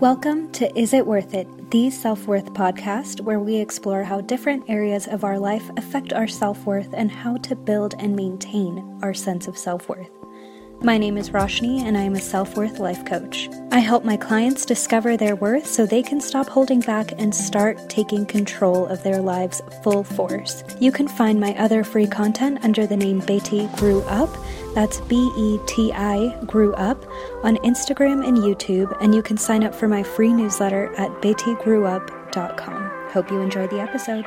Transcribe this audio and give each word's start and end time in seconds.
Welcome 0.00 0.52
to 0.52 0.78
Is 0.78 0.94
It 0.94 1.04
Worth 1.04 1.34
It, 1.34 1.72
the 1.72 1.90
self 1.90 2.28
worth 2.28 2.52
podcast, 2.52 3.20
where 3.20 3.40
we 3.40 3.56
explore 3.56 4.04
how 4.04 4.20
different 4.20 4.70
areas 4.70 5.08
of 5.08 5.24
our 5.24 5.40
life 5.40 5.68
affect 5.76 6.12
our 6.12 6.28
self 6.28 6.64
worth 6.64 6.94
and 6.94 7.10
how 7.10 7.36
to 7.38 7.56
build 7.56 7.96
and 7.98 8.14
maintain 8.14 9.00
our 9.02 9.12
sense 9.12 9.48
of 9.48 9.58
self 9.58 9.88
worth. 9.88 10.17
My 10.80 10.96
name 10.96 11.18
is 11.18 11.30
Roshni, 11.30 11.80
and 11.80 11.98
I 11.98 12.02
am 12.02 12.14
a 12.14 12.20
self 12.20 12.56
worth 12.56 12.78
life 12.78 13.04
coach. 13.04 13.48
I 13.72 13.80
help 13.80 14.04
my 14.04 14.16
clients 14.16 14.64
discover 14.64 15.16
their 15.16 15.34
worth 15.34 15.66
so 15.66 15.84
they 15.84 16.04
can 16.04 16.20
stop 16.20 16.48
holding 16.48 16.78
back 16.78 17.20
and 17.20 17.34
start 17.34 17.88
taking 17.88 18.24
control 18.24 18.86
of 18.86 19.02
their 19.02 19.20
lives 19.20 19.60
full 19.82 20.04
force. 20.04 20.62
You 20.78 20.92
can 20.92 21.08
find 21.08 21.40
my 21.40 21.52
other 21.58 21.82
free 21.82 22.06
content 22.06 22.60
under 22.62 22.86
the 22.86 22.96
name 22.96 23.20
Beti 23.20 23.76
Grew 23.76 24.02
Up. 24.02 24.30
That's 24.76 25.00
B 25.00 25.16
E 25.36 25.58
T 25.66 25.92
I 25.92 26.38
Grew 26.44 26.72
Up 26.74 27.04
on 27.42 27.56
Instagram 27.58 28.24
and 28.24 28.36
YouTube, 28.36 28.96
and 29.02 29.12
you 29.16 29.22
can 29.22 29.36
sign 29.36 29.64
up 29.64 29.74
for 29.74 29.88
my 29.88 30.04
free 30.04 30.32
newsletter 30.32 30.94
at 30.94 31.10
betigrewup.com. 31.20 33.10
Hope 33.10 33.30
you 33.32 33.40
enjoy 33.40 33.66
the 33.66 33.80
episode. 33.80 34.24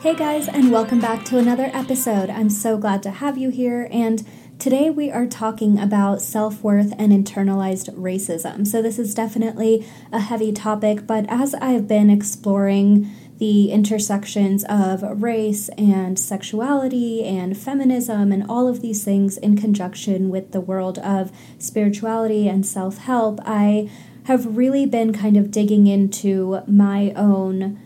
Hey 0.00 0.14
guys, 0.14 0.48
and 0.48 0.70
welcome 0.70 1.00
back 1.00 1.24
to 1.26 1.38
another 1.38 1.70
episode. 1.72 2.28
I'm 2.28 2.50
so 2.50 2.76
glad 2.76 3.02
to 3.04 3.10
have 3.10 3.38
you 3.38 3.48
here 3.48 3.88
and 3.90 4.22
Today, 4.64 4.88
we 4.88 5.10
are 5.10 5.26
talking 5.26 5.78
about 5.78 6.22
self 6.22 6.62
worth 6.62 6.94
and 6.96 7.12
internalized 7.12 7.94
racism. 7.96 8.66
So, 8.66 8.80
this 8.80 8.98
is 8.98 9.14
definitely 9.14 9.86
a 10.10 10.20
heavy 10.20 10.52
topic, 10.52 11.06
but 11.06 11.26
as 11.28 11.54
I've 11.56 11.86
been 11.86 12.08
exploring 12.08 13.10
the 13.36 13.70
intersections 13.70 14.64
of 14.66 15.20
race 15.20 15.68
and 15.76 16.18
sexuality 16.18 17.22
and 17.26 17.54
feminism 17.54 18.32
and 18.32 18.42
all 18.48 18.66
of 18.66 18.80
these 18.80 19.04
things 19.04 19.36
in 19.36 19.58
conjunction 19.58 20.30
with 20.30 20.52
the 20.52 20.62
world 20.62 20.98
of 21.00 21.30
spirituality 21.58 22.48
and 22.48 22.64
self 22.64 22.96
help, 22.96 23.40
I 23.44 23.90
have 24.24 24.56
really 24.56 24.86
been 24.86 25.12
kind 25.12 25.36
of 25.36 25.50
digging 25.50 25.86
into 25.86 26.62
my 26.66 27.12
own 27.16 27.83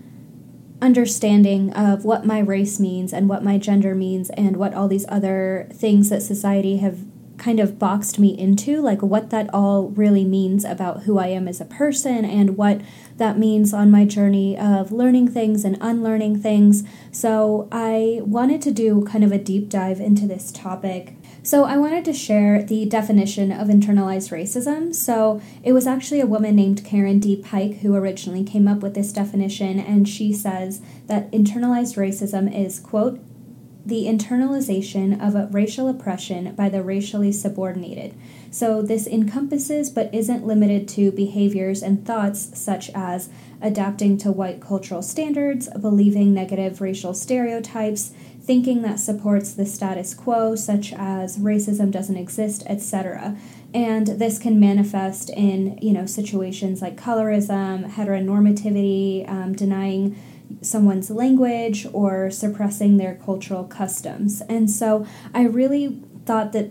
understanding 0.81 1.73
of 1.73 2.05
what 2.05 2.25
my 2.25 2.39
race 2.39 2.79
means 2.79 3.13
and 3.13 3.29
what 3.29 3.43
my 3.43 3.59
gender 3.59 3.95
means 3.95 4.31
and 4.31 4.57
what 4.57 4.75
all 4.75 4.89
these 4.89 5.07
other 5.09 5.69
things 5.73 6.09
that 6.11 6.23
society 6.23 6.79
have 6.79 7.05
kind 7.39 7.61
of 7.61 7.79
boxed 7.79 8.19
me 8.19 8.37
into, 8.37 8.81
like 8.81 9.01
what 9.01 9.31
that 9.31 9.49
all 9.55 9.89
really 9.91 10.25
means 10.25 10.65
about 10.65 11.05
who 11.05 11.19
I 11.19 11.29
am 11.29 11.49
as 11.49 11.61
a 11.61 11.65
person 11.65 12.25
and 12.25 12.57
what 12.57 12.81
that 13.17 13.39
means 13.39 13.73
on 13.73 13.91
my 13.91 14.05
journey 14.05 14.59
of 14.59 14.93
learning 14.93 15.29
things 15.29 15.65
and 15.65 15.79
unlearning 15.81 16.41
things. 16.43 16.83
So, 17.13 17.69
I 17.71 18.21
wanted 18.25 18.61
to 18.63 18.71
do 18.73 19.05
kind 19.05 19.25
of 19.25 19.33
a 19.33 19.39
deep 19.39 19.69
dive 19.69 20.01
into 20.01 20.27
this 20.27 20.51
topic 20.51 21.15
so, 21.49 21.65
I 21.65 21.79
wanted 21.79 22.05
to 22.05 22.13
share 22.13 22.63
the 22.63 22.85
definition 22.85 23.51
of 23.53 23.69
internalized 23.69 24.31
racism. 24.31 24.95
So, 24.95 25.41
it 25.63 25.73
was 25.73 25.87
actually 25.87 26.21
a 26.21 26.27
woman 26.27 26.55
named 26.55 26.85
Karen 26.85 27.21
D. 27.21 27.37
Pyke 27.37 27.77
who 27.77 27.95
originally 27.95 28.45
came 28.45 28.69
up 28.69 28.81
with 28.81 28.93
this 28.93 29.15
definition, 29.15 29.81
and 29.81 30.07
she 30.07 30.31
says 30.31 30.83
that 31.07 31.33
internalized 31.33 31.97
racism 31.97 32.55
is, 32.55 32.79
quote, 32.79 33.19
the 33.87 34.05
internalization 34.05 35.19
of 35.27 35.35
a 35.35 35.47
racial 35.51 35.89
oppression 35.89 36.55
by 36.55 36.69
the 36.69 36.83
racially 36.83 37.33
subordinated. 37.33 38.15
So, 38.51 38.83
this 38.83 39.07
encompasses 39.07 39.89
but 39.89 40.13
isn't 40.13 40.47
limited 40.47 40.87
to 40.89 41.13
behaviors 41.13 41.83
and 41.83 42.05
thoughts 42.05 42.51
such 42.59 42.91
as 42.95 43.31
adapting 43.63 44.19
to 44.19 44.31
white 44.31 44.61
cultural 44.61 45.01
standards, 45.01 45.67
believing 45.81 46.35
negative 46.35 46.83
racial 46.83 47.15
stereotypes, 47.15 48.13
thinking 48.49 48.81
that 48.81 48.99
supports 48.99 49.53
the 49.53 49.67
status 49.67 50.15
quo, 50.15 50.57
such 50.57 50.95
as 50.95 51.37
racism 51.37 51.91
doesn't 51.91 52.17
exist, 52.17 52.63
etc. 52.65 53.37
And 53.75 54.07
this 54.07 54.39
can 54.39 54.59
manifest 54.59 55.29
in, 55.29 55.79
you 55.83 55.93
know, 55.93 56.07
situations 56.07 56.81
like 56.81 56.97
colorism, 56.97 57.93
heteronormativity, 57.93 59.29
um, 59.29 59.53
denying 59.53 60.17
someone's 60.63 61.11
language, 61.11 61.87
or 61.93 62.31
suppressing 62.31 62.97
their 62.97 63.17
cultural 63.17 63.65
customs. 63.65 64.41
And 64.49 64.71
so 64.71 65.07
I 65.35 65.43
really 65.43 66.01
thought 66.25 66.53
that 66.53 66.71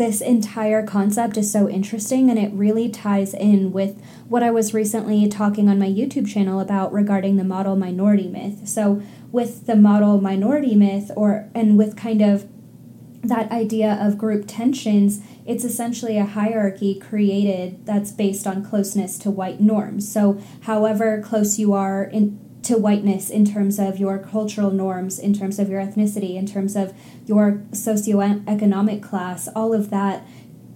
this 0.00 0.22
entire 0.22 0.84
concept 0.86 1.36
is 1.36 1.50
so 1.50 1.68
interesting 1.68 2.30
and 2.30 2.38
it 2.38 2.50
really 2.52 2.88
ties 2.88 3.34
in 3.34 3.70
with 3.70 4.02
what 4.28 4.42
I 4.42 4.50
was 4.50 4.72
recently 4.72 5.28
talking 5.28 5.68
on 5.68 5.78
my 5.78 5.88
YouTube 5.88 6.26
channel 6.26 6.58
about 6.58 6.90
regarding 6.90 7.36
the 7.36 7.44
model 7.44 7.76
minority 7.76 8.26
myth. 8.26 8.66
So, 8.66 9.02
with 9.32 9.66
the 9.66 9.76
model 9.76 10.20
minority 10.20 10.74
myth 10.74 11.10
or 11.16 11.48
and 11.54 11.78
with 11.78 11.96
kind 11.96 12.20
of 12.20 12.48
that 13.22 13.50
idea 13.52 13.98
of 14.00 14.16
group 14.16 14.44
tensions, 14.46 15.20
it's 15.46 15.64
essentially 15.64 16.16
a 16.16 16.24
hierarchy 16.24 16.98
created 16.98 17.84
that's 17.84 18.10
based 18.10 18.46
on 18.46 18.64
closeness 18.64 19.18
to 19.18 19.30
white 19.30 19.60
norms. 19.60 20.10
So, 20.10 20.40
however 20.62 21.22
close 21.22 21.58
you 21.58 21.72
are 21.74 22.04
in, 22.04 22.40
to 22.62 22.78
whiteness 22.78 23.30
in 23.30 23.44
terms 23.44 23.78
of 23.78 23.98
your 23.98 24.18
cultural 24.18 24.70
norms, 24.70 25.18
in 25.18 25.34
terms 25.34 25.58
of 25.58 25.68
your 25.68 25.80
ethnicity, 25.80 26.36
in 26.36 26.46
terms 26.46 26.76
of 26.76 26.94
your 27.26 27.62
socioeconomic 27.72 29.02
class, 29.02 29.48
all 29.54 29.74
of 29.74 29.90
that 29.90 30.26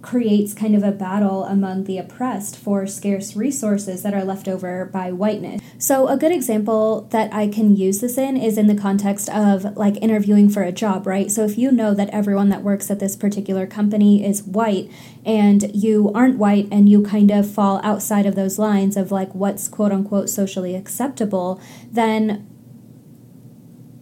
creates 0.05 0.53
kind 0.53 0.75
of 0.75 0.83
a 0.83 0.91
battle 0.91 1.45
among 1.45 1.85
the 1.85 1.97
oppressed 1.97 2.55
for 2.55 2.85
scarce 2.85 3.35
resources 3.35 4.03
that 4.03 4.13
are 4.13 4.23
left 4.23 4.47
over 4.47 4.85
by 4.85 5.11
whiteness. 5.11 5.59
So, 5.79 6.07
a 6.07 6.15
good 6.15 6.31
example 6.31 7.07
that 7.09 7.33
I 7.33 7.47
can 7.47 7.75
use 7.75 8.01
this 8.01 8.17
in 8.17 8.37
is 8.37 8.57
in 8.57 8.67
the 8.67 8.75
context 8.75 9.29
of 9.29 9.75
like 9.75 9.97
interviewing 10.03 10.49
for 10.49 10.61
a 10.61 10.71
job, 10.71 11.07
right? 11.07 11.31
So, 11.31 11.43
if 11.43 11.57
you 11.57 11.71
know 11.71 11.95
that 11.95 12.09
everyone 12.11 12.49
that 12.49 12.61
works 12.61 12.91
at 12.91 12.99
this 12.99 13.15
particular 13.15 13.65
company 13.65 14.23
is 14.23 14.43
white 14.43 14.91
and 15.25 15.75
you 15.75 16.11
aren't 16.13 16.37
white 16.37 16.67
and 16.71 16.87
you 16.87 17.01
kind 17.01 17.31
of 17.31 17.49
fall 17.49 17.81
outside 17.83 18.27
of 18.27 18.35
those 18.35 18.59
lines 18.59 18.95
of 18.95 19.11
like 19.11 19.33
what's 19.33 19.67
quote 19.67 19.91
unquote 19.91 20.29
socially 20.29 20.75
acceptable, 20.75 21.59
then 21.91 22.47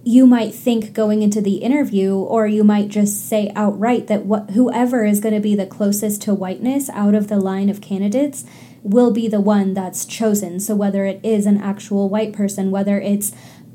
you 0.06 0.28
might 0.28 0.54
think 0.54 0.94
going 0.94 1.22
into 1.22 1.42
the 1.42 1.56
interview, 1.56 2.16
or 2.16 2.46
you 2.46 2.64
might 2.64 2.90
just 2.90 3.28
say 3.28 3.52
outright 3.56 4.08
that 4.08 4.26
what, 4.26 4.50
whoever 4.52 5.06
is 5.06 5.22
going 5.22 5.34
to 5.34 5.40
be 5.40 5.56
the 5.56 5.66
closest 5.66 6.22
to 6.24 6.34
whiteness 6.34 6.90
out 6.90 7.16
of 7.16 7.30
the 7.30 7.38
line 7.38 7.70
of 7.70 7.80
candidates 7.80 8.44
will 8.82 9.12
be 9.12 9.30
the 9.30 9.40
one 9.40 9.74
that's 9.74 10.06
chosen. 10.06 10.60
So 10.60 10.76
whether 10.76 11.06
it 11.06 11.22
is 11.24 11.46
an 11.46 11.62
actual 11.62 12.10
white 12.10 12.34
person, 12.34 12.70
whether 12.70 13.00
it's 13.00 13.32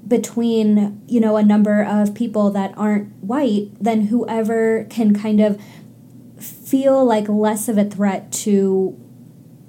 between 0.07 1.03
you 1.07 1.21
know 1.21 1.37
a 1.37 1.43
number 1.43 1.83
of 1.83 2.15
people 2.15 2.51
that 2.51 2.77
aren't 2.77 3.13
white, 3.23 3.71
then 3.81 4.07
whoever 4.07 4.85
can 4.91 5.19
kind 5.19 5.41
of 5.41 5.61
feel 6.39 7.05
like 7.05 7.29
less 7.29 7.69
of 7.69 7.79
a 7.79 7.85
threat 7.85 8.31
to 8.33 8.91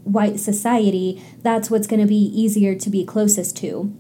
white 0.03 0.39
society, 0.39 1.23
that's 1.41 1.71
what's 1.71 1.87
going 1.87 2.01
to 2.01 2.07
be 2.07 2.15
easier 2.15 2.75
to 2.75 2.89
be 2.89 3.05
closest 3.05 3.55
to 3.57 3.95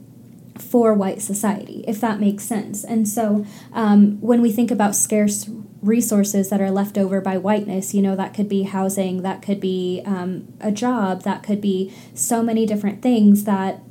for 0.61 0.93
white 0.93 1.21
society, 1.21 1.83
if 1.87 1.99
that 2.01 2.19
makes 2.19 2.43
sense. 2.43 2.83
And 2.83 3.07
so 3.07 3.45
um, 3.73 4.19
when 4.21 4.41
we 4.41 4.51
think 4.51 4.71
about 4.71 4.95
scarce 4.95 5.49
resources 5.81 6.49
that 6.49 6.61
are 6.61 6.71
left 6.71 6.97
over 6.97 7.21
by 7.21 7.37
whiteness, 7.37 7.93
you 7.93 8.01
know, 8.01 8.15
that 8.15 8.33
could 8.33 8.49
be 8.49 8.63
housing, 8.63 9.21
that 9.21 9.41
could 9.41 9.59
be 9.59 10.01
um, 10.05 10.53
a 10.59 10.71
job, 10.71 11.23
that 11.23 11.43
could 11.43 11.61
be 11.61 11.93
so 12.13 12.43
many 12.43 12.65
different 12.65 13.01
things 13.01 13.45
that 13.45 13.81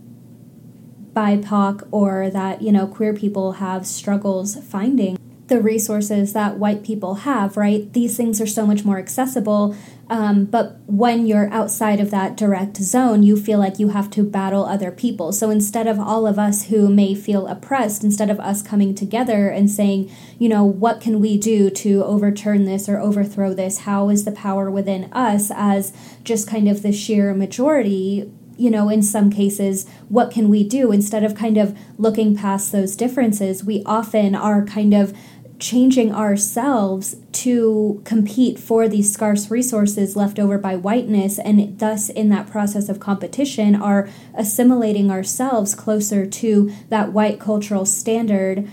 BIPOC 1.13 1.89
or 1.91 2.31
that, 2.31 2.63
you 2.63 2.71
know, 2.71 2.87
queer 2.87 3.15
people 3.15 3.53
have 3.53 3.87
struggles 3.87 4.63
finding 4.65 5.19
the 5.49 5.61
resources 5.61 6.33
that 6.35 6.59
white 6.59 6.85
people 6.85 7.17
have, 7.17 7.57
right? 7.57 7.93
These 7.93 8.17
things 8.17 8.41
are 8.41 8.47
so 8.47 8.67
much 8.67 8.85
more 8.85 8.99
accessible. 8.99 9.75
Um, 10.11 10.45
but 10.45 10.79
when 10.87 11.27
you're 11.27 11.53
outside 11.53 12.01
of 12.01 12.11
that 12.11 12.37
direct 12.37 12.77
zone, 12.79 13.23
you 13.23 13.37
feel 13.37 13.59
like 13.59 13.79
you 13.79 13.89
have 13.89 14.11
to 14.13 14.23
battle 14.23 14.65
other 14.65 14.91
people. 14.91 15.33
So 15.33 15.51
instead 15.51 15.87
of 15.87 15.99
all 15.99 16.27
of 16.27 16.39
us 16.39 16.67
who 16.67 16.89
may 16.89 17.15
feel 17.15 17.47
oppressed, 17.47 18.05
instead 18.05 18.31
of 18.31 18.41
us 18.41 18.63
coming 18.63 18.95
together 18.95 19.49
and 19.49 19.71
saying, 19.71 20.11
you 20.39 20.49
know, 20.49 20.65
what 20.65 21.01
can 21.01 21.21
we 21.21 21.37
do 21.37 21.69
to 21.71 22.05
overturn 22.05 22.65
this 22.65 22.89
or 22.89 22.99
overthrow 22.99 23.53
this? 23.53 23.81
How 23.81 24.09
is 24.09 24.25
the 24.25 24.33
power 24.33 24.71
within 24.71 25.13
us 25.13 25.51
as 25.55 25.93
just 26.25 26.49
kind 26.49 26.69
of 26.69 26.83
the 26.83 26.93
sheer 26.93 27.35
majority? 27.35 28.31
you 28.59 28.71
know, 28.71 28.89
in 28.89 29.03
some 29.03 29.31
cases, 29.31 29.89
what 30.09 30.33
can 30.33 30.49
we 30.49 30.65
do? 30.65 30.91
Instead 30.91 31.23
of 31.23 31.37
kind 31.37 31.57
of 31.57 31.79
looking 31.97 32.37
past 32.37 32.73
those 32.73 32.97
differences, 32.97 33.63
we 33.63 33.85
often 33.87 34.35
are 34.35 34.65
kind 34.65 34.93
of 34.93 35.17
changing 35.59 36.15
ourselves 36.15 37.17
to 37.33 38.01
compete 38.05 38.59
for 38.59 38.89
these 38.89 39.13
scarce 39.13 39.51
resources 39.51 40.15
left 40.15 40.39
over 40.39 40.57
by 40.57 40.77
whiteness 40.77 41.39
and 41.39 41.79
thus 41.79 42.09
in 42.09 42.29
that 42.29 42.49
process 42.49 42.89
of 42.89 43.01
competition 43.01 43.75
are 43.75 44.09
assimilating 44.37 45.11
ourselves 45.11 45.75
closer 45.75 46.27
to 46.27 46.71
that 46.91 47.13
white 47.13 47.41
cultural 47.41 47.85
standard 47.85 48.69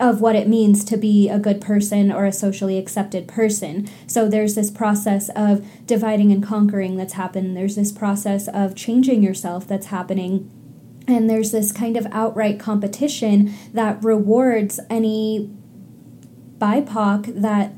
of 0.00 0.20
what 0.20 0.36
it 0.36 0.48
means 0.48 0.84
to 0.84 0.96
be 0.96 1.28
a 1.28 1.38
good 1.38 1.60
person 1.60 2.10
or 2.10 2.24
a 2.24 2.32
socially 2.32 2.78
accepted 2.78 3.28
person. 3.28 3.88
So 4.06 4.28
there's 4.28 4.54
this 4.54 4.70
process 4.70 5.30
of 5.36 5.64
dividing 5.86 6.32
and 6.32 6.42
conquering 6.42 6.96
that's 6.96 7.12
happened. 7.12 7.56
There's 7.56 7.76
this 7.76 7.92
process 7.92 8.48
of 8.48 8.74
changing 8.74 9.22
yourself 9.22 9.68
that's 9.68 9.86
happening. 9.86 10.50
And 11.06 11.28
there's 11.28 11.52
this 11.52 11.70
kind 11.70 11.96
of 11.96 12.06
outright 12.10 12.58
competition 12.58 13.54
that 13.72 14.02
rewards 14.02 14.80
any 14.90 15.54
BIPOC 16.64 17.42
that 17.42 17.74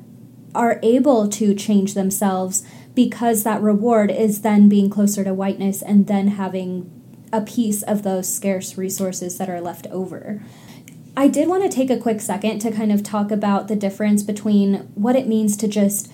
are 0.55 0.79
able 0.83 1.29
to 1.29 1.55
change 1.55 1.95
themselves 1.95 2.65
because 2.95 3.43
that 3.43 3.61
reward 3.61 4.13
is 4.13 4.43
then 4.43 4.69
being 4.69 4.89
closer 4.89 5.25
to 5.25 5.35
whiteness 5.35 5.83
and 5.83 6.07
then 6.07 6.29
having 6.29 6.91
a 7.33 7.41
piece 7.41 7.83
of 7.83 8.05
those 8.05 8.33
scarce 8.33 8.79
resources 8.79 9.39
that 9.39 9.51
are 9.51 9.61
left 9.61 9.89
over. 9.89 10.41
I 11.17 11.27
did 11.27 11.49
want 11.49 11.65
to 11.65 11.69
take 11.69 11.91
a 11.91 11.97
quick 11.97 12.21
second 12.21 12.61
to 12.61 12.71
kind 12.71 12.93
of 12.93 13.03
talk 13.03 13.33
about 13.33 13.67
the 13.67 13.75
difference 13.75 14.23
between 14.23 14.77
what 14.95 15.17
it 15.17 15.27
means 15.27 15.57
to 15.57 15.67
just 15.67 16.11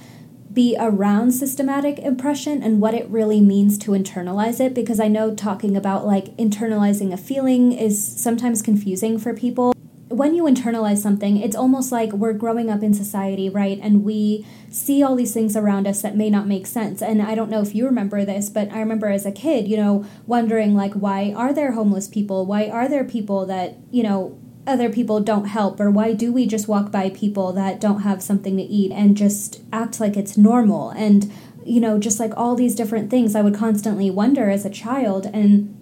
be 0.50 0.74
around 0.78 1.32
systematic 1.32 1.98
oppression 1.98 2.62
and 2.62 2.80
what 2.80 2.94
it 2.94 3.08
really 3.08 3.40
means 3.40 3.76
to 3.78 3.90
internalize 3.90 4.60
it 4.60 4.74
because 4.74 4.98
I 4.98 5.08
know 5.08 5.34
talking 5.34 5.76
about 5.76 6.06
like 6.06 6.36
internalizing 6.36 7.12
a 7.12 7.16
feeling 7.18 7.72
is 7.72 8.02
sometimes 8.02 8.62
confusing 8.62 9.18
for 9.18 9.34
people. 9.34 9.74
When 10.12 10.34
you 10.34 10.44
internalize 10.44 10.98
something, 10.98 11.38
it's 11.38 11.56
almost 11.56 11.90
like 11.90 12.12
we're 12.12 12.34
growing 12.34 12.68
up 12.70 12.82
in 12.82 12.92
society, 12.92 13.48
right? 13.48 13.78
And 13.80 14.04
we 14.04 14.46
see 14.70 15.02
all 15.02 15.16
these 15.16 15.32
things 15.32 15.56
around 15.56 15.86
us 15.86 16.02
that 16.02 16.16
may 16.16 16.28
not 16.28 16.46
make 16.46 16.66
sense. 16.66 17.00
And 17.00 17.22
I 17.22 17.34
don't 17.34 17.50
know 17.50 17.62
if 17.62 17.74
you 17.74 17.86
remember 17.86 18.24
this, 18.24 18.50
but 18.50 18.70
I 18.70 18.80
remember 18.80 19.08
as 19.08 19.24
a 19.24 19.32
kid, 19.32 19.68
you 19.68 19.76
know, 19.76 20.04
wondering 20.26 20.74
like, 20.74 20.92
why 20.92 21.32
are 21.34 21.52
there 21.52 21.72
homeless 21.72 22.08
people? 22.08 22.44
Why 22.44 22.68
are 22.68 22.88
there 22.88 23.04
people 23.04 23.46
that, 23.46 23.76
you 23.90 24.02
know, 24.02 24.38
other 24.66 24.90
people 24.90 25.20
don't 25.20 25.46
help 25.46 25.80
or 25.80 25.90
why 25.90 26.12
do 26.12 26.32
we 26.32 26.46
just 26.46 26.68
walk 26.68 26.92
by 26.92 27.10
people 27.10 27.52
that 27.52 27.80
don't 27.80 28.02
have 28.02 28.22
something 28.22 28.56
to 28.56 28.62
eat 28.62 28.92
and 28.92 29.16
just 29.16 29.60
act 29.72 29.98
like 29.98 30.16
it's 30.16 30.36
normal 30.36 30.90
and 30.90 31.32
you 31.64 31.80
know 31.80 31.98
just 31.98 32.20
like 32.20 32.32
all 32.36 32.54
these 32.54 32.74
different 32.74 33.10
things 33.10 33.34
i 33.34 33.42
would 33.42 33.54
constantly 33.54 34.08
wonder 34.08 34.50
as 34.50 34.64
a 34.64 34.70
child 34.70 35.26
and 35.26 35.76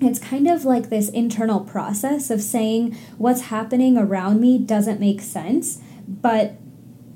it's 0.00 0.18
kind 0.18 0.48
of 0.48 0.64
like 0.64 0.90
this 0.90 1.08
internal 1.08 1.60
process 1.60 2.30
of 2.30 2.40
saying 2.40 2.96
what's 3.16 3.42
happening 3.42 3.98
around 3.98 4.40
me 4.40 4.58
doesn't 4.58 5.00
make 5.00 5.20
sense 5.20 5.80
but 6.08 6.56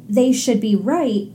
they 0.08 0.32
should 0.32 0.60
be 0.60 0.76
right. 0.76 1.32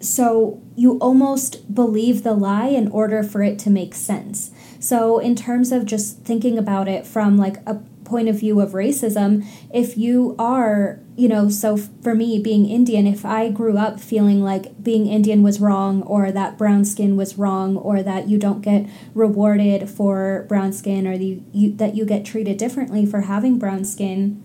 So 0.00 0.60
you 0.76 0.98
almost 0.98 1.72
believe 1.72 2.22
the 2.22 2.32
lie 2.32 2.68
in 2.68 2.88
order 2.88 3.22
for 3.22 3.42
it 3.42 3.58
to 3.60 3.70
make 3.70 3.94
sense. 3.94 4.50
So 4.80 5.18
in 5.18 5.36
terms 5.36 5.72
of 5.72 5.84
just 5.84 6.22
thinking 6.22 6.58
about 6.58 6.88
it 6.88 7.06
from 7.06 7.36
like 7.36 7.56
a 7.66 7.76
point 8.04 8.28
of 8.28 8.40
view 8.40 8.60
of 8.60 8.72
racism, 8.72 9.46
if 9.72 9.96
you 9.96 10.34
are, 10.38 11.00
you 11.20 11.28
know, 11.28 11.50
so 11.50 11.76
for 11.76 12.14
me 12.14 12.38
being 12.38 12.66
Indian, 12.66 13.06
if 13.06 13.26
I 13.26 13.50
grew 13.50 13.76
up 13.76 14.00
feeling 14.00 14.42
like 14.42 14.82
being 14.82 15.06
Indian 15.06 15.42
was 15.42 15.60
wrong 15.60 16.02
or 16.04 16.32
that 16.32 16.56
brown 16.56 16.82
skin 16.86 17.14
was 17.14 17.36
wrong 17.36 17.76
or 17.76 18.02
that 18.02 18.26
you 18.26 18.38
don't 18.38 18.62
get 18.62 18.86
rewarded 19.12 19.90
for 19.90 20.46
brown 20.48 20.72
skin 20.72 21.06
or 21.06 21.18
the, 21.18 21.42
you, 21.52 21.76
that 21.76 21.94
you 21.94 22.06
get 22.06 22.24
treated 22.24 22.56
differently 22.56 23.04
for 23.04 23.20
having 23.20 23.58
brown 23.58 23.84
skin, 23.84 24.42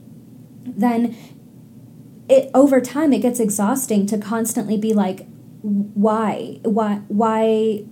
then 0.66 1.16
it 2.28 2.52
over 2.54 2.82
time 2.82 3.14
it 3.14 3.20
gets 3.20 3.40
exhausting 3.40 4.06
to 4.08 4.18
constantly 4.18 4.78
be 4.78 4.94
like 4.94 5.28
why 5.62 6.60
why 6.64 6.96
why 7.08 7.86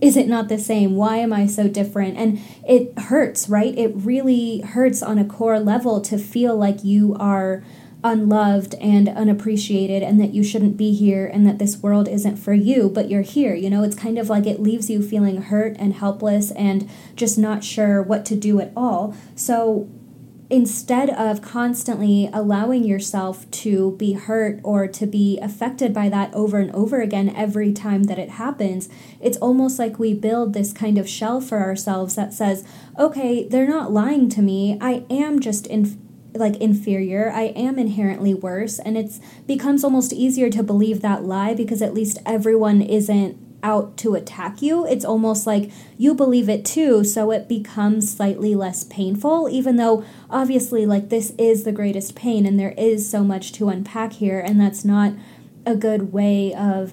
is 0.00 0.16
it 0.16 0.26
not 0.26 0.48
the 0.48 0.58
same? 0.58 0.96
Why 0.96 1.18
am 1.18 1.32
I 1.32 1.46
so 1.46 1.68
different? 1.68 2.16
And 2.16 2.40
it 2.66 2.98
hurts, 2.98 3.48
right? 3.48 3.76
It 3.78 3.92
really 3.94 4.60
hurts 4.62 5.00
on 5.00 5.16
a 5.16 5.24
core 5.24 5.60
level 5.60 6.00
to 6.00 6.18
feel 6.18 6.56
like 6.56 6.82
you 6.82 7.16
are 7.20 7.62
unloved 8.04 8.74
and 8.76 9.08
unappreciated 9.08 10.02
and 10.02 10.20
that 10.20 10.34
you 10.34 10.42
shouldn't 10.42 10.76
be 10.76 10.92
here 10.92 11.26
and 11.26 11.46
that 11.46 11.58
this 11.58 11.78
world 11.78 12.08
isn't 12.08 12.36
for 12.36 12.52
you, 12.52 12.88
but 12.88 13.08
you're 13.08 13.22
here. 13.22 13.54
You 13.54 13.70
know, 13.70 13.82
it's 13.82 13.96
kind 13.96 14.18
of 14.18 14.28
like 14.28 14.46
it 14.46 14.60
leaves 14.60 14.90
you 14.90 15.02
feeling 15.02 15.42
hurt 15.42 15.76
and 15.78 15.94
helpless 15.94 16.50
and 16.52 16.88
just 17.14 17.38
not 17.38 17.62
sure 17.64 18.02
what 18.02 18.24
to 18.26 18.34
do 18.36 18.60
at 18.60 18.72
all. 18.76 19.14
So 19.36 19.88
instead 20.50 21.08
of 21.08 21.40
constantly 21.40 22.28
allowing 22.30 22.84
yourself 22.84 23.50
to 23.50 23.92
be 23.92 24.12
hurt 24.12 24.60
or 24.62 24.86
to 24.86 25.06
be 25.06 25.38
affected 25.40 25.94
by 25.94 26.10
that 26.10 26.32
over 26.34 26.58
and 26.58 26.70
over 26.72 27.00
again 27.00 27.34
every 27.34 27.72
time 27.72 28.02
that 28.04 28.18
it 28.18 28.30
happens, 28.30 28.88
it's 29.18 29.38
almost 29.38 29.78
like 29.78 29.98
we 29.98 30.12
build 30.12 30.52
this 30.52 30.72
kind 30.74 30.98
of 30.98 31.08
shell 31.08 31.40
for 31.40 31.60
ourselves 31.60 32.16
that 32.16 32.34
says, 32.34 32.66
okay, 32.98 33.48
they're 33.48 33.66
not 33.66 33.92
lying 33.92 34.28
to 34.28 34.42
me. 34.42 34.76
I 34.78 35.04
am 35.08 35.40
just 35.40 35.66
in 35.66 35.98
like 36.34 36.56
inferior 36.56 37.30
i 37.34 37.42
am 37.56 37.78
inherently 37.78 38.32
worse 38.32 38.78
and 38.78 38.96
it's 38.96 39.20
becomes 39.46 39.84
almost 39.84 40.12
easier 40.12 40.48
to 40.48 40.62
believe 40.62 41.02
that 41.02 41.24
lie 41.24 41.52
because 41.54 41.82
at 41.82 41.92
least 41.92 42.18
everyone 42.24 42.80
isn't 42.80 43.36
out 43.62 43.96
to 43.96 44.14
attack 44.14 44.60
you. 44.60 44.86
It's 44.86 45.04
almost 45.04 45.46
like 45.46 45.70
you 45.96 46.14
believe 46.14 46.48
it 46.48 46.64
too, 46.64 47.04
so 47.04 47.30
it 47.30 47.48
becomes 47.48 48.14
slightly 48.14 48.54
less 48.54 48.84
painful, 48.84 49.48
even 49.48 49.76
though 49.76 50.04
obviously, 50.28 50.84
like, 50.84 51.08
this 51.08 51.32
is 51.38 51.64
the 51.64 51.72
greatest 51.72 52.14
pain 52.14 52.44
and 52.44 52.58
there 52.58 52.74
is 52.76 53.08
so 53.08 53.22
much 53.22 53.52
to 53.52 53.68
unpack 53.68 54.14
here, 54.14 54.40
and 54.40 54.60
that's 54.60 54.84
not 54.84 55.12
a 55.64 55.76
good 55.76 56.12
way 56.12 56.52
of 56.54 56.92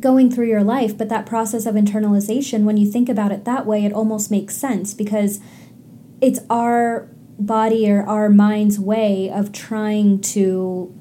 going 0.00 0.30
through 0.30 0.46
your 0.46 0.62
life. 0.62 0.96
But 0.96 1.08
that 1.08 1.26
process 1.26 1.66
of 1.66 1.74
internalization, 1.74 2.64
when 2.64 2.76
you 2.76 2.90
think 2.90 3.08
about 3.08 3.32
it 3.32 3.44
that 3.44 3.66
way, 3.66 3.84
it 3.84 3.92
almost 3.92 4.30
makes 4.30 4.56
sense 4.56 4.94
because 4.94 5.40
it's 6.20 6.38
our 6.48 7.08
body 7.46 7.90
or 7.90 8.02
our 8.02 8.28
mind's 8.28 8.78
way 8.78 9.30
of 9.30 9.52
trying 9.52 10.20
to 10.20 10.94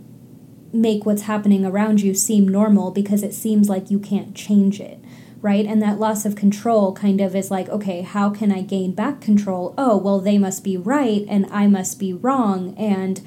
make 0.71 1.06
what's 1.06 1.24
happening 1.24 1.65
around 1.65 2.01
you 2.01 2.13
seem 2.13 2.47
normal 2.47 2.91
because 2.91 3.24
it 3.24 3.33
seems 3.33 3.69
like 3.69 3.89
you 3.89 4.00
can't 4.00 4.36
change 4.36 4.80
it 4.80 5.00
right? 5.41 5.65
And 5.65 5.81
that 5.81 6.00
loss 6.00 6.25
of 6.25 6.36
control 6.36 6.94
kind 6.94 7.21
of 7.21 7.36
is 7.36 7.50
like, 7.50 7.69
okay, 7.69 8.01
how 8.01 8.30
can 8.30 8.51
I 8.51 8.62
gain 8.62 8.94
back 8.94 9.21
control? 9.21 9.74
Oh, 9.77 9.97
well, 9.97 10.19
they 10.19 10.38
must 10.38 10.63
be 10.63 10.77
right 10.77 11.25
and 11.30 11.45
I 11.51 11.68
must 11.68 12.00
be 12.00 12.13
wrong. 12.13 12.75
And 12.77 13.21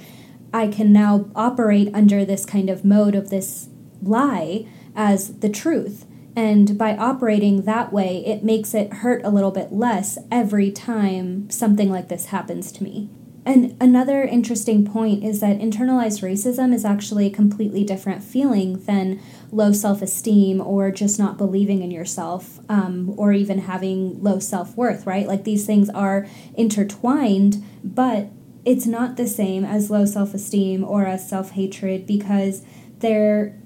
I 0.52 0.68
can 0.68 0.92
now 0.92 1.30
operate 1.34 1.90
under 1.94 2.24
this 2.24 2.44
kind 2.44 2.68
of 2.68 2.84
mode 2.84 3.14
of 3.14 3.30
this 3.30 3.68
lie 4.02 4.66
as 4.94 5.38
the 5.38 5.48
truth. 5.48 6.04
And 6.34 6.78
by 6.78 6.96
operating 6.96 7.62
that 7.62 7.92
way, 7.92 8.24
it 8.24 8.42
makes 8.42 8.74
it 8.74 8.92
hurt 8.94 9.20
a 9.24 9.30
little 9.30 9.50
bit 9.50 9.72
less 9.72 10.18
every 10.30 10.70
time 10.70 11.50
something 11.50 11.90
like 11.90 12.08
this 12.08 12.26
happens 12.26 12.72
to 12.72 12.82
me. 12.82 13.10
And 13.44 13.76
another 13.80 14.22
interesting 14.22 14.86
point 14.86 15.24
is 15.24 15.40
that 15.40 15.58
internalized 15.58 16.22
racism 16.22 16.72
is 16.72 16.84
actually 16.84 17.26
a 17.26 17.30
completely 17.30 17.82
different 17.82 18.22
feeling 18.22 18.84
than 18.84 19.20
low 19.50 19.72
self 19.72 20.00
esteem 20.00 20.60
or 20.60 20.92
just 20.92 21.18
not 21.18 21.38
believing 21.38 21.82
in 21.82 21.90
yourself 21.90 22.60
um, 22.68 23.12
or 23.16 23.32
even 23.32 23.58
having 23.58 24.22
low 24.22 24.38
self 24.38 24.76
worth, 24.76 25.06
right? 25.06 25.26
Like 25.26 25.42
these 25.42 25.66
things 25.66 25.90
are 25.90 26.26
intertwined, 26.54 27.64
but 27.82 28.28
it's 28.64 28.86
not 28.86 29.16
the 29.16 29.26
same 29.26 29.64
as 29.64 29.90
low 29.90 30.04
self 30.04 30.34
esteem 30.34 30.84
or 30.84 31.04
as 31.04 31.28
self 31.28 31.50
hatred 31.50 32.06
because 32.06 32.64
they're 32.98 33.60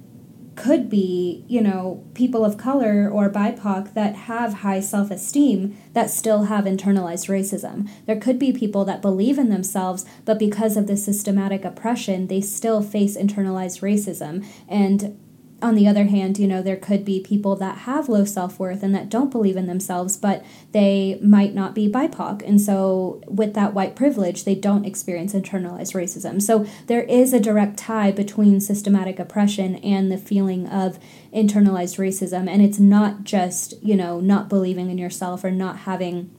could 0.56 0.88
be, 0.88 1.44
you 1.46 1.60
know, 1.60 2.04
people 2.14 2.44
of 2.44 2.56
color 2.56 3.08
or 3.08 3.30
BIPOC 3.30 3.94
that 3.94 4.14
have 4.14 4.54
high 4.54 4.80
self 4.80 5.10
esteem 5.10 5.76
that 5.92 6.10
still 6.10 6.44
have 6.44 6.64
internalized 6.64 7.28
racism. 7.28 7.88
There 8.06 8.18
could 8.18 8.38
be 8.38 8.52
people 8.52 8.84
that 8.86 9.02
believe 9.02 9.38
in 9.38 9.50
themselves, 9.50 10.04
but 10.24 10.38
because 10.38 10.76
of 10.76 10.86
the 10.86 10.96
systematic 10.96 11.64
oppression, 11.64 12.26
they 12.26 12.40
still 12.40 12.82
face 12.82 13.16
internalized 13.16 13.80
racism. 13.82 14.44
And 14.68 15.18
on 15.62 15.74
the 15.74 15.88
other 15.88 16.04
hand, 16.04 16.38
you 16.38 16.46
know, 16.46 16.60
there 16.60 16.76
could 16.76 17.04
be 17.04 17.18
people 17.20 17.56
that 17.56 17.78
have 17.78 18.10
low 18.10 18.24
self 18.24 18.58
worth 18.58 18.82
and 18.82 18.94
that 18.94 19.08
don't 19.08 19.30
believe 19.30 19.56
in 19.56 19.66
themselves, 19.66 20.16
but 20.16 20.44
they 20.72 21.18
might 21.22 21.54
not 21.54 21.74
be 21.74 21.88
BIPOC. 21.88 22.46
And 22.46 22.60
so, 22.60 23.22
with 23.26 23.54
that 23.54 23.72
white 23.72 23.96
privilege, 23.96 24.44
they 24.44 24.54
don't 24.54 24.84
experience 24.84 25.32
internalized 25.32 25.94
racism. 25.94 26.42
So, 26.42 26.66
there 26.88 27.04
is 27.04 27.32
a 27.32 27.40
direct 27.40 27.78
tie 27.78 28.12
between 28.12 28.60
systematic 28.60 29.18
oppression 29.18 29.76
and 29.76 30.12
the 30.12 30.18
feeling 30.18 30.66
of 30.68 30.98
internalized 31.32 31.98
racism. 31.98 32.48
And 32.50 32.60
it's 32.60 32.78
not 32.78 33.24
just, 33.24 33.82
you 33.82 33.96
know, 33.96 34.20
not 34.20 34.50
believing 34.50 34.90
in 34.90 34.98
yourself 34.98 35.42
or 35.42 35.50
not 35.50 35.78
having 35.78 36.30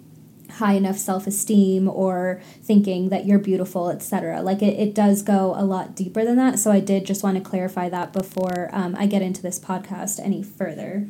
high 0.53 0.73
enough 0.73 0.97
self-esteem 0.97 1.87
or 1.87 2.41
thinking 2.63 3.09
that 3.09 3.25
you're 3.25 3.39
beautiful 3.39 3.89
etc 3.89 4.41
like 4.41 4.61
it, 4.61 4.79
it 4.79 4.93
does 4.93 5.21
go 5.21 5.53
a 5.57 5.63
lot 5.63 5.95
deeper 5.95 6.23
than 6.23 6.35
that. 6.37 6.57
So 6.59 6.71
i 6.71 6.79
did 6.79 7.05
just 7.05 7.23
want 7.23 7.37
to 7.37 7.43
clarify 7.43 7.89
that 7.89 8.13
before 8.13 8.69
um, 8.71 8.95
i 8.97 9.05
get 9.05 9.21
into 9.21 9.41
this 9.41 9.59
podcast 9.59 10.19
any 10.19 10.43
further. 10.43 11.07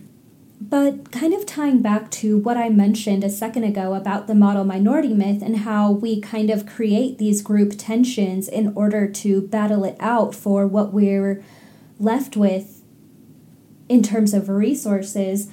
But 0.60 1.12
kind 1.12 1.34
of 1.36 1.46
tying 1.46 1.84
back 1.84 2.10
to 2.12 2.40
what 2.40 2.58
I 2.58 2.70
mentioned 2.70 3.24
a 3.24 3.30
second 3.30 3.64
ago 3.64 3.94
about 3.94 4.26
the 4.26 4.34
model 4.34 4.64
minority 4.64 5.14
myth 5.14 5.44
and 5.44 5.58
how 5.58 5.92
we 5.92 6.20
kind 6.20 6.50
of 6.50 6.66
create 6.66 7.20
these 7.20 7.44
group 7.44 7.74
tensions 7.78 8.48
in 8.48 8.74
order 8.76 9.08
to 9.08 9.42
battle 9.42 9.84
it 9.84 9.96
out 10.00 10.34
for 10.34 10.66
what 10.66 10.92
we're 10.92 11.44
left 12.00 12.36
with 12.36 12.82
in 13.88 14.02
terms 14.02 14.34
of 14.34 14.50
resources, 14.50 15.50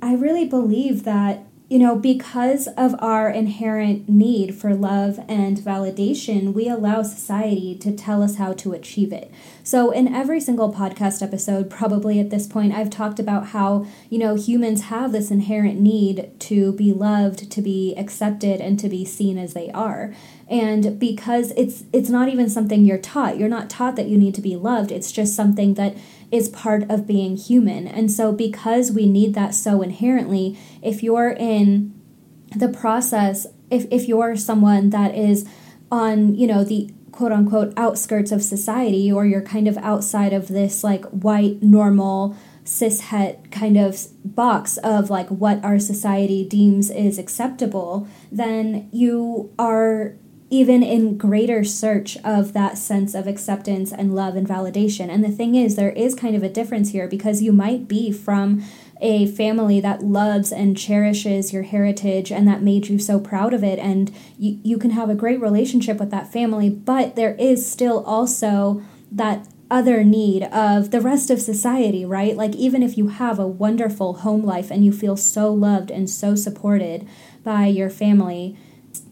I 0.00 0.14
really 0.14 0.44
believe 0.44 1.02
that 1.04 1.43
you 1.66 1.78
know, 1.78 1.96
because 1.96 2.68
of 2.76 2.94
our 2.98 3.30
inherent 3.30 4.06
need 4.06 4.54
for 4.54 4.74
love 4.74 5.18
and 5.28 5.56
validation, 5.56 6.52
we 6.52 6.68
allow 6.68 7.02
society 7.02 7.74
to 7.76 7.90
tell 7.90 8.22
us 8.22 8.36
how 8.36 8.52
to 8.52 8.74
achieve 8.74 9.14
it. 9.14 9.32
So, 9.62 9.90
in 9.90 10.14
every 10.14 10.40
single 10.40 10.74
podcast 10.74 11.22
episode, 11.22 11.70
probably 11.70 12.20
at 12.20 12.28
this 12.28 12.46
point, 12.46 12.74
I've 12.74 12.90
talked 12.90 13.18
about 13.18 13.48
how, 13.48 13.86
you 14.10 14.18
know, 14.18 14.34
humans 14.34 14.82
have 14.82 15.12
this 15.12 15.30
inherent 15.30 15.80
need 15.80 16.38
to 16.40 16.72
be 16.72 16.92
loved, 16.92 17.50
to 17.50 17.62
be 17.62 17.94
accepted, 17.96 18.60
and 18.60 18.78
to 18.78 18.90
be 18.90 19.06
seen 19.06 19.38
as 19.38 19.54
they 19.54 19.70
are. 19.70 20.14
And 20.48 21.00
because 21.00 21.52
it's 21.52 21.84
it's 21.94 22.10
not 22.10 22.28
even 22.28 22.50
something 22.50 22.84
you're 22.84 22.98
taught. 22.98 23.38
You're 23.38 23.48
not 23.48 23.70
taught 23.70 23.96
that 23.96 24.08
you 24.08 24.18
need 24.18 24.34
to 24.34 24.42
be 24.42 24.54
loved. 24.54 24.92
It's 24.92 25.10
just 25.10 25.34
something 25.34 25.74
that 25.74 25.96
is 26.30 26.48
part 26.48 26.90
of 26.90 27.06
being 27.06 27.36
human. 27.36 27.86
And 27.86 28.10
so, 28.10 28.32
because 28.32 28.92
we 28.92 29.06
need 29.06 29.34
that 29.34 29.54
so 29.54 29.82
inherently, 29.82 30.58
if 30.82 31.02
you're 31.02 31.30
in 31.30 31.94
the 32.56 32.68
process, 32.68 33.46
if, 33.70 33.86
if 33.90 34.08
you're 34.08 34.36
someone 34.36 34.90
that 34.90 35.14
is 35.14 35.48
on, 35.90 36.34
you 36.34 36.46
know, 36.46 36.64
the 36.64 36.90
quote 37.12 37.32
unquote 37.32 37.72
outskirts 37.76 38.32
of 38.32 38.42
society, 38.42 39.10
or 39.10 39.24
you're 39.24 39.42
kind 39.42 39.68
of 39.68 39.76
outside 39.78 40.32
of 40.32 40.48
this 40.48 40.82
like 40.82 41.04
white, 41.06 41.62
normal, 41.62 42.36
cishet 42.64 43.50
kind 43.50 43.76
of 43.76 44.06
box 44.24 44.78
of 44.78 45.10
like 45.10 45.28
what 45.28 45.62
our 45.64 45.78
society 45.78 46.44
deems 46.48 46.90
is 46.90 47.18
acceptable, 47.18 48.08
then 48.32 48.88
you 48.90 49.52
are 49.58 50.16
even 50.50 50.82
in 50.82 51.18
greater 51.18 51.64
search 51.64 52.16
of 52.18 52.52
that 52.52 52.78
sense 52.78 53.14
of 53.14 53.26
acceptance 53.26 53.92
and 53.92 54.14
love 54.14 54.36
and 54.36 54.46
validation. 54.46 55.08
And 55.08 55.24
the 55.24 55.30
thing 55.30 55.54
is, 55.54 55.76
there 55.76 55.90
is 55.90 56.14
kind 56.14 56.36
of 56.36 56.42
a 56.42 56.48
difference 56.48 56.90
here 56.90 57.08
because 57.08 57.42
you 57.42 57.52
might 57.52 57.88
be 57.88 58.12
from 58.12 58.62
a 59.00 59.26
family 59.26 59.80
that 59.80 60.02
loves 60.02 60.52
and 60.52 60.76
cherishes 60.76 61.52
your 61.52 61.64
heritage 61.64 62.30
and 62.30 62.46
that 62.46 62.62
made 62.62 62.88
you 62.88 62.98
so 62.98 63.18
proud 63.18 63.52
of 63.52 63.64
it. 63.64 63.78
And 63.78 64.14
you, 64.38 64.60
you 64.62 64.78
can 64.78 64.90
have 64.90 65.10
a 65.10 65.14
great 65.14 65.40
relationship 65.40 65.98
with 65.98 66.10
that 66.10 66.32
family, 66.32 66.70
but 66.70 67.16
there 67.16 67.34
is 67.34 67.68
still 67.70 68.04
also 68.04 68.82
that 69.10 69.48
other 69.70 70.04
need 70.04 70.44
of 70.44 70.90
the 70.90 71.00
rest 71.00 71.30
of 71.30 71.40
society, 71.40 72.04
right? 72.04 72.36
Like, 72.36 72.54
even 72.54 72.82
if 72.82 72.96
you 72.96 73.08
have 73.08 73.38
a 73.38 73.46
wonderful 73.46 74.14
home 74.14 74.44
life 74.44 74.70
and 74.70 74.84
you 74.84 74.92
feel 74.92 75.16
so 75.16 75.52
loved 75.52 75.90
and 75.90 76.08
so 76.08 76.34
supported 76.34 77.08
by 77.42 77.66
your 77.66 77.90
family, 77.90 78.56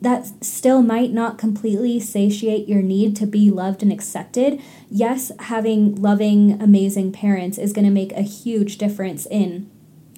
that 0.02 0.44
still 0.44 0.82
might 0.82 1.12
not 1.12 1.38
completely 1.38 2.00
satiate 2.00 2.68
your 2.68 2.82
need 2.82 3.14
to 3.16 3.26
be 3.26 3.50
loved 3.50 3.82
and 3.82 3.92
accepted. 3.92 4.60
Yes, 4.90 5.30
having 5.38 5.94
loving, 5.94 6.60
amazing 6.60 7.12
parents 7.12 7.56
is 7.56 7.72
going 7.72 7.84
to 7.84 7.90
make 7.90 8.12
a 8.12 8.22
huge 8.22 8.78
difference 8.78 9.26
in 9.26 9.70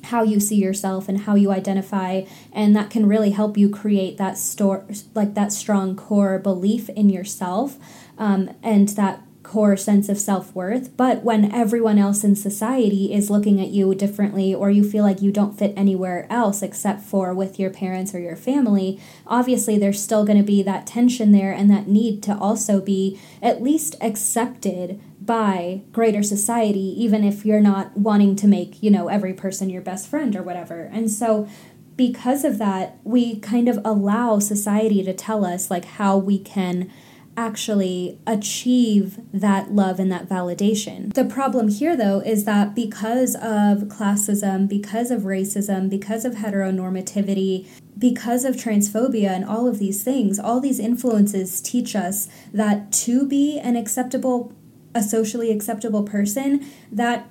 how 0.05 0.23
you 0.23 0.38
see 0.41 0.57
yourself 0.57 1.09
and 1.09 1.23
how 1.23 1.35
you 1.35 1.50
identify 1.50 2.23
and 2.53 2.76
that 2.76 2.91
can 2.91 3.07
really 3.07 3.31
help 3.31 3.57
you 3.57 3.71
create 3.71 4.17
that 4.19 4.37
store 4.37 4.85
like 5.14 5.35
that 5.35 5.50
strong 5.50 5.97
core 5.97 6.38
belief 6.38 6.91
in 6.91 7.09
yourself 7.09 7.79
um, 8.19 8.50
and 8.62 8.91
that 8.91 9.23
core 9.45 9.77
sense 9.77 10.09
of 10.09 10.19
self 10.19 10.53
worth. 10.55 10.97
But 10.97 11.23
when 11.23 11.53
everyone 11.53 11.99
else 11.99 12.25
in 12.25 12.35
society 12.35 13.13
is 13.13 13.31
looking 13.31 13.61
at 13.61 13.69
you 13.69 13.95
differently, 13.95 14.53
or 14.53 14.71
you 14.71 14.83
feel 14.83 15.05
like 15.05 15.23
you 15.23 15.31
don't 15.31 15.57
fit 15.57 15.73
anywhere 15.77 16.27
else 16.29 16.63
except 16.63 17.03
for 17.03 17.33
with 17.33 17.61
your 17.61 17.71
parents 17.71 18.13
or 18.15 18.19
your 18.19 18.35
family, 18.35 18.99
obviously 19.27 19.79
there's 19.79 20.03
still 20.03 20.25
going 20.25 20.39
to 20.39 20.45
be 20.45 20.63
that 20.65 20.87
tension 20.87 21.31
there 21.31 21.53
and 21.53 21.71
that 21.71 21.87
need 21.87 22.23
to 22.25 22.37
also 22.37 22.81
be 22.81 23.21
at 23.41 23.63
least 23.63 23.95
accepted 24.01 25.01
by 25.21 25.83
greater 25.93 26.23
society, 26.23 26.95
even 27.03 27.25
if 27.25 27.47
you're 27.47 27.61
not 27.61 27.97
wanting 27.97 28.37
to 28.37 28.49
make, 28.49 28.83
you 28.83 28.91
know, 28.91 29.09
every 29.09 29.33
person 29.33 29.71
your 29.71 29.83
best 29.83 30.09
friend 30.09 30.35
or 30.35 30.43
whatever. 30.43 30.91
And 30.93 31.11
so, 31.11 31.49
because 31.97 32.45
of 32.45 32.59
that, 32.59 32.99
we 33.05 33.39
kind 33.39 33.69
of 33.69 33.79
allow 33.85 34.41
society 34.41 35.05
to 35.05 35.13
tell 35.13 35.45
us 35.45 35.71
like 35.71 35.85
how 35.85 36.17
we 36.17 36.39
can 36.39 36.91
actually 37.37 38.19
achieve 38.26 39.19
that 39.33 39.73
love 39.73 39.99
and 39.99 40.11
that 40.12 40.29
validation. 40.29 41.12
The 41.14 41.25
problem 41.25 41.69
here, 41.69 41.97
though, 41.97 42.21
is 42.21 42.45
that 42.45 42.75
because 42.75 43.35
of 43.35 43.88
classism, 43.88 44.69
because 44.69 45.11
of 45.11 45.23
racism, 45.23 45.91
because 45.91 46.25
of 46.25 46.35
heteronormativity, 46.35 47.67
because 47.99 48.45
of 48.45 48.57
transphobia 48.57 49.31
and 49.31 49.45
all 49.45 49.67
of 49.69 49.79
these 49.79 50.03
things, 50.03 50.38
all 50.38 50.61
these 50.61 50.79
influences 50.79 51.61
teach 51.61 51.95
us 51.95 52.29
that 52.53 52.93
to 52.93 53.26
be 53.26 53.59
an 53.59 53.76
acceptable, 53.76 54.53
a 54.95 55.03
socially 55.03 55.50
acceptable 55.50 56.03
person, 56.03 56.64
that 56.91 57.31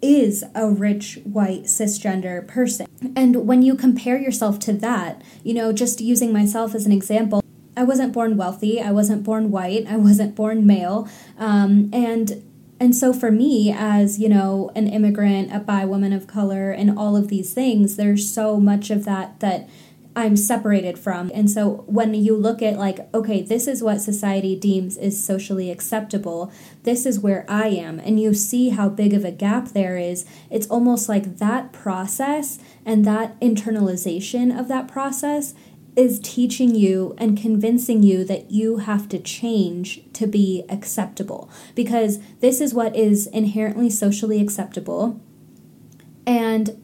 is 0.00 0.44
a 0.54 0.68
rich 0.68 1.18
white 1.24 1.64
cisgender 1.64 2.46
person. 2.46 2.86
And 3.16 3.46
when 3.46 3.62
you 3.62 3.74
compare 3.74 4.18
yourself 4.18 4.58
to 4.60 4.72
that, 4.74 5.22
you 5.42 5.54
know, 5.54 5.72
just 5.72 6.00
using 6.00 6.32
myself 6.32 6.74
as 6.74 6.86
an 6.86 6.92
example, 6.92 7.42
I 7.78 7.84
wasn't 7.84 8.12
born 8.12 8.36
wealthy. 8.36 8.80
I 8.80 8.90
wasn't 8.90 9.22
born 9.22 9.52
white. 9.52 9.86
I 9.86 9.96
wasn't 9.96 10.34
born 10.34 10.66
male. 10.66 11.08
Um, 11.38 11.90
and 11.92 12.42
and 12.80 12.94
so 12.94 13.12
for 13.12 13.30
me 13.30 13.74
as 13.76 14.18
you 14.18 14.28
know 14.28 14.70
an 14.74 14.88
immigrant 14.88 15.52
a 15.52 15.58
bi 15.58 15.84
woman 15.84 16.12
of 16.12 16.26
color 16.26 16.70
and 16.70 16.96
all 16.96 17.16
of 17.16 17.28
these 17.28 17.52
things 17.52 17.96
there's 17.96 18.32
so 18.32 18.58
much 18.60 18.90
of 18.90 19.04
that 19.04 19.40
that 19.40 19.68
i'm 20.14 20.36
separated 20.36 20.96
from 20.96 21.28
and 21.34 21.50
so 21.50 21.84
when 21.86 22.14
you 22.14 22.36
look 22.36 22.62
at 22.62 22.78
like 22.78 23.12
okay 23.12 23.42
this 23.42 23.66
is 23.66 23.82
what 23.82 24.00
society 24.00 24.54
deems 24.54 24.96
is 24.96 25.22
socially 25.22 25.72
acceptable 25.72 26.52
this 26.84 27.04
is 27.04 27.18
where 27.18 27.44
i 27.48 27.66
am 27.66 27.98
and 27.98 28.20
you 28.20 28.32
see 28.32 28.68
how 28.68 28.88
big 28.88 29.12
of 29.12 29.24
a 29.24 29.32
gap 29.32 29.68
there 29.70 29.98
is 29.98 30.24
it's 30.48 30.68
almost 30.68 31.08
like 31.08 31.38
that 31.38 31.72
process 31.72 32.60
and 32.86 33.04
that 33.04 33.38
internalization 33.40 34.56
of 34.56 34.68
that 34.68 34.86
process 34.86 35.52
is 35.98 36.20
teaching 36.20 36.76
you 36.76 37.14
and 37.18 37.36
convincing 37.36 38.04
you 38.04 38.24
that 38.24 38.50
you 38.52 38.78
have 38.78 39.08
to 39.08 39.18
change 39.18 40.00
to 40.12 40.26
be 40.26 40.64
acceptable. 40.68 41.50
Because 41.74 42.20
this 42.40 42.60
is 42.60 42.72
what 42.72 42.94
is 42.94 43.26
inherently 43.26 43.90
socially 43.90 44.40
acceptable 44.40 45.20
and 46.24 46.80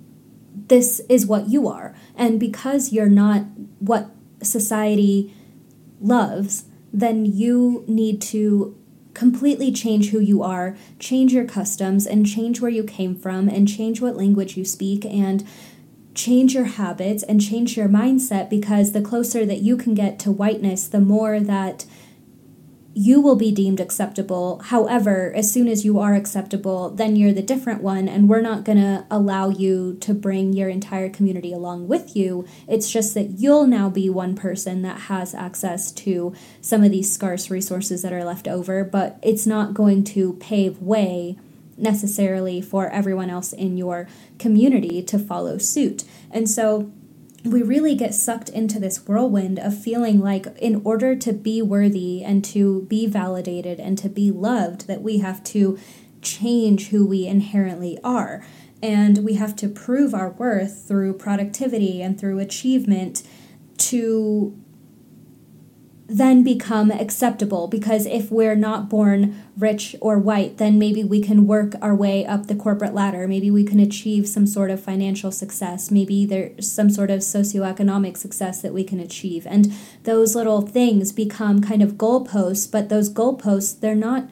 this 0.67 1.01
is 1.09 1.27
what 1.27 1.49
you 1.49 1.69
are. 1.69 1.95
And 2.17 2.41
because 2.41 2.93
you're 2.93 3.09
not 3.09 3.45
what 3.79 4.11
society 4.43 5.33
loves 6.01 6.65
then 6.93 7.27
you 7.27 7.85
need 7.89 8.23
to 8.23 8.77
completely 9.15 9.73
change 9.73 10.11
who 10.11 10.21
you 10.21 10.43
are, 10.43 10.77
change 10.99 11.33
your 11.33 11.45
customs, 11.45 12.07
and 12.07 12.27
change 12.27 12.61
where 12.61 12.71
you 12.71 12.85
came 12.85 13.17
from, 13.17 13.49
and 13.49 13.67
change 13.69 14.01
what 14.01 14.17
language 14.17 14.57
you 14.57 14.65
speak, 14.65 15.05
and 15.05 15.47
change 16.15 16.55
your 16.55 16.65
habits 16.65 17.23
and 17.23 17.41
change 17.41 17.77
your 17.77 17.89
mindset 17.89 18.49
because 18.49 18.93
the 18.93 19.03
closer 19.03 19.45
that 19.45 19.63
you 19.63 19.77
can 19.77 19.95
get 19.95 20.19
to 20.21 20.31
whiteness, 20.31 20.87
the 20.87 21.01
more 21.01 21.41
that 21.41 21.85
you 22.97 23.21
will 23.21 23.35
be 23.35 23.51
deemed 23.51 23.81
acceptable. 23.81 24.61
However, 24.67 25.33
as 25.35 25.51
soon 25.51 25.67
as 25.67 25.85
you 25.85 25.99
are 25.99 26.15
acceptable, 26.15 26.91
then 26.91 27.17
you're 27.17 27.33
the 27.33 27.43
different 27.43 27.83
one, 27.83 28.09
and 28.09 28.29
we're 28.29 28.41
not 28.41 28.65
going 28.65 28.79
to 28.79 29.05
allow 29.11 29.49
you 29.49 29.97
to 30.01 30.15
bring 30.15 30.53
your 30.53 30.69
entire 30.69 31.09
community 31.11 31.53
along 31.53 31.89
with 31.89 32.15
you. 32.15 32.47
It's 32.69 32.91
just 32.91 33.15
that 33.15 33.41
you'll 33.41 33.67
now 33.67 33.91
be 33.91 34.09
one 34.09 34.37
person 34.37 34.83
that 34.83 35.01
has 35.03 35.35
access 35.35 35.91
to 35.93 36.35
some 36.61 36.85
of 36.85 36.93
these 36.93 37.13
scarce 37.13 37.51
resources 37.51 38.03
that 38.03 38.13
are 38.13 38.25
left 38.25 38.47
over, 38.47 38.85
but 38.85 39.19
it's 39.23 39.47
not 39.47 39.75
going 39.75 40.05
to 40.05 40.35
pave 40.35 40.81
way 40.81 41.37
necessarily 41.77 42.61
for 42.61 42.89
everyone 42.89 43.31
else 43.31 43.53
in 43.53 43.77
your 43.77 44.09
community 44.39 45.03
to 45.03 45.19
follow 45.19 45.59
suit. 45.59 46.05
And 46.31 46.49
so 46.49 46.93
we 47.45 47.63
really 47.63 47.95
get 47.95 48.15
sucked 48.15 48.49
into 48.49 48.81
this 48.81 49.07
whirlwind 49.07 49.59
of 49.59 49.79
feeling 49.79 50.21
like 50.21 50.47
in 50.59 50.81
order 50.85 51.15
to 51.15 51.33
be 51.33 51.61
worthy 51.61 52.25
and 52.25 52.45
to 52.45 52.83
be 52.83 53.07
validated 53.07 53.79
and 53.79 53.99
to 53.99 54.09
be 54.09 54.31
loved 54.31 54.87
that 54.87 55.03
we 55.03 55.19
have 55.19 55.45
to 55.45 55.79
change 56.23 56.89
who 56.89 57.07
we 57.07 57.27
inherently 57.27 57.99
are 58.03 58.45
and 58.83 59.25
we 59.25 59.35
have 59.35 59.57
to 59.57 59.69
prove 59.69 60.15
our 60.15 60.31
worth 60.31 60.87
through 60.87 61.15
productivity 61.15 62.03
and 62.03 62.21
through 62.21 62.39
achievement 62.39 63.23
to 63.79 64.59
then 66.07 66.43
become 66.43 66.91
acceptable 66.91 67.67
because 67.67 68.05
if 68.05 68.31
we're 68.31 68.55
not 68.55 68.91
born 68.91 69.43
rich 69.57 69.97
or 70.01 70.19
white, 70.19 70.59
then 70.59 70.79
maybe 70.79 71.03
we 71.03 71.21
can 71.21 71.47
work 71.47 71.75
our 71.81 71.95
way 71.95 72.27
up 72.27 72.47
the 72.47 72.55
corporate 72.55 72.93
ladder. 72.93 73.27
Maybe 73.27 73.51
we 73.51 73.65
can 73.65 73.81
achieve 73.81 74.29
some 74.29 74.47
sort 74.47 74.71
of 74.71 74.83
financial 74.83 75.33
success. 75.33 75.91
Maybe 75.91 76.27
there's 76.27 76.71
some 76.71 76.91
sort 76.91 77.11
of 77.11 77.21
socioeconomic 77.21 78.19
success 78.19 78.61
that 78.61 78.75
we 78.75 78.85
can 78.85 79.01
achieve. 79.01 79.47
And 79.47 79.73
those 80.03 80.35
little 80.35 80.61
things 80.61 81.11
become 81.11 81.63
kind 81.63 81.83
of 81.83 81.93
goalposts, 81.93 82.71
but 82.71 82.91
those 82.91 83.13
goalposts, 83.13 83.81
they're 83.81 83.95
not 83.95 84.29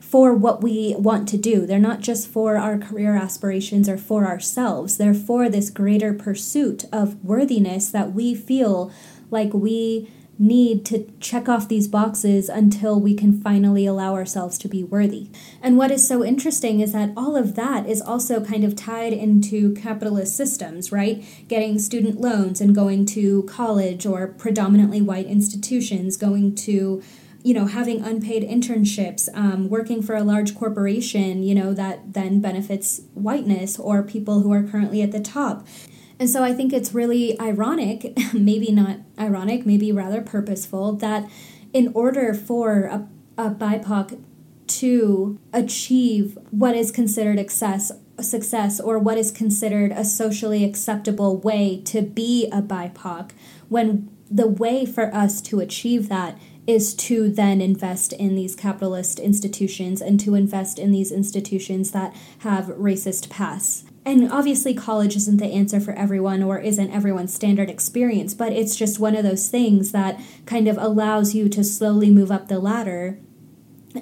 for 0.00 0.34
what 0.34 0.60
we 0.60 0.94
want 0.98 1.28
to 1.28 1.38
do. 1.38 1.64
They're 1.66 1.78
not 1.78 2.00
just 2.00 2.28
for 2.28 2.56
our 2.56 2.76
career 2.78 3.14
aspirations 3.14 3.88
or 3.88 3.96
for 3.96 4.26
ourselves. 4.26 4.98
They're 4.98 5.14
for 5.14 5.48
this 5.48 5.70
greater 5.70 6.12
pursuit 6.12 6.84
of 6.92 7.24
worthiness 7.24 7.90
that 7.92 8.12
we 8.12 8.34
feel 8.34 8.92
like 9.30 9.54
we 9.54 10.10
need 10.42 10.84
to 10.84 11.08
check 11.20 11.48
off 11.48 11.68
these 11.68 11.86
boxes 11.86 12.48
until 12.48 13.00
we 13.00 13.14
can 13.14 13.40
finally 13.40 13.86
allow 13.86 14.14
ourselves 14.14 14.58
to 14.58 14.68
be 14.68 14.82
worthy. 14.82 15.28
And 15.62 15.78
what 15.78 15.92
is 15.92 16.06
so 16.06 16.24
interesting 16.24 16.80
is 16.80 16.92
that 16.92 17.12
all 17.16 17.36
of 17.36 17.54
that 17.54 17.86
is 17.86 18.02
also 18.02 18.44
kind 18.44 18.64
of 18.64 18.74
tied 18.74 19.12
into 19.12 19.72
capitalist 19.74 20.36
systems, 20.36 20.90
right? 20.90 21.24
Getting 21.46 21.78
student 21.78 22.20
loans 22.20 22.60
and 22.60 22.74
going 22.74 23.06
to 23.06 23.44
college 23.44 24.04
or 24.04 24.26
predominantly 24.26 25.00
white 25.00 25.26
institutions, 25.26 26.16
going 26.16 26.56
to 26.56 27.02
you 27.44 27.54
know 27.54 27.66
having 27.66 28.02
unpaid 28.02 28.42
internships 28.42 29.28
um, 29.34 29.68
working 29.68 30.00
for 30.00 30.14
a 30.14 30.22
large 30.22 30.54
corporation 30.54 31.42
you 31.42 31.56
know 31.56 31.74
that 31.74 32.12
then 32.12 32.40
benefits 32.40 33.00
whiteness 33.14 33.80
or 33.80 34.00
people 34.04 34.42
who 34.42 34.52
are 34.52 34.62
currently 34.62 35.02
at 35.02 35.10
the 35.10 35.18
top 35.18 35.66
and 36.22 36.30
so 36.30 36.44
I 36.44 36.52
think 36.52 36.72
it's 36.72 36.94
really 36.94 37.36
ironic, 37.40 38.16
maybe 38.32 38.70
not 38.70 38.98
ironic, 39.18 39.66
maybe 39.66 39.90
rather 39.90 40.22
purposeful, 40.22 40.92
that 40.98 41.28
in 41.72 41.90
order 41.94 42.32
for 42.32 42.84
a, 42.84 43.08
a 43.36 43.50
BIPOC 43.50 44.22
to 44.68 45.40
achieve 45.52 46.38
what 46.52 46.76
is 46.76 46.92
considered 46.92 47.40
success 47.40 47.90
success 48.20 48.78
or 48.78 49.00
what 49.00 49.18
is 49.18 49.32
considered 49.32 49.90
a 49.90 50.04
socially 50.04 50.62
acceptable 50.62 51.38
way 51.38 51.82
to 51.86 52.02
be 52.02 52.46
a 52.52 52.62
BIPOC 52.62 53.32
when 53.68 54.08
the 54.30 54.46
way 54.46 54.86
for 54.86 55.12
us 55.12 55.40
to 55.40 55.58
achieve 55.58 56.08
that 56.08 56.38
is 56.68 56.94
to 56.94 57.30
then 57.30 57.60
invest 57.60 58.12
in 58.12 58.36
these 58.36 58.54
capitalist 58.54 59.18
institutions 59.18 60.00
and 60.00 60.20
to 60.20 60.36
invest 60.36 60.78
in 60.78 60.92
these 60.92 61.10
institutions 61.10 61.90
that 61.90 62.14
have 62.38 62.66
racist 62.66 63.28
pasts. 63.28 63.82
And 64.04 64.32
obviously, 64.32 64.74
college 64.74 65.14
isn't 65.14 65.36
the 65.36 65.46
answer 65.46 65.80
for 65.80 65.92
everyone 65.92 66.42
or 66.42 66.58
isn't 66.58 66.90
everyone's 66.90 67.32
standard 67.32 67.70
experience, 67.70 68.34
but 68.34 68.52
it's 68.52 68.74
just 68.74 68.98
one 68.98 69.14
of 69.14 69.22
those 69.22 69.48
things 69.48 69.92
that 69.92 70.20
kind 70.44 70.66
of 70.66 70.76
allows 70.78 71.34
you 71.34 71.48
to 71.50 71.62
slowly 71.62 72.10
move 72.10 72.32
up 72.32 72.48
the 72.48 72.58
ladder 72.58 73.18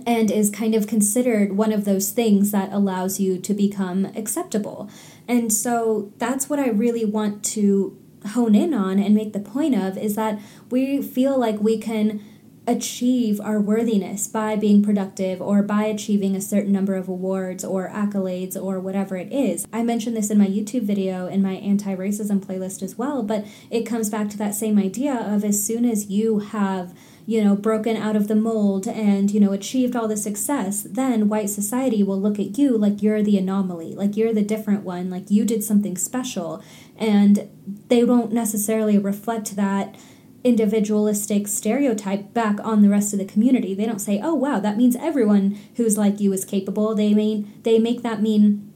and 0.07 0.31
is 0.31 0.51
kind 0.51 0.75
of 0.75 0.87
considered 0.87 1.57
one 1.57 1.73
of 1.73 1.85
those 1.85 2.11
things 2.11 2.51
that 2.53 2.73
allows 2.73 3.21
you 3.21 3.39
to 3.39 3.53
become 3.53 4.07
acceptable. 4.17 4.89
And 5.29 5.53
so 5.53 6.13
that's 6.19 6.49
what 6.49 6.59
I 6.59 6.69
really 6.69 7.05
want 7.05 7.45
to 7.47 7.99
hone 8.29 8.55
in 8.55 8.73
on 8.73 8.99
and 8.99 9.15
make 9.15 9.33
the 9.33 9.41
point 9.41 9.75
of 9.75 9.99
is 9.99 10.15
that 10.15 10.39
we 10.71 11.03
feel 11.03 11.39
like 11.39 11.61
we 11.61 11.79
can 11.79 12.23
achieve 12.71 13.41
our 13.41 13.61
worthiness 13.61 14.29
by 14.29 14.55
being 14.55 14.83
productive 14.83 15.43
or 15.43 15.63
by 15.63 15.85
achieving 15.85 16.37
a 16.37 16.41
certain 16.41 16.73
number 16.73 16.95
of 16.95 17.09
awards 17.09 17.65
or 17.65 17.91
accolades 17.91 18.57
or 18.57 18.79
whatever 18.79 19.17
it 19.17 19.33
is. 19.33 19.67
I 19.73 19.83
mentioned 19.83 20.17
this 20.17 20.31
in 20.31 20.39
my 20.39 20.47
YouTube 20.47 20.83
video 20.83 21.27
in 21.27 21.43
my 21.43 21.55
anti 21.55 21.95
racism 21.95 22.45
playlist 22.45 22.83
as 22.83 22.97
well, 22.97 23.23
but 23.23 23.45
it 23.71 23.83
comes 23.83 24.09
back 24.09 24.29
to 24.31 24.39
that 24.39 24.55
same 24.55 24.79
idea 24.79 25.15
of 25.15 25.45
as 25.45 25.65
soon 25.65 25.85
as 25.85 26.09
you 26.09 26.39
have 26.39 26.95
you 27.27 27.45
know, 27.45 27.55
broken 27.55 27.97
out 27.97 28.17
of 28.17 28.27
the 28.27 28.35
mold 28.35 28.89
and, 28.89 29.31
you 29.31 29.39
know, 29.39 29.53
achieved 29.53 29.95
all 29.95 30.09
the 30.09 30.17
success, 30.17 30.83
then 30.83 31.29
white 31.29 31.49
society 31.49 32.03
will 32.03 32.21
look 32.21 32.41
at 32.41 32.59
you 32.59 32.77
like 32.77 33.03
you're 33.03 33.23
the 33.23 33.39
anomaly, 33.39 33.95
like 33.95 34.17
you're 34.17 34.33
the 34.33 34.43
different 34.43 34.83
one, 34.83 35.09
like 35.11 35.31
you 35.31 35.45
did 35.45 35.63
something 35.63 35.97
special. 35.97 36.61
And 36.97 37.49
they 37.87 38.03
won't 38.03 38.33
necessarily 38.33 38.99
reflect 38.99 39.55
that 39.55 39.95
individualistic 40.43 41.47
stereotype 41.47 42.33
back 42.33 42.59
on 42.65 42.83
the 42.83 42.89
rest 42.89 43.13
of 43.13 43.19
the 43.19 43.25
community. 43.25 43.75
They 43.75 43.87
don't 43.87 44.01
say, 44.01 44.21
"Oh 44.23 44.35
wow, 44.35 44.61
that 44.61 44.77
means 44.77 44.97
everyone 44.97 45.59
who's 45.77 45.99
like 45.99 46.21
you 46.21 46.33
is 46.33 46.45
capable." 46.45 46.95
They 46.95 47.15
mean 47.15 47.53
they 47.63 47.79
make 47.79 48.03
that 48.03 48.23
mean 48.23 48.73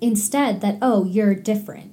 instead 0.00 0.60
that, 0.60 0.78
"Oh, 0.80 1.04
you're 1.04 1.34
different." 1.34 1.92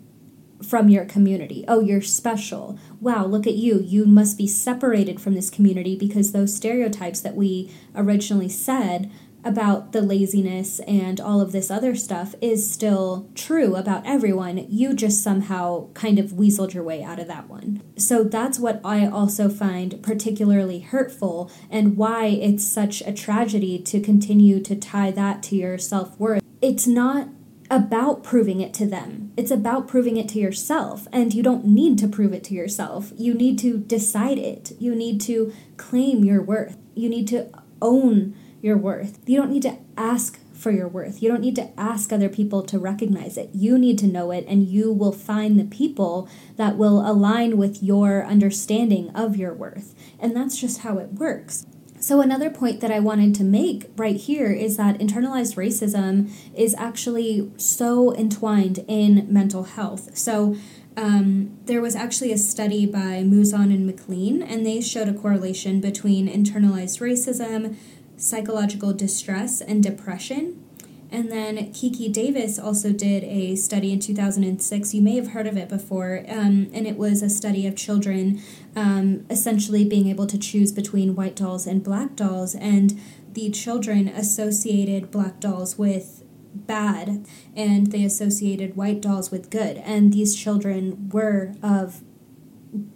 from 0.62 0.90
your 0.90 1.06
community. 1.06 1.64
Oh, 1.68 1.80
you're 1.80 2.02
special. 2.02 2.78
Wow, 3.00 3.26
look 3.26 3.48
at 3.48 3.56
you. 3.56 3.80
You 3.80 4.06
must 4.06 4.38
be 4.38 4.46
separated 4.46 5.20
from 5.20 5.34
this 5.34 5.50
community 5.50 5.96
because 5.96 6.32
those 6.32 6.54
stereotypes 6.54 7.22
that 7.22 7.36
we 7.36 7.72
originally 7.96 8.50
said 8.50 9.10
about 9.44 9.92
the 9.92 10.02
laziness 10.02 10.80
and 10.82 11.20
all 11.20 11.42
of 11.42 11.52
this 11.52 11.72
other 11.72 11.96
stuff 11.96 12.36
is 12.42 12.70
still 12.70 13.30
true 13.36 13.76
about 13.76 14.06
everyone. 14.06 14.66
You 14.70 14.94
just 14.94 15.24
somehow 15.24 15.92
kind 15.94 16.20
of 16.20 16.32
weaseled 16.32 16.74
your 16.74 16.84
way 16.84 17.04
out 17.04 17.20
of 17.20 17.28
that 17.28 17.50
one. 17.50 17.82
So 17.98 18.24
that's 18.24 18.60
what 18.60 18.82
I 18.84 19.08
also 19.08 19.50
find 19.50 20.02
particularly 20.04 20.80
hurtful 20.80 21.52
and 21.70 21.96
why 21.98 22.26
it's 22.26 22.66
such 22.66 23.02
a 23.02 23.14
tragedy 23.14 23.80
to 23.80 24.00
continue 24.00 24.60
to 24.62 24.76
tie 24.76 25.12
that 25.12 25.42
to 25.44 25.56
your 25.56 25.78
self 25.78 26.20
worth. 26.20 26.44
It's 26.62 26.88
not 26.88 27.30
about 27.72 28.24
proving 28.24 28.62
it 28.62 28.74
to 28.74 28.86
them. 28.86 29.32
It's 29.38 29.52
about 29.52 29.88
proving 29.88 30.18
it 30.18 30.28
to 30.30 30.40
yourself. 30.40 31.08
And 31.12 31.34
you 31.34 31.44
don't 31.44 31.66
need 31.66 31.98
to 32.00 32.08
prove 32.08 32.34
it 32.34 32.44
to 32.46 32.54
yourself. 32.54 33.14
You 33.16 33.34
need 33.34 33.60
to 33.60 33.78
decide 33.78 34.40
it. 34.40 34.72
You 34.80 34.96
need 34.96 35.22
to 35.22 35.54
claim 35.78 36.26
your 36.26 36.42
worth. 36.42 36.78
You 36.96 37.10
need 37.10 37.28
to 37.30 37.50
own 37.82 38.36
your 38.62 38.78
worth. 38.78 39.20
You 39.26 39.38
don't 39.38 39.52
need 39.52 39.64
to 39.64 39.78
ask 39.98 40.40
for 40.54 40.72
your 40.72 40.88
worth. 40.88 41.24
You 41.24 41.30
don't 41.30 41.42
need 41.42 41.56
to 41.56 41.70
ask 41.80 42.12
other 42.12 42.30
people 42.30 42.62
to 42.64 42.78
recognize 42.78 43.38
it. 43.38 43.50
You 43.54 43.78
need 43.78 43.98
to 44.00 44.08
know 44.08 44.32
it, 44.32 44.46
and 44.48 44.68
you 44.68 44.92
will 44.92 45.14
find 45.14 45.58
the 45.58 45.64
people 45.64 46.28
that 46.58 46.78
will 46.78 47.10
align 47.10 47.58
with 47.58 47.82
your 47.82 48.26
understanding 48.26 49.10
of 49.12 49.38
your 49.38 49.54
worth. 49.54 49.96
And 50.20 50.36
that's 50.36 50.60
just 50.60 50.80
how 50.80 50.98
it 50.98 51.14
works. 51.14 51.66
So, 52.02 52.22
another 52.22 52.50
point 52.50 52.80
that 52.80 52.92
I 52.92 53.00
wanted 53.00 53.36
to 53.36 53.44
make 53.44 53.90
right 53.98 54.16
here 54.16 54.52
is 54.52 54.78
that 54.78 55.00
internalized 55.00 55.56
racism 55.56 56.32
is 56.56 56.74
actually 56.76 57.52
so 57.58 58.16
entwined 58.16 58.86
in 58.88 59.28
mental 59.30 59.64
health. 59.64 60.18
So, 60.18 60.56
um, 60.96 61.58
there 61.66 61.82
was 61.82 61.96
actually 61.96 62.32
a 62.32 62.38
study 62.38 62.86
by 62.86 63.24
Mouzon 63.24 63.74
and 63.74 63.86
McLean, 63.86 64.42
and 64.42 64.66
they 64.66 64.82
showed 64.82 65.08
a 65.08 65.14
correlation 65.14 65.82
between 65.82 66.28
internalized 66.28 67.00
racism, 67.00 67.76
psychological 68.20 68.94
distress, 68.94 69.62
and 69.62 69.82
depression. 69.82 70.64
And 71.12 71.32
then 71.32 71.74
Kiri 71.74 72.10
Davis 72.10 72.60
also 72.60 72.92
did 72.92 73.24
a 73.24 73.56
study 73.56 73.92
in 73.92 74.00
2006. 74.00 74.94
You 74.94 75.02
may 75.02 75.16
have 75.16 75.30
heard 75.30 75.48
of 75.48 75.58
it 75.58 75.68
before. 75.68 76.24
Um, 76.28 76.70
and 76.72 76.86
it 76.86 76.98
was 76.98 77.24
a 77.24 77.30
study 77.30 77.66
of 77.66 77.76
children 77.76 78.42
um, 78.76 79.26
essentially 79.30 79.84
being 79.84 80.08
able 80.08 80.28
to 80.28 80.38
choose 80.38 80.72
between 80.72 81.16
white 81.16 81.36
dolls 81.36 81.66
and 81.66 81.84
black 81.84 82.16
dolls. 82.16 82.54
And 82.54 83.00
the 83.34 83.50
children 83.50 84.08
associated 84.08 85.10
black 85.10 85.40
dolls 85.40 85.78
with 85.78 86.24
bad 86.54 87.26
and 87.56 87.88
they 87.88 88.04
associated 88.04 88.76
white 88.76 89.02
dolls 89.02 89.32
with 89.32 89.50
good. 89.50 89.78
And 89.78 90.14
these 90.14 90.36
children 90.36 91.10
were 91.10 91.56
of 91.64 92.04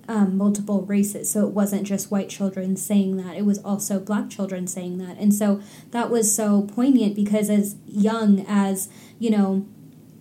um, 0.08 0.38
multiple 0.38 0.84
races. 0.84 1.32
So 1.32 1.48
it 1.48 1.54
wasn't 1.54 1.84
just 1.84 2.12
white 2.12 2.30
children 2.30 2.76
saying 2.76 3.18
that, 3.18 3.36
it 3.36 3.46
was 3.46 3.60
also 3.60 4.00
black 4.00 4.30
children 4.30 4.68
saying 4.68 4.98
that. 5.00 5.18
And 5.18 5.34
so 5.34 5.62
that 5.92 6.10
was 6.10 6.36
so 6.36 6.64
poignant 6.64 7.16
because 7.16 7.50
as 7.50 7.76
young 7.88 8.46
as, 8.48 8.90
you 9.20 9.30
know, 9.30 9.66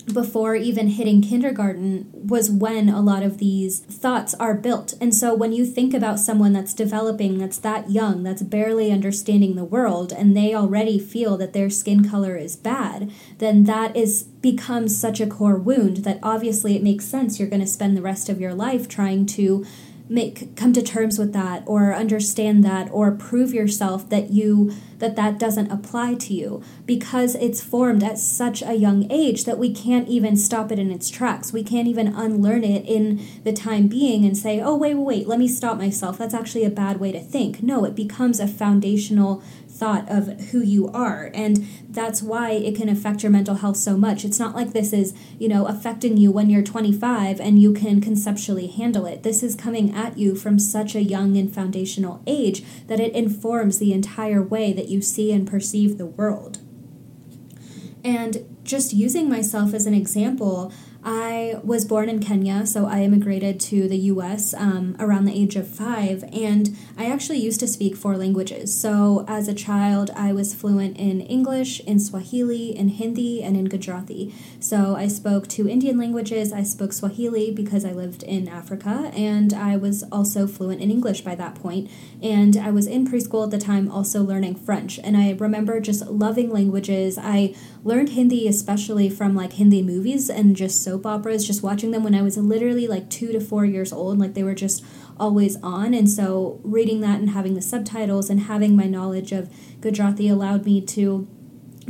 before 0.02 0.54
even 0.54 0.88
hitting 0.88 1.22
kindergarten 1.22 2.10
was 2.12 2.50
when 2.50 2.88
a 2.88 3.00
lot 3.00 3.22
of 3.22 3.38
these 3.38 3.80
thoughts 3.80 4.34
are 4.34 4.54
built. 4.54 4.94
And 5.00 5.14
so 5.14 5.34
when 5.34 5.52
you 5.52 5.64
think 5.64 5.94
about 5.94 6.18
someone 6.18 6.52
that's 6.52 6.74
developing, 6.74 7.38
that's 7.38 7.58
that 7.58 7.90
young, 7.90 8.22
that's 8.22 8.42
barely 8.42 8.90
understanding 8.90 9.54
the 9.54 9.64
world, 9.64 10.12
and 10.12 10.36
they 10.36 10.54
already 10.54 10.98
feel 10.98 11.36
that 11.38 11.52
their 11.52 11.70
skin 11.70 12.08
color 12.08 12.36
is 12.36 12.56
bad, 12.56 13.10
then 13.38 13.64
that 13.64 13.96
is 13.96 14.24
becomes 14.42 14.98
such 14.98 15.20
a 15.20 15.26
core 15.26 15.56
wound 15.56 15.98
that 15.98 16.18
obviously 16.20 16.74
it 16.74 16.82
makes 16.82 17.04
sense 17.04 17.38
you're 17.38 17.48
going 17.48 17.60
to 17.60 17.66
spend 17.66 17.96
the 17.96 18.02
rest 18.02 18.28
of 18.28 18.40
your 18.40 18.52
life 18.52 18.88
trying 18.88 19.24
to 19.24 19.64
make 20.12 20.54
come 20.56 20.72
to 20.74 20.82
terms 20.82 21.18
with 21.18 21.32
that 21.32 21.62
or 21.66 21.94
understand 21.94 22.62
that 22.62 22.88
or 22.92 23.10
prove 23.10 23.54
yourself 23.54 24.08
that 24.10 24.30
you 24.30 24.72
that 24.98 25.16
that 25.16 25.38
doesn't 25.38 25.72
apply 25.72 26.14
to 26.14 26.34
you. 26.34 26.62
Because 26.86 27.34
it's 27.34 27.60
formed 27.60 28.04
at 28.04 28.18
such 28.18 28.62
a 28.62 28.74
young 28.74 29.10
age 29.10 29.44
that 29.44 29.58
we 29.58 29.74
can't 29.74 30.06
even 30.06 30.36
stop 30.36 30.70
it 30.70 30.78
in 30.78 30.92
its 30.92 31.10
tracks. 31.10 31.52
We 31.52 31.64
can't 31.64 31.88
even 31.88 32.14
unlearn 32.14 32.62
it 32.62 32.84
in 32.86 33.26
the 33.42 33.52
time 33.52 33.88
being 33.88 34.24
and 34.24 34.36
say 34.36 34.60
oh 34.60 34.76
wait 34.76 34.94
wait 34.94 35.04
wait 35.04 35.28
let 35.28 35.38
me 35.38 35.48
stop 35.48 35.78
myself. 35.78 36.18
That's 36.18 36.34
actually 36.34 36.64
a 36.64 36.70
bad 36.70 37.00
way 37.00 37.10
to 37.12 37.20
think. 37.20 37.62
No 37.62 37.84
it 37.84 37.96
becomes 37.96 38.38
a 38.38 38.46
foundational 38.46 39.42
thought 39.82 40.08
of 40.08 40.28
who 40.50 40.60
you 40.60 40.86
are. 40.92 41.32
And 41.34 41.66
that's 41.90 42.22
why 42.22 42.52
it 42.52 42.76
can 42.76 42.88
affect 42.88 43.24
your 43.24 43.32
mental 43.32 43.56
health 43.56 43.76
so 43.76 43.96
much. 43.96 44.24
It's 44.24 44.38
not 44.38 44.54
like 44.54 44.72
this 44.72 44.92
is, 44.92 45.12
you 45.40 45.48
know, 45.48 45.66
affecting 45.66 46.16
you 46.16 46.30
when 46.30 46.48
you're 46.48 46.62
25 46.62 47.40
and 47.40 47.60
you 47.60 47.72
can 47.72 48.00
conceptually 48.00 48.68
handle 48.68 49.06
it. 49.06 49.24
This 49.24 49.42
is 49.42 49.56
coming 49.56 49.92
at 49.92 50.16
you 50.16 50.36
from 50.36 50.60
such 50.60 50.94
a 50.94 51.02
young 51.02 51.36
and 51.36 51.52
foundational 51.52 52.22
age 52.28 52.62
that 52.86 53.00
it 53.00 53.12
informs 53.12 53.80
the 53.80 53.92
entire 53.92 54.40
way 54.40 54.72
that 54.72 54.86
you 54.86 55.02
see 55.02 55.32
and 55.32 55.48
perceive 55.48 55.98
the 55.98 56.06
world. 56.06 56.60
And 58.04 58.56
just 58.62 58.92
using 58.92 59.28
myself 59.28 59.74
as 59.74 59.86
an 59.86 59.94
example, 59.94 60.72
I 61.04 61.56
was 61.64 61.84
born 61.84 62.08
in 62.08 62.20
Kenya, 62.20 62.64
so 62.64 62.86
I 62.86 63.02
immigrated 63.02 63.58
to 63.60 63.88
the 63.88 63.96
US 64.12 64.54
um, 64.54 64.94
around 65.00 65.24
the 65.24 65.32
age 65.32 65.56
of 65.56 65.66
five, 65.66 66.22
and 66.32 66.76
I 66.96 67.06
actually 67.06 67.38
used 67.38 67.58
to 67.60 67.66
speak 67.66 67.96
four 67.96 68.16
languages. 68.16 68.78
So 68.78 69.24
as 69.26 69.48
a 69.48 69.54
child, 69.54 70.10
I 70.14 70.32
was 70.32 70.54
fluent 70.54 70.96
in 70.96 71.20
English, 71.22 71.80
in 71.80 71.98
Swahili, 71.98 72.76
in 72.76 72.88
Hindi, 72.88 73.42
and 73.42 73.56
in 73.56 73.64
Gujarati. 73.64 74.32
So 74.60 74.94
I 74.94 75.08
spoke 75.08 75.48
two 75.48 75.68
Indian 75.68 75.98
languages. 75.98 76.52
I 76.52 76.62
spoke 76.62 76.92
Swahili 76.92 77.50
because 77.50 77.84
I 77.84 77.92
lived 77.92 78.22
in 78.22 78.46
Africa, 78.46 79.10
and 79.12 79.52
I 79.52 79.76
was 79.76 80.04
also 80.12 80.46
fluent 80.46 80.80
in 80.80 80.90
English 80.90 81.22
by 81.22 81.34
that 81.34 81.56
point. 81.56 81.90
And 82.22 82.56
I 82.56 82.70
was 82.70 82.86
in 82.86 83.08
preschool 83.08 83.44
at 83.44 83.50
the 83.50 83.58
time 83.58 83.90
also 83.90 84.22
learning 84.22 84.54
French, 84.54 85.00
and 85.02 85.16
I 85.16 85.32
remember 85.32 85.80
just 85.80 86.06
loving 86.06 86.50
languages. 86.50 87.18
I 87.20 87.56
learned 87.84 88.10
Hindi 88.10 88.46
especially 88.46 89.08
from 89.10 89.34
like 89.34 89.54
Hindi 89.54 89.82
movies 89.82 90.30
and 90.30 90.56
just 90.56 90.82
soap 90.82 91.04
operas, 91.04 91.46
just 91.46 91.62
watching 91.62 91.90
them 91.90 92.04
when 92.04 92.14
I 92.14 92.22
was 92.22 92.36
literally 92.36 92.86
like 92.86 93.10
two 93.10 93.32
to 93.32 93.40
four 93.40 93.64
years 93.64 93.92
old. 93.92 94.18
Like 94.18 94.34
they 94.34 94.44
were 94.44 94.54
just 94.54 94.84
always 95.18 95.56
on. 95.62 95.94
And 95.94 96.08
so 96.08 96.60
reading 96.62 97.00
that 97.00 97.20
and 97.20 97.30
having 97.30 97.54
the 97.54 97.62
subtitles 97.62 98.30
and 98.30 98.40
having 98.40 98.76
my 98.76 98.86
knowledge 98.86 99.32
of 99.32 99.50
Gujarati 99.80 100.28
allowed 100.28 100.64
me 100.64 100.80
to 100.80 101.28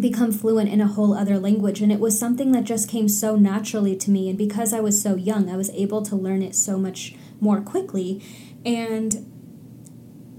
become 0.00 0.32
fluent 0.32 0.70
in 0.70 0.80
a 0.80 0.86
whole 0.86 1.12
other 1.12 1.38
language 1.38 1.82
and 1.82 1.92
it 1.92 2.00
was 2.00 2.18
something 2.18 2.52
that 2.52 2.64
just 2.64 2.88
came 2.88 3.08
so 3.08 3.36
naturally 3.36 3.94
to 3.94 4.10
me 4.10 4.30
and 4.30 4.38
because 4.38 4.72
I 4.72 4.80
was 4.80 5.00
so 5.02 5.16
young 5.16 5.50
I 5.50 5.56
was 5.58 5.68
able 5.70 6.00
to 6.02 6.16
learn 6.16 6.42
it 6.42 6.54
so 6.54 6.78
much 6.78 7.14
more 7.40 7.60
quickly 7.60 8.22
and 8.64 9.30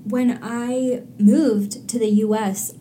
when 0.06 0.40
I 0.42 1.04
moved 1.20 1.88
to 1.90 2.00
the 2.00 2.10
US 2.10 2.74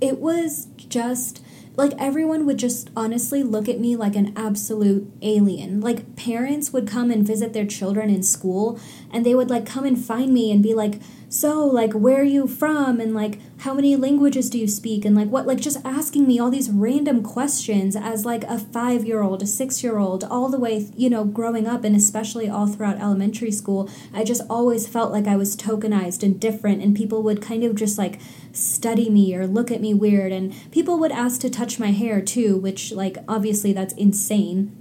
it 0.00 0.20
was 0.20 0.68
just 0.76 1.44
like 1.74 1.92
everyone 1.98 2.44
would 2.46 2.58
just 2.58 2.90
honestly 2.94 3.42
look 3.42 3.68
at 3.68 3.80
me 3.80 3.96
like 3.96 4.14
an 4.14 4.32
absolute 4.36 5.10
alien. 5.22 5.80
Like 5.80 6.16
parents 6.16 6.72
would 6.72 6.86
come 6.86 7.10
and 7.10 7.26
visit 7.26 7.52
their 7.52 7.66
children 7.66 8.10
in 8.10 8.22
school 8.22 8.78
and 9.10 9.24
they 9.24 9.34
would 9.34 9.50
like 9.50 9.64
come 9.64 9.84
and 9.84 10.02
find 10.02 10.32
me 10.34 10.50
and 10.52 10.62
be 10.62 10.74
like, 10.74 11.00
"So, 11.28 11.64
like 11.64 11.92
where 11.92 12.20
are 12.20 12.24
you 12.24 12.46
from?" 12.46 13.00
and 13.00 13.14
like 13.14 13.38
how 13.62 13.72
many 13.74 13.94
languages 13.94 14.50
do 14.50 14.58
you 14.58 14.66
speak 14.66 15.04
and 15.04 15.14
like 15.14 15.28
what 15.28 15.46
like 15.46 15.60
just 15.60 15.78
asking 15.84 16.26
me 16.26 16.36
all 16.36 16.50
these 16.50 16.68
random 16.68 17.22
questions 17.22 17.94
as 17.94 18.24
like 18.24 18.42
a 18.44 18.56
5-year-old, 18.56 19.40
a 19.40 19.44
6-year-old, 19.44 20.24
all 20.24 20.48
the 20.48 20.58
way, 20.58 20.88
you 20.96 21.08
know, 21.08 21.24
growing 21.24 21.64
up 21.64 21.84
and 21.84 21.94
especially 21.94 22.48
all 22.48 22.66
throughout 22.66 23.00
elementary 23.00 23.52
school. 23.52 23.88
I 24.12 24.24
just 24.24 24.42
always 24.50 24.88
felt 24.88 25.12
like 25.12 25.28
I 25.28 25.36
was 25.36 25.56
tokenized 25.56 26.24
and 26.24 26.40
different 26.40 26.82
and 26.82 26.96
people 26.96 27.22
would 27.22 27.40
kind 27.40 27.62
of 27.62 27.76
just 27.76 27.96
like 27.98 28.18
study 28.52 29.08
me 29.08 29.32
or 29.32 29.46
look 29.46 29.70
at 29.70 29.80
me 29.80 29.94
weird 29.94 30.32
and 30.32 30.52
people 30.72 30.98
would 30.98 31.12
ask 31.12 31.40
to 31.42 31.50
touch 31.50 31.78
my 31.78 31.92
hair 31.92 32.20
too 32.20 32.56
which 32.56 32.90
like 32.90 33.18
obviously 33.28 33.72
that's 33.72 33.94
insane 33.94 34.76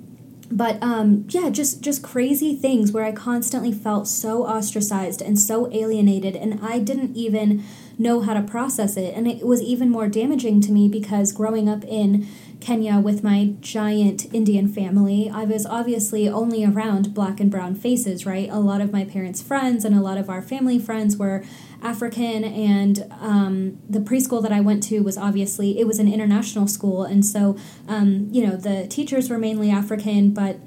but 0.52 0.82
um 0.84 1.26
yeah 1.30 1.50
just 1.50 1.82
just 1.82 2.04
crazy 2.04 2.54
things 2.54 2.91
where 2.91 3.06
i 3.06 3.13
constantly 3.13 3.72
felt 3.72 4.10
so 4.10 4.46
ostracized 4.46 5.22
and 5.22 5.39
so 5.39 5.72
alienated 5.72 6.36
and 6.36 6.60
i 6.62 6.78
didn't 6.78 7.15
even 7.15 7.63
know 8.02 8.22
how 8.22 8.34
to 8.34 8.42
process 8.42 8.98
it 8.98 9.14
and 9.16 9.28
it 9.28 9.46
was 9.46 9.62
even 9.62 9.90
more 9.90 10.08
damaging 10.08 10.60
to 10.62 10.72
me 10.72 10.88
because 10.88 11.32
growing 11.32 11.70
up 11.70 11.84
in 11.86 12.28
Kenya 12.62 13.00
with 13.00 13.24
my 13.24 13.56
giant 13.60 14.32
Indian 14.34 14.68
family, 14.68 15.30
I 15.34 15.44
was 15.44 15.66
obviously 15.66 16.30
only 16.30 16.64
around 16.64 17.14
black 17.14 17.40
and 17.40 17.50
brown 17.50 17.76
faces, 17.76 18.26
right? 18.26 18.48
A 18.50 18.60
lot 18.60 18.82
of 18.82 18.94
my 18.94 19.04
parents' 19.04 19.42
friends 19.42 19.84
and 19.84 19.96
a 19.96 20.00
lot 20.00 20.18
of 20.18 20.30
our 20.30 20.42
family 20.42 20.78
friends 20.78 21.18
were 21.18 21.44
African, 21.82 22.44
and 22.44 23.12
um, 23.20 23.80
the 23.90 24.00
preschool 24.00 24.42
that 24.44 24.52
I 24.52 24.62
went 24.62 24.84
to 24.84 25.00
was 25.00 25.18
obviously 25.18 25.80
it 25.80 25.88
was 25.88 25.98
an 25.98 26.12
international 26.12 26.68
school, 26.68 27.04
and 27.04 27.26
so 27.26 27.58
um, 27.88 28.28
you 28.32 28.46
know 28.46 28.56
the 28.56 28.88
teachers 28.88 29.30
were 29.30 29.40
mainly 29.40 29.72
African, 29.72 30.32
but 30.32 30.60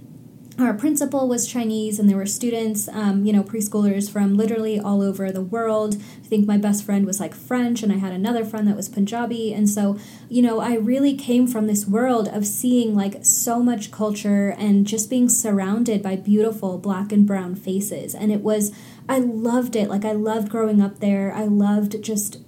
our 0.57 0.73
principal 0.73 1.27
was 1.27 1.49
Chinese, 1.49 1.99
and 1.99 2.09
there 2.09 2.17
were 2.17 2.27
students, 2.27 2.87
um, 2.89 3.25
you 3.25 3.33
know, 3.33 3.43
preschoolers 3.43 4.09
from 4.09 4.37
literally 4.37 4.79
all 4.79 5.03
over 5.03 5.33
the 5.33 5.43
world. 5.43 5.97
I 5.97 6.27
think 6.27 6.47
my 6.47 6.59
best 6.59 6.85
friend 6.85 7.05
was 7.07 7.19
like 7.19 7.35
French, 7.35 7.83
and 7.83 7.93
I 7.93 7.97
had 7.97 8.13
another 8.13 8.45
friend 8.45 8.69
that 8.69 8.77
was 8.77 8.89
Punjabi. 8.89 9.53
And 9.53 9.69
so, 9.69 9.99
you 10.29 10.43
know, 10.43 10.61
I 10.61 10.77
really 10.77 11.17
came 11.17 11.49
from 11.49 11.67
this 11.67 11.87
world 11.87 12.29
of 12.29 12.47
seeing 12.47 12.95
like 12.95 13.25
so 13.25 13.61
much 13.61 13.91
culture 13.91 14.55
and 14.57 14.87
just 14.87 15.11
being 15.11 15.29
surrounded 15.29 16.03
by 16.03 16.15
beautiful 16.15 16.79
black 16.79 17.11
and 17.11 17.27
brown 17.27 17.57
faces. 17.57 18.15
And 18.15 18.31
it 18.31 18.41
was, 18.41 18.73
I 19.09 19.19
loved 19.19 19.75
it. 19.75 19.89
Like, 19.89 20.05
I 20.05 20.13
loved 20.13 20.51
growing 20.51 20.81
up 20.81 21.01
there. 21.01 21.33
I 21.33 21.45
loved 21.45 22.01
just, 22.01 22.39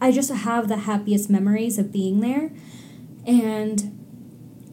I 0.00 0.12
just 0.12 0.30
have 0.30 0.68
the 0.68 0.78
happiest 0.78 1.28
memories 1.28 1.78
of 1.78 1.92
being 1.92 2.20
there. 2.20 2.52
And 3.26 3.99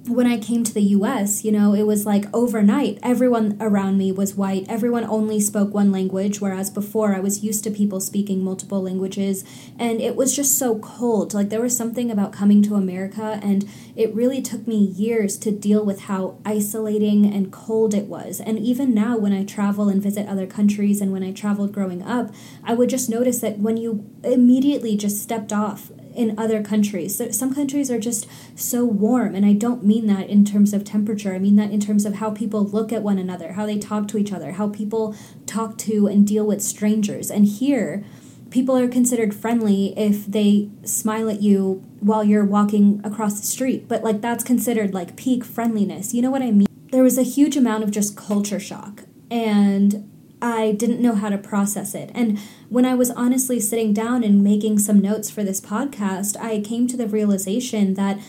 when 0.07 0.27
I 0.27 0.37
came 0.37 0.63
to 0.63 0.73
the 0.73 0.81
US, 0.81 1.43
you 1.43 1.51
know, 1.51 1.73
it 1.73 1.83
was 1.83 2.05
like 2.05 2.25
overnight, 2.33 2.99
everyone 3.03 3.57
around 3.59 3.97
me 3.97 4.11
was 4.11 4.35
white. 4.35 4.65
Everyone 4.67 5.03
only 5.03 5.39
spoke 5.39 5.73
one 5.73 5.91
language, 5.91 6.39
whereas 6.39 6.69
before 6.69 7.15
I 7.15 7.19
was 7.19 7.43
used 7.43 7.63
to 7.65 7.71
people 7.71 7.99
speaking 7.99 8.43
multiple 8.43 8.81
languages. 8.81 9.43
And 9.77 10.01
it 10.01 10.15
was 10.15 10.35
just 10.35 10.57
so 10.57 10.79
cold. 10.79 11.33
Like 11.33 11.49
there 11.49 11.61
was 11.61 11.75
something 11.75 12.09
about 12.11 12.31
coming 12.31 12.61
to 12.63 12.75
America, 12.75 13.39
and 13.43 13.69
it 13.95 14.13
really 14.13 14.41
took 14.41 14.67
me 14.67 14.77
years 14.77 15.37
to 15.39 15.51
deal 15.51 15.83
with 15.83 16.01
how 16.01 16.39
isolating 16.45 17.25
and 17.33 17.51
cold 17.51 17.93
it 17.93 18.05
was. 18.05 18.39
And 18.39 18.59
even 18.59 18.93
now, 18.93 19.17
when 19.17 19.33
I 19.33 19.43
travel 19.43 19.89
and 19.89 20.01
visit 20.01 20.27
other 20.27 20.47
countries 20.47 21.01
and 21.01 21.11
when 21.11 21.23
I 21.23 21.31
traveled 21.31 21.73
growing 21.73 22.01
up, 22.01 22.33
I 22.63 22.73
would 22.73 22.89
just 22.89 23.09
notice 23.09 23.39
that 23.41 23.59
when 23.59 23.77
you 23.77 24.09
immediately 24.23 24.95
just 24.95 25.21
stepped 25.21 25.51
off 25.51 25.91
in 26.17 26.37
other 26.37 26.63
countries. 26.63 27.21
Some 27.37 27.53
countries 27.53 27.91
are 27.91 27.99
just 27.99 28.27
so 28.55 28.83
warm, 28.83 29.35
and 29.35 29.45
I 29.45 29.53
don't 29.53 29.85
mean 29.85 30.07
that 30.07 30.29
in 30.29 30.43
terms 30.43 30.73
of 30.73 30.83
temperature. 30.83 31.33
I 31.33 31.39
mean 31.39 31.55
that 31.57 31.71
in 31.71 31.79
terms 31.79 32.05
of 32.05 32.15
how 32.15 32.31
people 32.31 32.65
look 32.65 32.91
at 32.91 33.03
one 33.03 33.19
another, 33.19 33.53
how 33.53 33.65
they 33.65 33.77
talk 33.77 34.07
to 34.09 34.17
each 34.17 34.33
other, 34.33 34.53
how 34.53 34.67
people 34.67 35.15
talk 35.45 35.77
to 35.79 36.07
and 36.07 36.25
deal 36.25 36.45
with 36.45 36.61
strangers. 36.63 37.29
And 37.29 37.45
here, 37.45 38.03
people 38.49 38.75
are 38.75 38.87
considered 38.87 39.35
friendly 39.35 39.93
if 39.97 40.25
they 40.25 40.69
smile 40.83 41.29
at 41.29 41.41
you 41.41 41.83
while 41.99 42.23
you're 42.23 42.45
walking 42.45 42.99
across 43.03 43.39
the 43.39 43.45
street, 43.45 43.87
but 43.87 44.03
like 44.03 44.21
that's 44.21 44.43
considered 44.43 44.93
like 44.93 45.15
peak 45.15 45.43
friendliness. 45.43 46.13
You 46.13 46.21
know 46.23 46.31
what 46.31 46.41
I 46.41 46.51
mean? 46.51 46.67
There 46.91 47.03
was 47.03 47.17
a 47.17 47.23
huge 47.23 47.55
amount 47.55 47.83
of 47.83 47.91
just 47.91 48.17
culture 48.17 48.59
shock. 48.59 49.03
And 49.29 50.09
I 50.57 50.71
didn't 50.71 51.01
know 51.01 51.13
how 51.13 51.29
to 51.29 51.37
process 51.37 51.93
it. 51.93 52.09
And 52.15 52.39
when 52.67 52.83
I 52.83 52.95
was 52.95 53.11
honestly 53.11 53.59
sitting 53.59 53.93
down 53.93 54.23
and 54.23 54.43
making 54.43 54.79
some 54.79 54.99
notes 54.99 55.29
for 55.29 55.43
this 55.43 55.61
podcast, 55.61 56.35
I 56.35 56.61
came 56.61 56.87
to 56.87 56.97
the 56.97 57.07
realization 57.07 57.93
that 57.93 58.19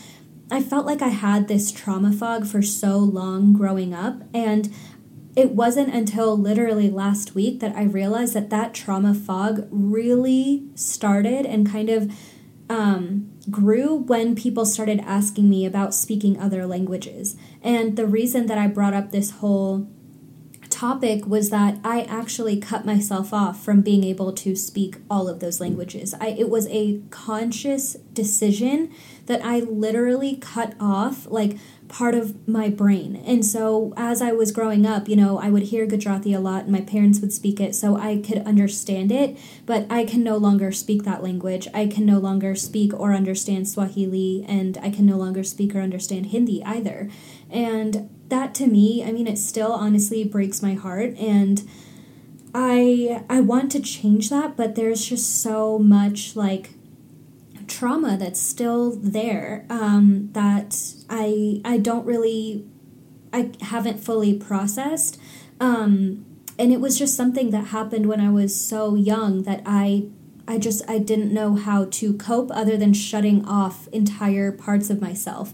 I 0.51 0.62
felt 0.62 0.85
like 0.85 1.01
I 1.01 1.09
had 1.09 1.49
this 1.49 1.73
trauma 1.73 2.12
fog 2.12 2.47
for 2.47 2.61
so 2.61 2.99
long 2.99 3.55
growing 3.55 3.95
up. 3.95 4.25
And 4.35 4.71
it 5.37 5.53
wasn't 5.53 5.95
until 5.95 6.37
literally 6.37 6.91
last 6.91 7.35
week 7.35 7.61
that 7.61 7.75
I 7.75 7.85
realized 7.85 8.35
that 8.35 8.51
that 8.51 8.75
trauma 8.75 9.14
fog 9.14 9.67
really 9.71 10.64
started 10.75 11.47
and 11.47 11.71
kind 11.71 11.88
of 11.88 12.12
um, 12.69 13.33
grew 13.51 13.95
when 13.95 14.35
people 14.35 14.67
started 14.67 15.01
asking 15.01 15.49
me 15.49 15.64
about 15.64 15.95
speaking 15.95 16.38
other 16.38 16.67
languages. 16.67 17.37
And 17.62 17.97
the 17.97 18.07
reason 18.07 18.47
that 18.49 18.59
I 18.59 18.67
brought 18.67 18.93
up 18.93 19.12
this 19.12 19.31
whole 19.31 19.88
topic 20.79 21.27
was 21.27 21.51
that 21.51 21.77
I 21.83 22.03
actually 22.03 22.57
cut 22.61 22.87
myself 22.87 23.33
off 23.33 23.61
from 23.61 23.81
being 23.81 24.05
able 24.05 24.33
to 24.35 24.55
speak 24.55 24.99
all 25.11 25.29
of 25.29 25.41
those 25.41 25.61
languages. 25.61 26.14
I, 26.21 26.29
it 26.29 26.49
was 26.49 26.69
a 26.69 27.01
conscious 27.11 27.95
decision 28.12 28.93
that 29.27 29.45
I 29.45 29.59
literally 29.59 30.37
cut 30.37 30.75
off 30.79 31.27
like 31.27 31.59
part 31.88 32.14
of 32.14 32.47
my 32.47 32.69
brain. 32.69 33.17
And 33.17 33.45
so 33.45 33.93
as 33.97 34.23
I 34.23 34.33
was 34.33 34.53
growing 34.53 34.87
up, 34.87 35.09
you 35.09 35.17
know, 35.17 35.38
I 35.38 35.51
would 35.51 35.64
hear 35.64 35.87
Gujarati 35.87 36.33
a 36.33 36.41
lot 36.41 36.64
and 36.64 36.73
my 36.73 36.81
parents 36.81 37.21
would 37.21 37.33
speak 37.33 37.61
it 37.61 37.75
so 37.75 37.97
I 37.97 38.19
could 38.19 38.38
understand 38.47 39.11
it, 39.11 39.37
but 39.67 39.87
I 39.91 40.05
can 40.05 40.23
no 40.23 40.37
longer 40.37 40.71
speak 40.71 41.03
that 41.05 41.23
language. 41.23 41.67
I 41.75 41.87
can 41.87 42.07
no 42.07 42.19
longer 42.19 42.55
speak 42.55 42.93
or 42.95 43.14
understand 43.14 43.69
Swahili 43.69 44.45
and 44.47 44.79
I 44.79 44.91
can 44.91 45.07
no 45.07 45.17
longer 45.17 45.43
speak 45.43 45.75
or 45.75 45.81
understand 45.81 46.27
Hindi 46.27 46.62
either. 46.64 47.11
And 47.50 48.11
that 48.28 48.54
to 48.56 48.66
me, 48.66 49.04
I 49.04 49.12
mean, 49.12 49.26
it 49.26 49.38
still 49.38 49.72
honestly 49.72 50.24
breaks 50.24 50.62
my 50.62 50.74
heart 50.74 51.16
and 51.16 51.68
I 52.54 53.24
I 53.28 53.40
want 53.40 53.70
to 53.72 53.80
change 53.80 54.30
that, 54.30 54.56
but 54.56 54.74
there's 54.74 55.04
just 55.04 55.40
so 55.42 55.78
much 55.78 56.34
like 56.34 56.70
trauma 57.66 58.16
that's 58.16 58.40
still 58.40 58.90
there 58.96 59.66
um, 59.68 60.30
that 60.32 60.94
I 61.08 61.61
I 61.64 61.78
don't 61.78 62.06
really 62.06 62.66
I 63.32 63.52
haven't 63.61 64.00
fully 64.00 64.34
processed. 64.34 65.20
Um, 65.61 66.24
and 66.58 66.72
it 66.72 66.80
was 66.80 66.98
just 66.98 67.14
something 67.14 67.50
that 67.50 67.66
happened 67.66 68.06
when 68.06 68.20
I 68.20 68.30
was 68.30 68.58
so 68.58 68.94
young 68.94 69.42
that 69.42 69.62
I 69.66 70.08
I 70.46 70.58
just 70.58 70.82
I 70.88 70.98
didn't 70.98 71.32
know 71.32 71.54
how 71.54 71.84
to 71.84 72.14
cope 72.14 72.50
other 72.52 72.76
than 72.76 72.94
shutting 72.94 73.44
off 73.44 73.87
entire 73.88 74.50
parts 74.50 74.88
of 74.88 75.00
myself 75.00 75.52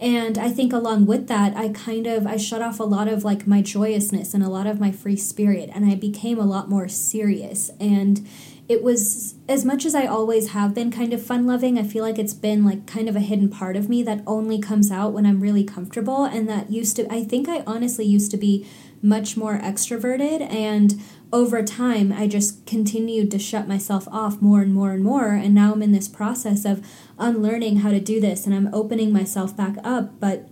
and 0.00 0.38
i 0.38 0.48
think 0.48 0.72
along 0.72 1.06
with 1.06 1.28
that 1.28 1.56
i 1.56 1.68
kind 1.68 2.06
of 2.06 2.26
i 2.26 2.36
shut 2.36 2.62
off 2.62 2.80
a 2.80 2.84
lot 2.84 3.06
of 3.06 3.22
like 3.22 3.46
my 3.46 3.60
joyousness 3.60 4.32
and 4.34 4.42
a 4.42 4.48
lot 4.48 4.66
of 4.66 4.80
my 4.80 4.90
free 4.90 5.16
spirit 5.16 5.70
and 5.74 5.84
i 5.84 5.94
became 5.94 6.38
a 6.38 6.46
lot 6.46 6.68
more 6.68 6.88
serious. 6.88 7.70
And 7.78 8.26
it 8.68 8.84
was 8.84 9.34
as 9.48 9.64
much 9.64 9.84
as 9.84 9.96
i 9.96 10.06
always 10.06 10.50
have 10.50 10.72
been 10.74 10.92
kind 10.92 11.12
of 11.12 11.20
fun 11.20 11.44
loving 11.44 11.76
i 11.76 11.82
feel 11.82 12.04
like 12.04 12.20
it's 12.20 12.34
been 12.34 12.64
like 12.64 12.86
kind 12.86 13.08
of 13.08 13.16
a 13.16 13.20
hidden 13.20 13.48
part 13.48 13.76
of 13.76 13.88
me 13.88 14.00
that 14.04 14.22
only 14.28 14.60
comes 14.60 14.92
out 14.92 15.12
when 15.12 15.26
i'm 15.26 15.40
really 15.40 15.64
comfortable 15.64 16.24
and 16.24 16.48
that 16.48 16.70
used 16.70 16.94
to 16.94 17.12
i 17.12 17.24
think 17.24 17.48
i 17.48 17.64
honestly 17.66 18.04
used 18.04 18.30
to 18.30 18.36
be 18.36 18.64
much 19.02 19.36
more 19.36 19.58
extroverted 19.58 20.40
and 20.52 21.02
over 21.32 21.62
time 21.62 22.12
i 22.12 22.26
just 22.26 22.66
continued 22.66 23.30
to 23.30 23.38
shut 23.38 23.68
myself 23.68 24.08
off 24.08 24.40
more 24.40 24.60
and 24.60 24.74
more 24.74 24.92
and 24.92 25.02
more 25.04 25.28
and 25.28 25.54
now 25.54 25.72
i'm 25.72 25.82
in 25.82 25.92
this 25.92 26.08
process 26.08 26.64
of 26.64 26.84
unlearning 27.18 27.78
how 27.78 27.90
to 27.90 28.00
do 28.00 28.20
this 28.20 28.46
and 28.46 28.54
i'm 28.54 28.72
opening 28.74 29.12
myself 29.12 29.56
back 29.56 29.76
up 29.84 30.18
but 30.18 30.48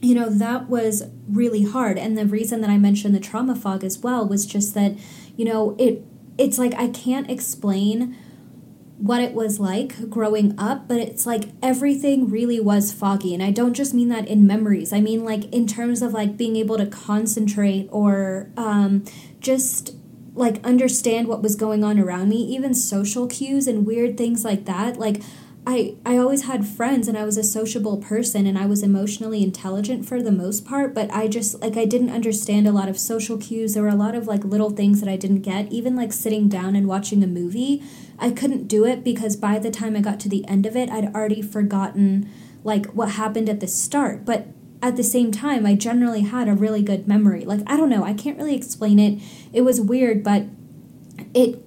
you 0.00 0.14
know 0.14 0.28
that 0.28 0.68
was 0.68 1.04
really 1.28 1.64
hard 1.64 1.98
and 1.98 2.16
the 2.16 2.26
reason 2.26 2.60
that 2.60 2.70
i 2.70 2.78
mentioned 2.78 3.14
the 3.14 3.20
trauma 3.20 3.54
fog 3.54 3.82
as 3.82 3.98
well 3.98 4.26
was 4.26 4.46
just 4.46 4.74
that 4.74 4.96
you 5.36 5.44
know 5.44 5.74
it 5.78 6.04
it's 6.38 6.58
like 6.58 6.74
i 6.74 6.88
can't 6.88 7.30
explain 7.30 8.16
what 9.02 9.20
it 9.20 9.32
was 9.32 9.58
like 9.58 10.08
growing 10.08 10.54
up, 10.56 10.86
but 10.86 10.98
it's 10.98 11.26
like 11.26 11.46
everything 11.60 12.30
really 12.30 12.60
was 12.60 12.92
foggy. 12.92 13.34
And 13.34 13.42
I 13.42 13.50
don't 13.50 13.74
just 13.74 13.92
mean 13.92 14.10
that 14.10 14.28
in 14.28 14.46
memories, 14.46 14.92
I 14.92 15.00
mean 15.00 15.24
like 15.24 15.52
in 15.52 15.66
terms 15.66 16.02
of 16.02 16.12
like 16.12 16.36
being 16.36 16.54
able 16.54 16.78
to 16.78 16.86
concentrate 16.86 17.88
or 17.90 18.48
um, 18.56 19.04
just 19.40 19.96
like 20.34 20.64
understand 20.64 21.28
what 21.28 21.42
was 21.42 21.56
going 21.56 21.84
on 21.84 21.98
around 21.98 22.28
me, 22.28 22.36
even 22.36 22.74
social 22.74 23.26
cues 23.26 23.66
and 23.66 23.86
weird 23.86 24.16
things 24.16 24.44
like 24.44 24.64
that. 24.64 24.98
Like, 24.98 25.22
I, 25.64 25.94
I 26.04 26.16
always 26.16 26.46
had 26.46 26.66
friends 26.66 27.06
and 27.06 27.16
I 27.16 27.24
was 27.24 27.36
a 27.36 27.44
sociable 27.44 27.98
person 27.98 28.48
and 28.48 28.58
I 28.58 28.66
was 28.66 28.82
emotionally 28.82 29.44
intelligent 29.44 30.04
for 30.04 30.20
the 30.20 30.32
most 30.32 30.64
part, 30.64 30.92
but 30.92 31.08
I 31.12 31.28
just 31.28 31.60
like 31.60 31.76
I 31.76 31.84
didn't 31.84 32.10
understand 32.10 32.66
a 32.66 32.72
lot 32.72 32.88
of 32.88 32.98
social 32.98 33.38
cues. 33.38 33.74
There 33.74 33.84
were 33.84 33.88
a 33.88 33.94
lot 33.94 34.16
of 34.16 34.26
like 34.26 34.42
little 34.42 34.70
things 34.70 35.00
that 35.00 35.08
I 35.08 35.16
didn't 35.16 35.42
get. 35.42 35.70
Even 35.70 35.94
like 35.94 36.12
sitting 36.12 36.48
down 36.48 36.74
and 36.74 36.88
watching 36.88 37.22
a 37.22 37.28
movie, 37.28 37.80
I 38.18 38.32
couldn't 38.32 38.66
do 38.66 38.84
it 38.84 39.04
because 39.04 39.36
by 39.36 39.60
the 39.60 39.70
time 39.70 39.94
I 39.94 40.00
got 40.00 40.18
to 40.20 40.28
the 40.28 40.46
end 40.48 40.66
of 40.66 40.74
it, 40.74 40.90
I'd 40.90 41.14
already 41.14 41.42
forgotten 41.42 42.28
like 42.64 42.86
what 42.86 43.10
happened 43.10 43.48
at 43.48 43.60
the 43.60 43.68
start. 43.68 44.24
But 44.24 44.48
at 44.82 44.96
the 44.96 45.04
same 45.04 45.30
time, 45.30 45.64
I 45.64 45.74
generally 45.74 46.22
had 46.22 46.48
a 46.48 46.54
really 46.54 46.82
good 46.82 47.06
memory. 47.06 47.44
Like 47.44 47.60
I 47.66 47.76
don't 47.76 47.88
know, 47.88 48.04
I 48.04 48.12
can't 48.12 48.36
really 48.36 48.56
explain 48.56 48.98
it. 48.98 49.22
It 49.52 49.62
was 49.62 49.80
weird, 49.80 50.24
but 50.24 50.46
it 51.32 51.61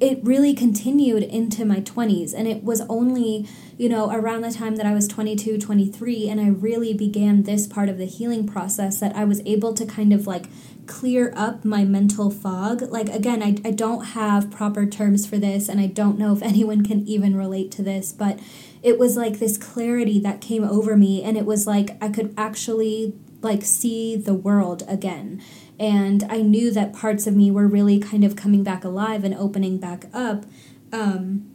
it 0.00 0.18
really 0.24 0.54
continued 0.54 1.22
into 1.22 1.64
my 1.64 1.80
20s 1.80 2.32
and 2.34 2.48
it 2.48 2.64
was 2.64 2.80
only 2.88 3.46
you 3.76 3.88
know 3.88 4.10
around 4.10 4.40
the 4.40 4.50
time 4.50 4.76
that 4.76 4.86
i 4.86 4.94
was 4.94 5.06
22 5.06 5.58
23 5.58 6.28
and 6.28 6.40
i 6.40 6.48
really 6.48 6.94
began 6.94 7.42
this 7.42 7.66
part 7.66 7.88
of 7.88 7.98
the 7.98 8.06
healing 8.06 8.46
process 8.46 8.98
that 8.98 9.14
i 9.14 9.24
was 9.24 9.42
able 9.44 9.74
to 9.74 9.84
kind 9.84 10.12
of 10.12 10.26
like 10.26 10.46
clear 10.86 11.32
up 11.36 11.64
my 11.64 11.84
mental 11.84 12.32
fog. 12.32 12.82
Like 12.82 13.08
again 13.08 13.42
I, 13.42 13.56
I 13.64 13.70
don't 13.70 14.06
have 14.06 14.50
proper 14.50 14.86
terms 14.86 15.26
for 15.26 15.38
this 15.38 15.68
and 15.68 15.80
i 15.80 15.86
don't 15.86 16.18
know 16.18 16.32
if 16.32 16.42
anyone 16.52 16.84
can 16.84 17.06
even 17.06 17.36
relate 17.36 17.70
to 17.72 17.82
this 17.82 18.12
but 18.12 18.40
it 18.82 18.98
was 18.98 19.16
like 19.16 19.38
this 19.38 19.58
clarity 19.58 20.18
that 20.20 20.40
came 20.40 20.64
over 20.64 20.96
me 20.96 21.22
and 21.22 21.36
it 21.36 21.46
was 21.46 21.66
like 21.66 22.02
i 22.02 22.08
could 22.08 22.34
actually 22.36 23.14
like 23.42 23.62
see 23.62 24.16
the 24.16 24.34
world 24.34 24.82
again 24.88 25.40
and 25.80 26.24
I 26.28 26.42
knew 26.42 26.70
that 26.72 26.92
parts 26.92 27.26
of 27.26 27.34
me 27.34 27.50
were 27.50 27.66
really 27.66 27.98
kind 27.98 28.22
of 28.22 28.36
coming 28.36 28.62
back 28.62 28.84
alive 28.84 29.24
and 29.24 29.34
opening 29.34 29.78
back 29.78 30.04
up. 30.12 30.44
Um, 30.92 31.50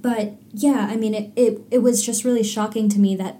but 0.00 0.38
yeah, 0.50 0.88
I 0.90 0.96
mean, 0.96 1.12
it, 1.12 1.30
it, 1.36 1.60
it 1.70 1.78
was 1.78 2.04
just 2.04 2.24
really 2.24 2.42
shocking 2.42 2.88
to 2.88 2.98
me 2.98 3.14
that 3.16 3.36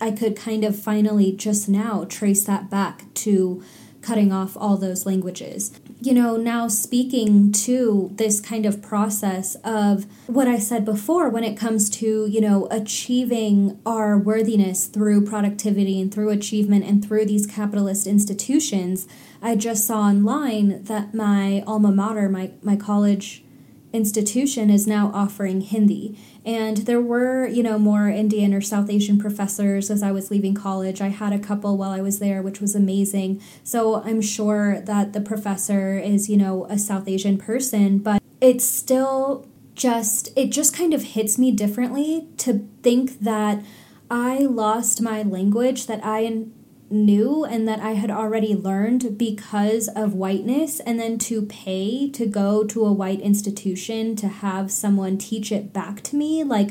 I 0.00 0.10
could 0.10 0.36
kind 0.36 0.64
of 0.64 0.80
finally 0.80 1.32
just 1.32 1.68
now 1.68 2.06
trace 2.08 2.44
that 2.44 2.70
back 2.70 3.12
to 3.14 3.62
cutting 4.00 4.32
off 4.32 4.56
all 4.56 4.78
those 4.78 5.04
languages. 5.04 5.72
You 6.00 6.14
know, 6.14 6.36
now 6.36 6.68
speaking 6.68 7.52
to 7.52 8.10
this 8.14 8.40
kind 8.40 8.64
of 8.64 8.80
process 8.80 9.56
of 9.56 10.06
what 10.28 10.48
I 10.48 10.58
said 10.58 10.86
before 10.86 11.28
when 11.28 11.44
it 11.44 11.58
comes 11.58 11.90
to, 11.90 12.26
you 12.26 12.40
know, 12.40 12.68
achieving 12.70 13.78
our 13.84 14.16
worthiness 14.16 14.86
through 14.86 15.26
productivity 15.26 16.00
and 16.00 16.14
through 16.14 16.30
achievement 16.30 16.86
and 16.86 17.06
through 17.06 17.26
these 17.26 17.46
capitalist 17.46 18.06
institutions, 18.06 19.06
I 19.40 19.56
just 19.56 19.86
saw 19.86 20.00
online 20.00 20.82
that 20.84 21.14
my 21.14 21.62
alma 21.66 21.92
mater, 21.92 22.28
my, 22.28 22.50
my 22.62 22.76
college 22.76 23.44
institution, 23.92 24.68
is 24.68 24.86
now 24.86 25.10
offering 25.14 25.60
Hindi. 25.60 26.18
And 26.44 26.78
there 26.78 27.00
were, 27.00 27.46
you 27.46 27.62
know, 27.62 27.78
more 27.78 28.08
Indian 28.08 28.52
or 28.52 28.60
South 28.60 28.90
Asian 28.90 29.18
professors 29.18 29.90
as 29.90 30.02
I 30.02 30.12
was 30.12 30.30
leaving 30.30 30.54
college. 30.54 31.00
I 31.00 31.08
had 31.08 31.32
a 31.32 31.38
couple 31.38 31.76
while 31.76 31.90
I 31.90 32.00
was 32.00 32.18
there, 32.18 32.42
which 32.42 32.60
was 32.60 32.74
amazing. 32.74 33.40
So 33.62 34.02
I'm 34.02 34.20
sure 34.20 34.80
that 34.80 35.12
the 35.12 35.20
professor 35.20 35.98
is, 35.98 36.28
you 36.28 36.36
know, 36.36 36.66
a 36.66 36.78
South 36.78 37.06
Asian 37.08 37.38
person, 37.38 37.98
but 37.98 38.22
it's 38.40 38.64
still 38.64 39.46
just, 39.74 40.30
it 40.36 40.50
just 40.50 40.76
kind 40.76 40.92
of 40.92 41.02
hits 41.02 41.38
me 41.38 41.52
differently 41.52 42.28
to 42.38 42.66
think 42.82 43.20
that 43.20 43.62
I 44.10 44.38
lost 44.38 45.00
my 45.00 45.22
language 45.22 45.86
that 45.86 46.04
I 46.04 46.46
knew 46.90 47.44
and 47.44 47.68
that 47.68 47.80
I 47.80 47.92
had 47.92 48.10
already 48.10 48.54
learned 48.54 49.18
because 49.18 49.88
of 49.88 50.14
whiteness, 50.14 50.80
and 50.80 50.98
then 50.98 51.18
to 51.18 51.42
pay 51.42 52.08
to 52.10 52.26
go 52.26 52.64
to 52.64 52.84
a 52.84 52.92
white 52.92 53.20
institution 53.20 54.16
to 54.16 54.28
have 54.28 54.70
someone 54.70 55.18
teach 55.18 55.52
it 55.52 55.72
back 55.72 56.02
to 56.02 56.16
me, 56.16 56.44
like, 56.44 56.70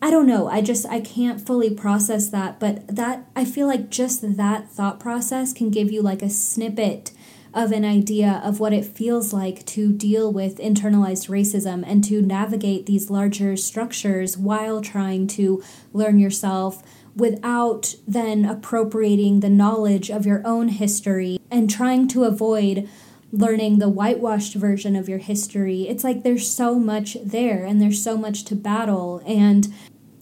I 0.00 0.10
don't 0.10 0.26
know. 0.26 0.46
I 0.48 0.60
just, 0.60 0.86
I 0.86 1.00
can't 1.00 1.40
fully 1.44 1.70
process 1.70 2.28
that. 2.28 2.60
But 2.60 2.86
that, 2.94 3.26
I 3.34 3.44
feel 3.44 3.66
like 3.66 3.90
just 3.90 4.36
that 4.36 4.70
thought 4.70 5.00
process 5.00 5.52
can 5.52 5.70
give 5.70 5.90
you 5.90 6.02
like 6.02 6.22
a 6.22 6.30
snippet 6.30 7.12
of 7.54 7.72
an 7.72 7.86
idea 7.86 8.42
of 8.44 8.60
what 8.60 8.74
it 8.74 8.84
feels 8.84 9.32
like 9.32 9.64
to 9.64 9.90
deal 9.90 10.30
with 10.30 10.58
internalized 10.58 11.30
racism 11.30 11.82
and 11.86 12.04
to 12.04 12.20
navigate 12.20 12.84
these 12.84 13.08
larger 13.08 13.56
structures 13.56 14.36
while 14.36 14.82
trying 14.82 15.26
to 15.26 15.62
learn 15.94 16.18
yourself 16.18 16.82
without 17.16 17.94
then 18.06 18.44
appropriating 18.44 19.40
the 19.40 19.50
knowledge 19.50 20.10
of 20.10 20.26
your 20.26 20.46
own 20.46 20.68
history 20.68 21.40
and 21.50 21.68
trying 21.70 22.06
to 22.06 22.24
avoid 22.24 22.88
learning 23.32 23.78
the 23.78 23.88
whitewashed 23.88 24.54
version 24.54 24.94
of 24.94 25.08
your 25.08 25.18
history. 25.18 25.88
It's 25.88 26.04
like 26.04 26.22
there's 26.22 26.48
so 26.48 26.78
much 26.78 27.16
there 27.24 27.64
and 27.64 27.80
there's 27.80 28.02
so 28.02 28.16
much 28.16 28.44
to 28.44 28.54
battle, 28.54 29.22
and 29.26 29.72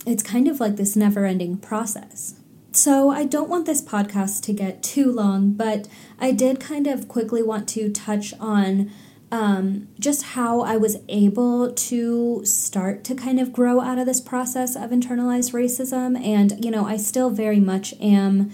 it's 0.07 0.23
kind 0.23 0.49
of 0.49 0.61
like 0.61 0.77
this 0.77 0.97
never 0.97 1.27
ending 1.27 1.59
process. 1.59 2.37
So, 2.73 3.11
I 3.11 3.25
don't 3.25 3.49
want 3.49 3.67
this 3.67 3.83
podcast 3.83 4.43
to 4.45 4.53
get 4.53 4.83
too 4.83 5.13
long, 5.13 5.53
but 5.53 5.87
I 6.19 6.33
did 6.33 6.59
kind 6.59 6.89
of 6.89 7.07
quickly 7.07 7.41
want 7.41 7.69
to 7.71 7.89
touch 7.89 8.35
on 8.41 8.91
um, 9.31 9.89
just 9.99 10.23
how 10.23 10.61
I 10.61 10.77
was 10.77 10.99
able 11.09 11.73
to 11.73 12.45
start 12.45 13.05
to 13.05 13.15
kind 13.15 13.41
of 13.41 13.53
grow 13.53 13.81
out 13.81 13.99
of 13.99 14.07
this 14.07 14.21
process 14.21 14.77
of 14.77 14.91
internalized 14.91 15.53
racism. 15.53 16.23
And, 16.25 16.65
you 16.65 16.71
know, 16.71 16.87
I 16.87 16.97
still 16.97 17.31
very 17.31 17.61
much 17.61 17.95
am 18.01 18.51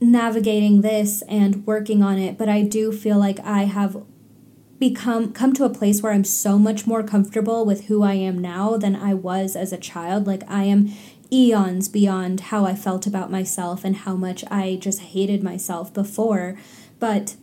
navigating 0.00 0.80
this 0.80 1.22
and 1.22 1.66
working 1.66 2.02
on 2.02 2.18
it, 2.18 2.38
but 2.38 2.48
I 2.48 2.62
do 2.62 2.92
feel 2.92 3.18
like 3.18 3.38
I 3.40 3.64
have 3.64 4.02
become 4.78 5.32
come 5.32 5.52
to 5.54 5.64
a 5.64 5.70
place 5.70 6.02
where 6.02 6.12
I'm 6.12 6.24
so 6.24 6.56
much 6.58 6.86
more 6.86 7.02
comfortable 7.02 7.66
with 7.66 7.86
who 7.86 8.02
I 8.02 8.14
am 8.14 8.38
now 8.38 8.76
than 8.76 8.94
I 8.94 9.12
was 9.12 9.56
as 9.56 9.72
a 9.72 9.78
child. 9.78 10.26
Like 10.26 10.44
I 10.48 10.64
am 10.64 10.92
eons 11.32 11.88
beyond 11.88 12.40
how 12.40 12.64
I 12.64 12.74
felt 12.74 13.06
about 13.06 13.30
myself 13.30 13.84
and 13.84 13.96
how 13.96 14.14
much 14.14 14.44
I 14.50 14.78
just 14.80 15.00
hated 15.00 15.42
myself 15.42 15.92
before. 15.92 16.56
But 17.00 17.36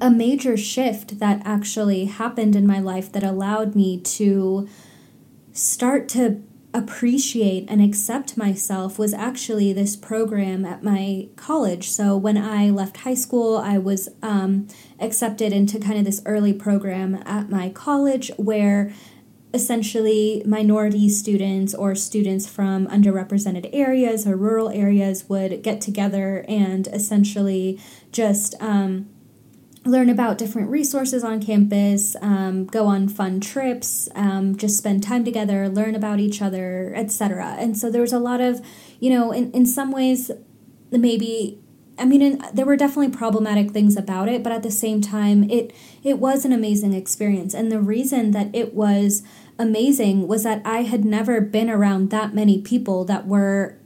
a 0.00 0.10
major 0.10 0.56
shift 0.56 1.18
that 1.18 1.42
actually 1.44 2.06
happened 2.06 2.56
in 2.56 2.66
my 2.66 2.78
life 2.78 3.10
that 3.12 3.22
allowed 3.22 3.74
me 3.74 4.00
to 4.00 4.68
start 5.52 6.08
to 6.10 6.42
appreciate 6.74 7.64
and 7.68 7.80
accept 7.80 8.36
myself 8.36 8.98
was 8.98 9.14
actually 9.14 9.72
this 9.72 9.94
program 9.94 10.64
at 10.64 10.82
my 10.82 11.28
college. 11.36 11.88
So 11.88 12.16
when 12.16 12.36
I 12.36 12.68
left 12.68 12.98
high 12.98 13.14
school, 13.14 13.56
I 13.58 13.78
was 13.78 14.08
um, 14.22 14.66
accepted 14.98 15.52
into 15.52 15.78
kind 15.78 15.96
of 15.98 16.04
this 16.04 16.20
early 16.26 16.52
program 16.52 17.22
at 17.24 17.48
my 17.48 17.68
college 17.68 18.32
where 18.36 18.92
essentially 19.54 20.42
minority 20.44 21.08
students 21.08 21.72
or 21.76 21.94
students 21.94 22.48
from 22.48 22.88
underrepresented 22.88 23.70
areas 23.72 24.26
or 24.26 24.36
rural 24.36 24.68
areas 24.68 25.28
would 25.28 25.62
get 25.62 25.80
together 25.80 26.44
and 26.48 26.88
essentially 26.88 27.78
just 28.10 28.60
um, 28.60 29.08
learn 29.84 30.08
about 30.08 30.38
different 30.38 30.70
resources 30.70 31.22
on 31.22 31.42
campus, 31.42 32.16
um, 32.22 32.64
go 32.66 32.86
on 32.86 33.08
fun 33.08 33.40
trips, 33.40 34.08
um, 34.14 34.56
just 34.56 34.78
spend 34.78 35.02
time 35.02 35.24
together, 35.24 35.68
learn 35.68 35.94
about 35.94 36.20
each 36.20 36.40
other, 36.40 36.92
etc. 36.96 37.56
And 37.58 37.76
so 37.76 37.90
there 37.90 38.00
was 38.00 38.12
a 38.12 38.18
lot 38.18 38.40
of, 38.40 38.64
you 38.98 39.10
know, 39.10 39.30
in, 39.32 39.52
in 39.52 39.66
some 39.66 39.92
ways, 39.92 40.30
maybe. 40.90 41.60
I 41.96 42.04
mean, 42.04 42.42
there 42.52 42.66
were 42.66 42.76
definitely 42.76 43.10
problematic 43.10 43.70
things 43.70 43.96
about 43.96 44.28
it, 44.28 44.42
but 44.42 44.50
at 44.50 44.64
the 44.64 44.70
same 44.70 45.00
time, 45.00 45.48
it 45.48 45.72
it 46.02 46.18
was 46.18 46.44
an 46.44 46.52
amazing 46.52 46.92
experience. 46.92 47.54
And 47.54 47.70
the 47.70 47.80
reason 47.80 48.32
that 48.32 48.52
it 48.52 48.74
was 48.74 49.22
amazing 49.60 50.26
was 50.26 50.42
that 50.42 50.60
I 50.64 50.82
had 50.82 51.04
never 51.04 51.40
been 51.40 51.70
around 51.70 52.10
that 52.10 52.34
many 52.34 52.60
people 52.60 53.04
that 53.04 53.28
were 53.28 53.78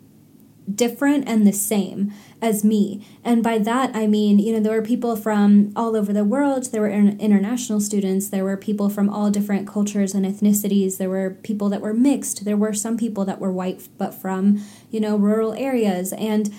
different 0.74 1.28
and 1.28 1.46
the 1.46 1.52
same 1.52 2.12
as 2.40 2.64
me. 2.64 3.05
And 3.24 3.42
by 3.42 3.59
that, 3.59 3.94
I 3.94 4.07
mean, 4.07 4.38
you 4.38 4.53
know, 4.53 4.61
there 4.61 4.79
were 4.79 4.87
people 4.87 5.16
from 5.16 5.72
all 5.74 5.96
over 5.96 6.12
the 6.12 6.24
world, 6.24 6.70
there 6.70 6.83
were 6.83 6.90
international 6.90 7.81
students, 7.81 8.29
there 8.29 8.44
were 8.44 8.57
people 8.57 8.88
from 8.88 9.11
all 9.11 9.31
different 9.31 9.66
cultures 9.66 10.14
and 10.14 10.24
ethnicities, 10.24 10.98
there 10.98 11.11
were 11.11 11.31
people 11.42 11.68
that 11.68 11.81
were 11.81 11.94
mixed, 11.94 12.44
there 12.44 12.57
were 12.57 12.72
some 12.72 12.96
people 12.96 13.24
that 13.24 13.40
were 13.40 13.53
white 13.53 13.88
but 13.98 14.14
from, 14.14 14.64
you 14.90 15.01
know, 15.01 15.16
rural 15.16 15.53
areas. 15.55 16.12
And, 16.12 16.55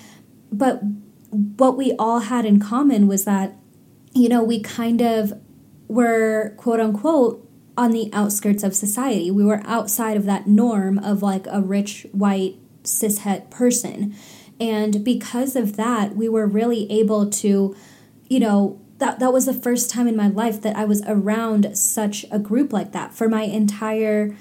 but 0.52 0.82
what 1.32 1.78
we 1.78 1.94
all 1.98 2.20
had 2.20 2.46
in 2.46 2.60
common 2.60 3.08
was 3.08 3.26
that, 3.26 3.56
you 4.14 4.28
know, 4.28 4.44
we 4.44 4.60
kind 4.60 5.02
of 5.02 5.34
were 5.88 6.54
quote 6.58 6.80
unquote 6.80 7.46
on 7.78 7.92
the 7.92 8.10
outskirts 8.12 8.64
of 8.64 8.76
society. 8.76 9.32
We 9.32 9.46
were 9.46 9.62
outside 9.66 10.18
of 10.18 10.26
that 10.26 10.48
norm 10.48 11.00
of 11.00 11.24
like 11.24 11.48
a 11.48 11.62
rich 11.62 12.06
white 12.12 12.58
cishet 12.84 13.50
person. 13.50 14.16
And 14.60 15.04
because 15.04 15.56
of 15.56 15.76
that, 15.78 16.16
we 16.16 16.28
were 16.28 16.48
really 16.48 16.92
able 16.92 17.30
to, 17.30 17.76
you 18.28 18.40
know, 18.40 18.82
that, 18.98 19.20
that 19.20 19.32
was 19.32 19.46
the 19.46 19.54
first 19.54 19.90
time 19.90 20.08
in 20.08 20.16
my 20.16 20.28
life 20.28 20.62
that 20.62 20.76
I 20.76 20.84
was 20.86 21.02
around 21.08 21.78
such 21.78 22.26
a 22.32 22.40
group 22.40 22.74
like 22.74 22.92
that 22.92 23.14
for 23.14 23.30
my 23.30 23.44
entire 23.44 24.36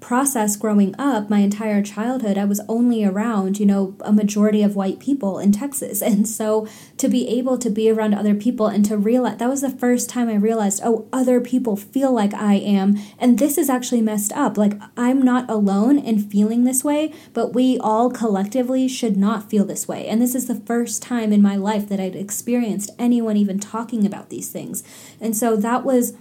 process 0.00 0.56
growing 0.56 0.94
up 0.98 1.28
my 1.28 1.40
entire 1.40 1.82
childhood 1.82 2.38
i 2.38 2.44
was 2.44 2.60
only 2.68 3.04
around 3.04 3.58
you 3.58 3.66
know 3.66 3.96
a 4.00 4.12
majority 4.12 4.62
of 4.62 4.76
white 4.76 4.98
people 4.98 5.38
in 5.38 5.52
texas. 5.52 6.02
And 6.08 6.26
so 6.26 6.66
to 6.96 7.08
be 7.08 7.28
able 7.28 7.58
to 7.58 7.68
be 7.68 7.90
around 7.90 8.14
other 8.14 8.34
people 8.34 8.66
and 8.66 8.84
to 8.86 8.96
realize 8.96 9.36
that 9.38 9.48
was 9.48 9.60
the 9.60 9.70
first 9.70 10.08
time 10.08 10.28
i 10.28 10.34
realized 10.34 10.80
oh 10.84 11.06
other 11.12 11.40
people 11.40 11.76
feel 11.76 12.12
like 12.12 12.32
i 12.34 12.54
am. 12.54 12.96
And 13.18 13.38
this 13.38 13.58
is 13.58 13.68
actually 13.68 14.00
messed 14.00 14.32
up. 14.32 14.56
Like 14.56 14.74
i'm 14.96 15.20
not 15.20 15.50
alone 15.50 15.98
in 15.98 16.18
feeling 16.18 16.64
this 16.64 16.82
way 16.82 17.12
but 17.34 17.52
we 17.52 17.78
all 17.78 18.10
collectively 18.10 18.88
should 18.88 19.16
not 19.16 19.50
feel 19.50 19.64
this 19.64 19.86
way. 19.86 20.06
And 20.06 20.22
this 20.22 20.34
is 20.34 20.46
the 20.46 20.54
first 20.54 21.02
time 21.02 21.32
in 21.32 21.42
my 21.42 21.56
life 21.56 21.88
that 21.88 22.00
i'd 22.00 22.16
experienced 22.16 22.90
anyone 22.98 23.36
even 23.36 23.58
talking 23.58 24.06
about 24.06 24.30
these 24.30 24.48
things. 24.50 24.82
And 25.20 25.36
so 25.36 25.56
that 25.56 25.84
was 25.84 26.14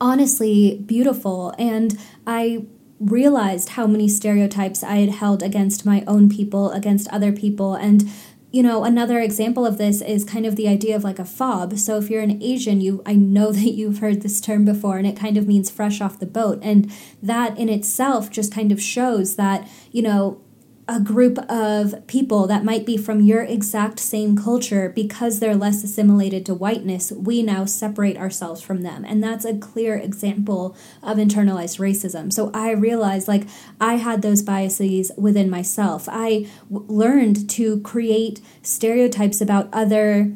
honestly 0.00 0.82
beautiful. 0.86 1.54
And 1.58 1.98
i 2.26 2.66
realized 3.02 3.70
how 3.70 3.86
many 3.86 4.08
stereotypes 4.08 4.82
I 4.82 4.96
had 4.96 5.10
held 5.10 5.42
against 5.42 5.84
my 5.84 6.04
own 6.06 6.28
people, 6.28 6.70
against 6.70 7.08
other 7.08 7.32
people. 7.32 7.74
And, 7.74 8.08
you 8.52 8.62
know, 8.62 8.84
another 8.84 9.18
example 9.18 9.66
of 9.66 9.78
this 9.78 10.00
is 10.00 10.24
kind 10.24 10.46
of 10.46 10.56
the 10.56 10.68
idea 10.68 10.94
of 10.94 11.02
like 11.02 11.18
a 11.18 11.24
fob. 11.24 11.78
So 11.78 11.98
if 11.98 12.08
you're 12.08 12.22
an 12.22 12.42
Asian, 12.42 12.80
you 12.80 13.02
I 13.04 13.14
know 13.14 13.50
that 13.52 13.72
you've 13.72 13.98
heard 13.98 14.22
this 14.22 14.40
term 14.40 14.64
before 14.64 14.98
and 14.98 15.06
it 15.06 15.16
kind 15.16 15.36
of 15.36 15.48
means 15.48 15.70
fresh 15.70 16.00
off 16.00 16.20
the 16.20 16.26
boat. 16.26 16.60
And 16.62 16.92
that 17.22 17.58
in 17.58 17.68
itself 17.68 18.30
just 18.30 18.52
kind 18.52 18.70
of 18.70 18.80
shows 18.80 19.36
that, 19.36 19.68
you 19.90 20.02
know, 20.02 20.40
a 20.88 20.98
group 20.98 21.38
of 21.48 22.06
people 22.08 22.46
that 22.48 22.64
might 22.64 22.84
be 22.84 22.96
from 22.96 23.20
your 23.20 23.42
exact 23.42 24.00
same 24.00 24.36
culture 24.36 24.88
because 24.88 25.38
they're 25.38 25.54
less 25.54 25.84
assimilated 25.84 26.44
to 26.44 26.54
whiteness, 26.54 27.12
we 27.12 27.42
now 27.42 27.64
separate 27.64 28.16
ourselves 28.16 28.60
from 28.60 28.82
them. 28.82 29.04
And 29.04 29.22
that's 29.22 29.44
a 29.44 29.56
clear 29.56 29.96
example 29.96 30.76
of 31.02 31.18
internalized 31.18 31.78
racism. 31.78 32.32
So 32.32 32.50
I 32.52 32.72
realized 32.72 33.28
like 33.28 33.46
I 33.80 33.94
had 33.94 34.22
those 34.22 34.42
biases 34.42 35.12
within 35.16 35.48
myself. 35.48 36.08
I 36.10 36.48
w- 36.70 36.92
learned 36.92 37.48
to 37.50 37.80
create 37.80 38.40
stereotypes 38.62 39.40
about 39.40 39.68
other 39.72 40.32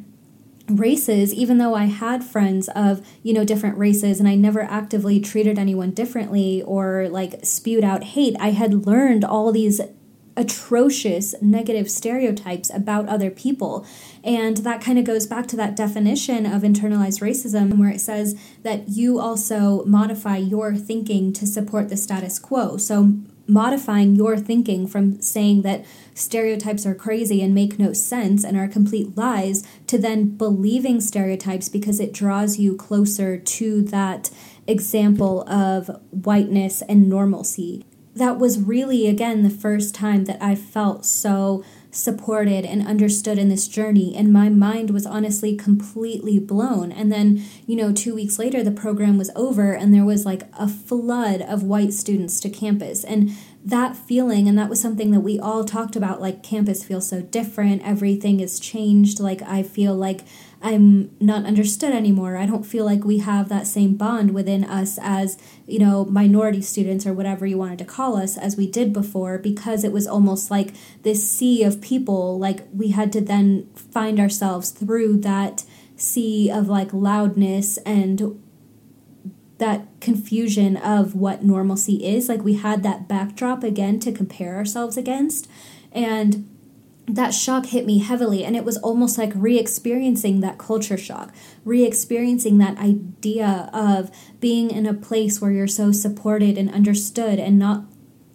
races 0.68 1.32
even 1.32 1.58
though 1.58 1.76
i 1.76 1.84
had 1.84 2.24
friends 2.24 2.68
of 2.74 3.06
you 3.22 3.32
know 3.32 3.44
different 3.44 3.78
races 3.78 4.18
and 4.18 4.28
i 4.28 4.34
never 4.34 4.62
actively 4.62 5.20
treated 5.20 5.60
anyone 5.60 5.92
differently 5.92 6.60
or 6.62 7.08
like 7.08 7.38
spewed 7.44 7.84
out 7.84 8.02
hate 8.02 8.34
i 8.40 8.50
had 8.50 8.84
learned 8.84 9.24
all 9.24 9.52
these 9.52 9.80
atrocious 10.36 11.34
negative 11.40 11.90
stereotypes 11.90 12.70
about 12.70 13.08
other 13.08 13.30
people. 13.30 13.86
And 14.22 14.58
that 14.58 14.80
kind 14.80 14.98
of 14.98 15.04
goes 15.04 15.26
back 15.26 15.46
to 15.48 15.56
that 15.56 15.76
definition 15.76 16.44
of 16.46 16.62
internalized 16.62 17.20
racism, 17.20 17.78
where 17.78 17.90
it 17.90 18.00
says 18.00 18.38
that 18.62 18.88
you 18.88 19.18
also 19.18 19.84
modify 19.84 20.36
your 20.36 20.74
thinking 20.74 21.32
to 21.34 21.46
support 21.46 21.88
the 21.88 21.96
status 21.96 22.38
quo. 22.38 22.76
So, 22.76 23.14
modifying 23.48 24.16
your 24.16 24.36
thinking 24.36 24.88
from 24.88 25.20
saying 25.20 25.62
that 25.62 25.84
stereotypes 26.14 26.84
are 26.84 26.96
crazy 26.96 27.40
and 27.40 27.54
make 27.54 27.78
no 27.78 27.92
sense 27.92 28.42
and 28.42 28.56
are 28.56 28.66
complete 28.66 29.16
lies 29.16 29.64
to 29.86 29.96
then 29.96 30.36
believing 30.36 31.00
stereotypes 31.00 31.68
because 31.68 32.00
it 32.00 32.12
draws 32.12 32.58
you 32.58 32.74
closer 32.76 33.38
to 33.38 33.82
that 33.82 34.30
example 34.66 35.48
of 35.48 35.88
whiteness 36.10 36.82
and 36.82 37.08
normalcy 37.08 37.84
that 38.16 38.38
was 38.38 38.58
really, 38.58 39.06
again, 39.06 39.42
the 39.42 39.50
first 39.50 39.94
time 39.94 40.24
that 40.24 40.42
I 40.42 40.54
felt 40.54 41.04
so 41.04 41.62
supported 41.90 42.64
and 42.64 42.86
understood 42.86 43.38
in 43.38 43.48
this 43.48 43.68
journey. 43.68 44.14
And 44.16 44.32
my 44.32 44.48
mind 44.48 44.90
was 44.90 45.06
honestly 45.06 45.54
completely 45.54 46.38
blown. 46.38 46.92
And 46.92 47.12
then, 47.12 47.42
you 47.66 47.76
know, 47.76 47.92
two 47.92 48.14
weeks 48.14 48.38
later, 48.38 48.62
the 48.62 48.70
program 48.70 49.18
was 49.18 49.30
over 49.36 49.72
and 49.72 49.94
there 49.94 50.04
was 50.04 50.26
like 50.26 50.42
a 50.58 50.68
flood 50.68 51.42
of 51.42 51.62
white 51.62 51.92
students 51.92 52.40
to 52.40 52.50
campus. 52.50 53.04
And 53.04 53.32
that 53.66 53.96
feeling, 53.96 54.48
and 54.48 54.56
that 54.56 54.70
was 54.70 54.80
something 54.80 55.10
that 55.10 55.20
we 55.20 55.40
all 55.40 55.64
talked 55.64 55.96
about 55.96 56.22
like, 56.22 56.42
campus 56.42 56.84
feels 56.84 57.08
so 57.08 57.20
different, 57.20 57.82
everything 57.84 58.38
is 58.38 58.60
changed. 58.60 59.18
Like, 59.18 59.42
I 59.42 59.64
feel 59.64 59.92
like 59.92 60.20
I'm 60.62 61.10
not 61.20 61.44
understood 61.44 61.92
anymore. 61.92 62.36
I 62.36 62.46
don't 62.46 62.64
feel 62.64 62.84
like 62.84 63.04
we 63.04 63.18
have 63.18 63.48
that 63.48 63.66
same 63.66 63.96
bond 63.96 64.32
within 64.32 64.62
us 64.62 65.00
as, 65.02 65.36
you 65.66 65.80
know, 65.80 66.04
minority 66.04 66.62
students 66.62 67.06
or 67.06 67.12
whatever 67.12 67.44
you 67.44 67.58
wanted 67.58 67.80
to 67.80 67.84
call 67.84 68.16
us 68.16 68.38
as 68.38 68.56
we 68.56 68.70
did 68.70 68.92
before 68.92 69.36
because 69.36 69.82
it 69.82 69.92
was 69.92 70.06
almost 70.06 70.48
like 70.48 70.72
this 71.02 71.28
sea 71.28 71.64
of 71.64 71.80
people. 71.80 72.38
Like 72.38 72.68
we 72.72 72.90
had 72.90 73.12
to 73.14 73.20
then 73.20 73.68
find 73.74 74.20
ourselves 74.20 74.70
through 74.70 75.18
that 75.18 75.64
sea 75.96 76.50
of 76.50 76.68
like 76.68 76.92
loudness 76.92 77.78
and 77.78 78.40
that 79.58 79.86
confusion 80.00 80.76
of 80.76 81.14
what 81.14 81.44
normalcy 81.44 82.04
is. 82.04 82.28
Like 82.28 82.42
we 82.42 82.54
had 82.54 82.82
that 82.82 83.08
backdrop 83.08 83.62
again 83.62 84.00
to 84.00 84.12
compare 84.12 84.56
ourselves 84.56 84.96
against. 84.96 85.48
And 85.92 86.48
that 87.08 87.30
shock 87.30 87.66
hit 87.66 87.86
me 87.86 87.98
heavily 87.98 88.44
and 88.44 88.56
it 88.56 88.64
was 88.64 88.76
almost 88.78 89.16
like 89.16 89.30
re-experiencing 89.34 90.40
that 90.40 90.58
culture 90.58 90.98
shock 90.98 91.32
re-experiencing 91.64 92.58
that 92.58 92.76
idea 92.78 93.70
of 93.72 94.10
being 94.40 94.70
in 94.70 94.86
a 94.86 94.94
place 94.94 95.40
where 95.40 95.52
you're 95.52 95.68
so 95.68 95.92
supported 95.92 96.58
and 96.58 96.72
understood 96.72 97.38
and 97.38 97.58
not 97.58 97.84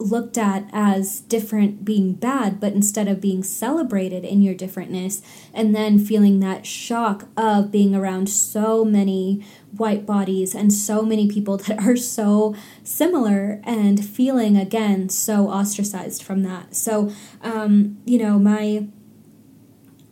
looked 0.01 0.37
at 0.37 0.69
as 0.73 1.21
different 1.21 1.85
being 1.85 2.13
bad, 2.13 2.59
but 2.59 2.73
instead 2.73 3.07
of 3.07 3.21
being 3.21 3.43
celebrated 3.43 4.25
in 4.25 4.41
your 4.41 4.55
differentness, 4.55 5.21
and 5.53 5.75
then 5.75 5.99
feeling 5.99 6.39
that 6.39 6.65
shock 6.65 7.27
of 7.37 7.71
being 7.71 7.95
around 7.95 8.29
so 8.29 8.83
many 8.83 9.45
white 9.71 10.05
bodies 10.05 10.53
and 10.53 10.73
so 10.73 11.01
many 11.03 11.27
people 11.27 11.57
that 11.67 11.79
are 11.79 11.95
so 11.95 12.55
similar, 12.83 13.61
and 13.63 14.03
feeling 14.03 14.57
again 14.57 15.09
so 15.09 15.47
ostracized 15.47 16.23
from 16.23 16.43
that. 16.43 16.75
So, 16.75 17.11
um, 17.41 17.97
you 18.05 18.17
know, 18.17 18.39
my 18.39 18.87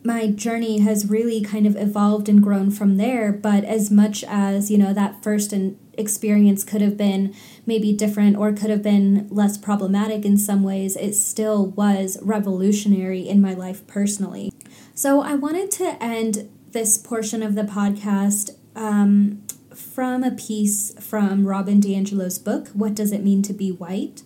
my 0.02 0.28
journey 0.28 0.78
has 0.78 1.08
really 1.08 1.42
kind 1.42 1.66
of 1.66 1.76
evolved 1.76 2.28
and 2.28 2.42
grown 2.42 2.70
from 2.70 2.96
there 2.96 3.32
but 3.32 3.64
as 3.64 3.90
much 3.90 4.24
as 4.24 4.70
you 4.70 4.78
know 4.78 4.92
that 4.92 5.22
first 5.22 5.52
and 5.52 5.78
experience 6.00 6.64
could 6.64 6.80
have 6.80 6.96
been 6.96 7.34
maybe 7.66 7.92
different 7.92 8.36
or 8.36 8.52
could 8.52 8.70
have 8.70 8.82
been 8.82 9.28
less 9.30 9.56
problematic 9.56 10.24
in 10.24 10.36
some 10.36 10.62
ways, 10.64 10.96
it 10.96 11.14
still 11.14 11.66
was 11.66 12.18
revolutionary 12.22 13.28
in 13.28 13.40
my 13.40 13.54
life 13.54 13.86
personally. 13.86 14.52
So 14.94 15.20
I 15.20 15.34
wanted 15.34 15.70
to 15.72 16.02
end 16.02 16.50
this 16.72 16.98
portion 16.98 17.42
of 17.42 17.54
the 17.54 17.62
podcast 17.62 18.50
um, 18.74 19.42
from 19.74 20.24
a 20.24 20.30
piece 20.30 20.92
from 21.02 21.46
Robin 21.46 21.80
DiAngelo's 21.80 22.38
book, 22.38 22.68
What 22.68 22.94
Does 22.94 23.12
It 23.12 23.22
Mean 23.22 23.42
to 23.42 23.52
Be 23.52 23.70
White? 23.70 24.22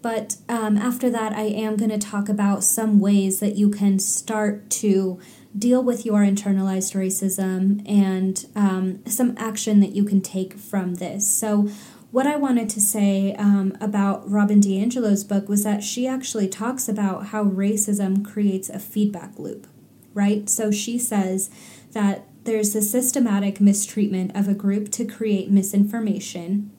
But 0.00 0.36
um, 0.48 0.76
after 0.76 1.10
that, 1.10 1.32
I 1.32 1.42
am 1.42 1.76
going 1.76 1.90
to 1.90 1.98
talk 1.98 2.28
about 2.28 2.62
some 2.62 3.00
ways 3.00 3.40
that 3.40 3.56
you 3.56 3.68
can 3.68 3.98
start 3.98 4.70
to 4.70 5.18
deal 5.56 5.82
with 5.82 6.06
your 6.06 6.20
internalized 6.20 6.94
racism 6.94 7.88
and 7.88 8.46
um, 8.54 9.04
some 9.06 9.34
action 9.36 9.80
that 9.80 9.92
you 9.92 10.04
can 10.04 10.20
take 10.20 10.54
from 10.54 10.96
this. 10.96 11.28
So, 11.30 11.68
what 12.10 12.26
I 12.26 12.36
wanted 12.36 12.70
to 12.70 12.80
say 12.80 13.34
um, 13.34 13.76
about 13.82 14.28
Robin 14.30 14.60
DiAngelo's 14.60 15.24
book 15.24 15.46
was 15.46 15.62
that 15.64 15.84
she 15.84 16.06
actually 16.06 16.48
talks 16.48 16.88
about 16.88 17.26
how 17.26 17.44
racism 17.44 18.24
creates 18.24 18.70
a 18.70 18.78
feedback 18.78 19.38
loop, 19.38 19.66
right? 20.14 20.48
So 20.48 20.70
she 20.70 20.98
says 20.98 21.50
that 21.92 22.24
there's 22.44 22.74
a 22.74 22.80
systematic 22.80 23.60
mistreatment 23.60 24.34
of 24.34 24.48
a 24.48 24.54
group 24.54 24.90
to 24.92 25.04
create 25.04 25.50
misinformation 25.50 26.70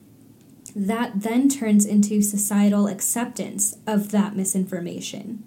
that 0.74 1.22
then 1.22 1.48
turns 1.48 1.84
into 1.84 2.22
societal 2.22 2.86
acceptance 2.86 3.76
of 3.86 4.10
that 4.10 4.36
misinformation 4.36 5.44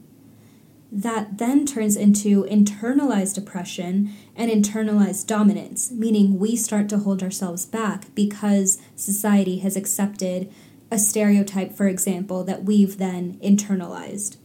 that 0.96 1.40
then 1.40 1.66
turns 1.66 1.96
into 1.96 2.44
internalized 2.44 3.36
oppression 3.36 4.14
and 4.36 4.52
internalized 4.52 5.26
dominance, 5.26 5.90
meaning 5.90 6.38
we 6.38 6.56
start 6.56 6.88
to 6.88 7.00
hold 7.00 7.24
ourselves 7.24 7.66
back 7.66 8.14
because 8.14 8.78
society 8.96 9.58
has 9.58 9.76
accepted 9.76 10.54
a 10.92 11.00
stereotype, 11.00 11.74
for 11.74 11.88
example, 11.88 12.44
that 12.44 12.64
we've 12.64 13.00
then 13.00 13.40
internalized. 13.44 14.38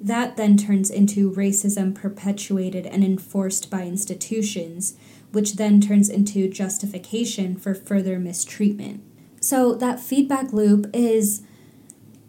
That 0.00 0.36
then 0.36 0.56
turns 0.56 0.88
into 0.88 1.32
racism 1.32 1.92
perpetuated 1.96 2.86
and 2.86 3.02
enforced 3.02 3.68
by 3.68 3.82
institutions, 3.82 4.94
which 5.32 5.54
then 5.54 5.80
turns 5.80 6.08
into 6.08 6.48
justification 6.48 7.56
for 7.56 7.74
further 7.74 8.20
mistreatment. 8.20 9.02
So, 9.48 9.72
that 9.76 9.98
feedback 9.98 10.52
loop 10.52 10.90
is 10.92 11.40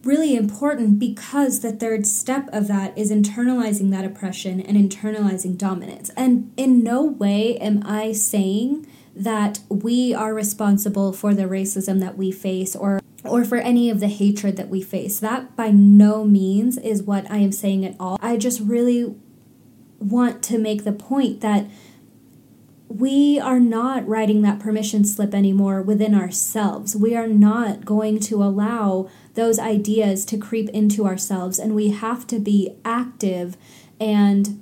really 0.05 0.37
important 0.37 0.99
because 0.99 1.59
the 1.59 1.73
third 1.73 2.07
step 2.07 2.47
of 2.53 2.69
that 2.69 2.97
is 2.97 3.11
internalizing 3.11 3.91
that 3.91 4.05
oppression 4.05 4.61
and 4.61 4.77
internalizing 4.77 5.57
dominance. 5.57 6.11
And 6.15 6.53
in 6.55 6.81
no 6.81 7.03
way 7.03 7.57
am 7.57 7.83
I 7.85 8.13
saying 8.13 8.87
that 9.13 9.59
we 9.67 10.13
are 10.13 10.33
responsible 10.33 11.11
for 11.11 11.33
the 11.33 11.43
racism 11.43 11.99
that 11.99 12.17
we 12.17 12.31
face 12.31 12.73
or 12.73 13.01
or 13.25 13.43
for 13.43 13.57
any 13.57 13.89
of 13.89 13.99
the 13.99 14.07
hatred 14.07 14.55
that 14.55 14.69
we 14.69 14.81
face. 14.81 15.19
That 15.19 15.57
by 15.57 15.71
no 15.71 16.23
means 16.23 16.77
is 16.77 17.03
what 17.03 17.29
I 17.29 17.39
am 17.39 17.51
saying 17.51 17.85
at 17.85 17.97
all. 17.99 18.17
I 18.21 18.37
just 18.37 18.61
really 18.61 19.13
want 19.99 20.41
to 20.43 20.57
make 20.57 20.85
the 20.85 20.93
point 20.93 21.41
that 21.41 21.65
we 22.89 23.39
are 23.39 23.59
not 23.59 24.07
writing 24.07 24.41
that 24.41 24.59
permission 24.59 25.05
slip 25.05 25.35
anymore 25.35 25.81
within 25.81 26.15
ourselves. 26.15 26.95
We 26.95 27.15
are 27.15 27.27
not 27.27 27.85
going 27.85 28.19
to 28.21 28.43
allow 28.43 29.07
those 29.35 29.59
ideas 29.59 30.25
to 30.25 30.37
creep 30.37 30.69
into 30.69 31.05
ourselves, 31.05 31.59
and 31.59 31.75
we 31.75 31.91
have 31.91 32.25
to 32.27 32.39
be 32.39 32.75
active 32.83 33.55
and 33.99 34.59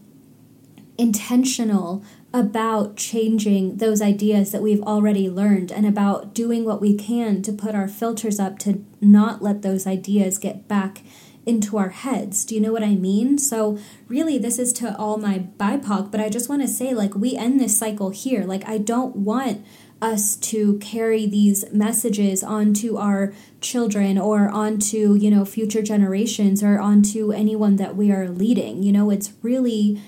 intentional 0.98 2.04
about 2.34 2.98
changing 2.98 3.78
those 3.78 4.02
ideas 4.02 4.52
that 4.52 4.62
we've 4.62 4.84
already 4.84 5.30
learned 5.30 5.72
and 5.72 5.86
about 5.86 6.34
doing 6.34 6.66
what 6.66 6.82
we 6.82 6.96
can 6.96 7.42
to 7.44 7.54
put 7.54 7.74
our 7.74 7.88
filters 7.88 8.40
up 8.42 8.60
to 8.60 8.84
not 9.00 9.42
let 9.42 9.62
those 9.62 9.88
ideas 9.88 10.38
get 10.38 10.68
back 10.68 11.02
into 11.48 11.78
our 11.78 11.90
heads. 11.90 12.46
Do 12.46 12.56
you 12.56 12.62
know 12.62 12.72
what 12.72 12.84
I 12.84 12.96
mean? 12.96 13.38
So, 13.38 13.78
really, 14.08 14.38
this 14.38 14.60
is 14.60 14.74
to 14.74 14.96
all 14.98 15.18
my 15.18 15.48
BIPOC, 15.58 16.12
but 16.12 16.20
I 16.20 16.30
just 16.30 16.50
want 16.50 16.62
to 16.62 16.68
say, 16.68 16.94
like, 16.94 17.16
we 17.16 17.36
end 17.36 17.60
this 17.60 17.78
cycle 17.78 18.10
here. 18.10 18.44
Like, 18.44 18.68
I 18.68 18.78
don't 18.78 19.16
want 19.16 19.66
us 20.02 20.36
to 20.36 20.78
carry 20.78 21.26
these 21.26 21.66
messages 21.72 22.44
onto 22.44 22.98
our 22.98 23.34
children 23.62 24.18
or 24.18 24.48
onto, 24.50 25.16
you 25.16 25.32
know, 25.32 25.44
future 25.46 25.82
generations 25.82 26.62
or 26.62 26.80
onto 26.80 27.32
anyone 27.32 27.78
that 27.78 27.96
we 27.96 28.12
are 28.12 28.30
leading. 28.30 28.84
You 28.84 28.92
know, 28.92 29.10
it's 29.10 29.34
really, 29.42 30.00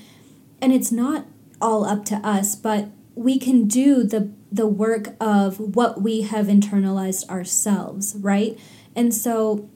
and 0.61 0.71
it's 0.71 0.91
not 0.91 1.25
all 1.61 1.85
up 1.85 2.05
to 2.05 2.15
us, 2.17 2.55
but 2.55 2.89
we 3.15 3.39
can 3.39 3.67
do 3.67 4.03
the 4.03 4.31
the 4.51 4.67
work 4.67 5.15
of 5.19 5.59
what 5.59 6.01
we 6.01 6.21
have 6.21 6.47
internalized 6.47 7.29
ourselves, 7.29 8.15
right? 8.19 8.57
And 8.95 9.13
so 9.13 9.69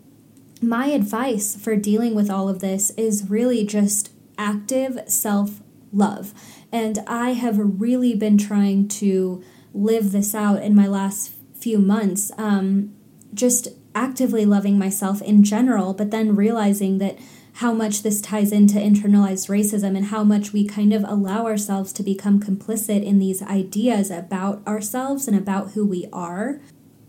my 0.63 0.87
advice 0.87 1.55
for 1.55 1.75
dealing 1.75 2.15
with 2.15 2.29
all 2.29 2.49
of 2.49 2.59
this 2.59 2.91
is 2.91 3.29
really 3.29 3.65
just 3.65 4.11
active 4.37 4.99
self 5.07 5.61
love. 5.91 6.33
And 6.71 6.99
I 7.05 7.33
have 7.33 7.57
really 7.79 8.15
been 8.15 8.37
trying 8.37 8.87
to 8.89 9.43
live 9.73 10.11
this 10.11 10.33
out 10.33 10.63
in 10.63 10.75
my 10.75 10.87
last 10.87 11.31
few 11.53 11.77
months. 11.77 12.31
Um, 12.37 12.95
just 13.33 13.67
actively 13.95 14.45
loving 14.45 14.77
myself 14.77 15.21
in 15.21 15.43
general, 15.43 15.93
but 15.93 16.11
then 16.11 16.35
realizing 16.35 16.97
that 16.97 17.17
how 17.57 17.71
much 17.71 18.01
this 18.01 18.19
ties 18.19 18.51
into 18.51 18.79
internalized 18.79 19.47
racism 19.47 19.95
and 19.95 20.05
how 20.05 20.23
much 20.23 20.51
we 20.53 20.65
kind 20.65 20.91
of 20.91 21.03
allow 21.03 21.45
ourselves 21.45 21.93
to 21.93 22.01
become 22.01 22.39
complicit 22.39 23.03
in 23.03 23.19
these 23.19 23.43
ideas 23.43 24.09
about 24.09 24.65
ourselves 24.65 25.27
and 25.27 25.37
about 25.37 25.71
who 25.71 25.85
we 25.85 26.07
are 26.11 26.59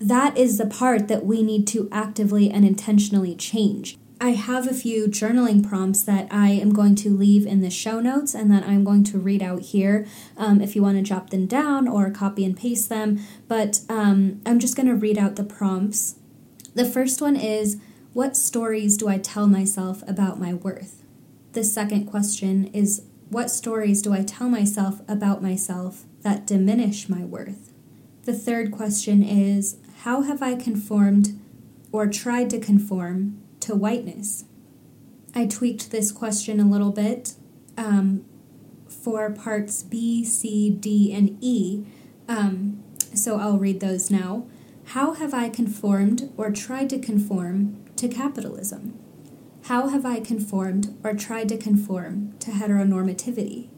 that 0.01 0.36
is 0.36 0.59
the 0.59 0.66
part 0.66 1.09
that 1.09 1.24
we 1.24 1.42
need 1.42 1.66
to 1.68 1.88
actively 1.92 2.51
and 2.51 2.64
intentionally 2.64 3.34
change. 3.34 3.97
I 4.20 4.30
have 4.30 4.66
a 4.66 4.74
few 4.74 5.07
journaling 5.07 5.66
prompts 5.66 6.03
that 6.05 6.28
I 6.30 6.51
am 6.51 6.72
going 6.72 6.95
to 6.97 7.11
leave 7.11 7.47
in 7.47 7.61
the 7.61 7.70
show 7.70 8.01
notes 8.01 8.34
and 8.34 8.51
that 8.51 8.64
I'm 8.64 8.84
going 8.84 9.05
to 9.05 9.18
read 9.18 9.42
out 9.42 9.61
here 9.61 10.07
um, 10.36 10.61
if 10.61 10.74
you 10.74 10.82
want 10.82 10.97
to 10.97 11.03
jot 11.03 11.30
them 11.30 11.47
down 11.47 11.88
or 11.88 12.11
copy 12.11 12.45
and 12.45 12.57
paste 12.57 12.88
them. 12.88 13.20
But 13.49 13.80
um, 13.88 14.40
I'm 14.47 14.59
just 14.59 14.76
going 14.76 14.88
to 14.88 14.95
read 14.95 15.18
out 15.18 15.36
the 15.36 15.45
prompts. 15.45 16.14
The 16.74 16.84
first 16.84 17.20
one 17.20 17.36
is 17.36 17.78
What 18.12 18.36
stories 18.36 18.97
do 18.97 19.09
I 19.09 19.18
tell 19.18 19.47
myself 19.47 20.03
about 20.09 20.40
my 20.40 20.55
worth? 20.55 21.03
The 21.53 21.64
second 21.64 22.07
question 22.07 22.68
is 22.68 23.03
What 23.28 23.51
stories 23.51 24.01
do 24.01 24.12
I 24.12 24.22
tell 24.22 24.49
myself 24.49 25.03
about 25.07 25.42
myself 25.42 26.05
that 26.22 26.47
diminish 26.47 27.09
my 27.09 27.24
worth? 27.24 27.72
The 28.24 28.32
third 28.32 28.72
question 28.72 29.22
is 29.22 29.76
how 30.05 30.21
have 30.21 30.43
I 30.43 30.55
conformed 30.55 31.41
or 31.91 32.07
tried 32.07 32.51
to 32.51 32.61
conform 32.61 33.41
to 33.61 33.75
whiteness? 33.75 34.45
I 35.35 35.47
tweaked 35.47 35.93
this 35.93 36.13
question 36.13 36.61
a 36.61 36.69
little 36.69 36.93
bit 36.93 37.33
um, 37.79 38.27
for 38.87 39.31
parts 39.31 39.83
B, 39.83 40.23
C, 40.23 40.69
D, 40.69 41.11
and 41.15 41.39
E, 41.41 41.87
um, 42.29 42.85
so 43.15 43.39
I'll 43.39 43.57
read 43.57 43.81
those 43.81 44.11
now. 44.11 44.47
How 44.89 45.15
have 45.15 45.33
I 45.33 45.49
conformed 45.49 46.31
or 46.37 46.51
tried 46.51 46.91
to 46.91 46.99
conform 46.99 47.83
to 47.97 48.07
capitalism? 48.07 48.99
How 49.63 49.89
have 49.89 50.05
I 50.05 50.21
conformed 50.21 50.95
or 51.03 51.15
tried 51.15 51.49
to 51.49 51.57
conform 51.57 52.35
to 52.41 52.51
heteronormativity? 52.51 53.69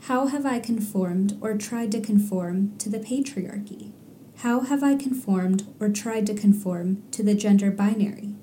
How 0.00 0.26
have 0.26 0.44
I 0.44 0.58
conformed 0.58 1.38
or 1.40 1.56
tried 1.56 1.92
to 1.92 2.00
conform 2.00 2.76
to 2.78 2.88
the 2.88 2.98
patriarchy? 2.98 3.93
How 4.44 4.60
have 4.60 4.82
I 4.84 4.94
conformed 4.94 5.66
or 5.80 5.88
tried 5.88 6.26
to 6.26 6.34
conform 6.34 7.02
to 7.12 7.22
the 7.22 7.34
gender 7.34 7.70
binary? 7.70 8.34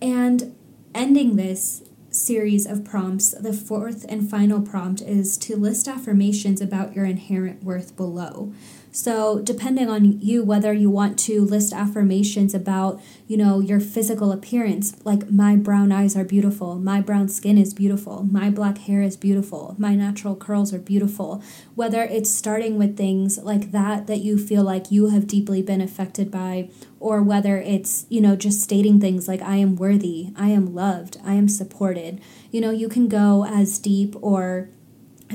And 0.00 0.54
ending 0.94 1.34
this 1.34 1.82
series 2.08 2.66
of 2.66 2.84
prompts, 2.84 3.32
the 3.32 3.52
fourth 3.52 4.06
and 4.08 4.30
final 4.30 4.62
prompt 4.62 5.02
is 5.02 5.36
to 5.38 5.56
list 5.56 5.88
affirmations 5.88 6.60
about 6.60 6.94
your 6.94 7.04
inherent 7.04 7.64
worth 7.64 7.96
below. 7.96 8.52
So, 8.92 9.38
depending 9.38 9.88
on 9.88 10.20
you, 10.20 10.42
whether 10.42 10.72
you 10.72 10.90
want 10.90 11.16
to 11.20 11.42
list 11.42 11.72
affirmations 11.72 12.54
about, 12.54 13.00
you 13.28 13.36
know, 13.36 13.60
your 13.60 13.78
physical 13.78 14.32
appearance, 14.32 14.96
like 15.04 15.30
my 15.30 15.54
brown 15.54 15.92
eyes 15.92 16.16
are 16.16 16.24
beautiful, 16.24 16.74
my 16.74 17.00
brown 17.00 17.28
skin 17.28 17.56
is 17.56 17.72
beautiful, 17.72 18.24
my 18.24 18.50
black 18.50 18.78
hair 18.78 19.00
is 19.00 19.16
beautiful, 19.16 19.76
my 19.78 19.94
natural 19.94 20.34
curls 20.34 20.74
are 20.74 20.80
beautiful, 20.80 21.40
whether 21.76 22.02
it's 22.02 22.30
starting 22.30 22.78
with 22.78 22.96
things 22.96 23.38
like 23.38 23.70
that 23.70 24.08
that 24.08 24.18
you 24.22 24.36
feel 24.36 24.64
like 24.64 24.90
you 24.90 25.10
have 25.10 25.28
deeply 25.28 25.62
been 25.62 25.80
affected 25.80 26.28
by, 26.28 26.68
or 26.98 27.22
whether 27.22 27.58
it's, 27.58 28.06
you 28.08 28.20
know, 28.20 28.34
just 28.34 28.60
stating 28.60 29.00
things 29.00 29.28
like, 29.28 29.40
I 29.40 29.56
am 29.56 29.76
worthy, 29.76 30.32
I 30.36 30.48
am 30.48 30.74
loved, 30.74 31.16
I 31.24 31.34
am 31.34 31.48
supported. 31.48 32.20
You 32.50 32.60
know, 32.60 32.70
you 32.72 32.88
can 32.88 33.06
go 33.06 33.46
as 33.46 33.78
deep 33.78 34.16
or 34.20 34.68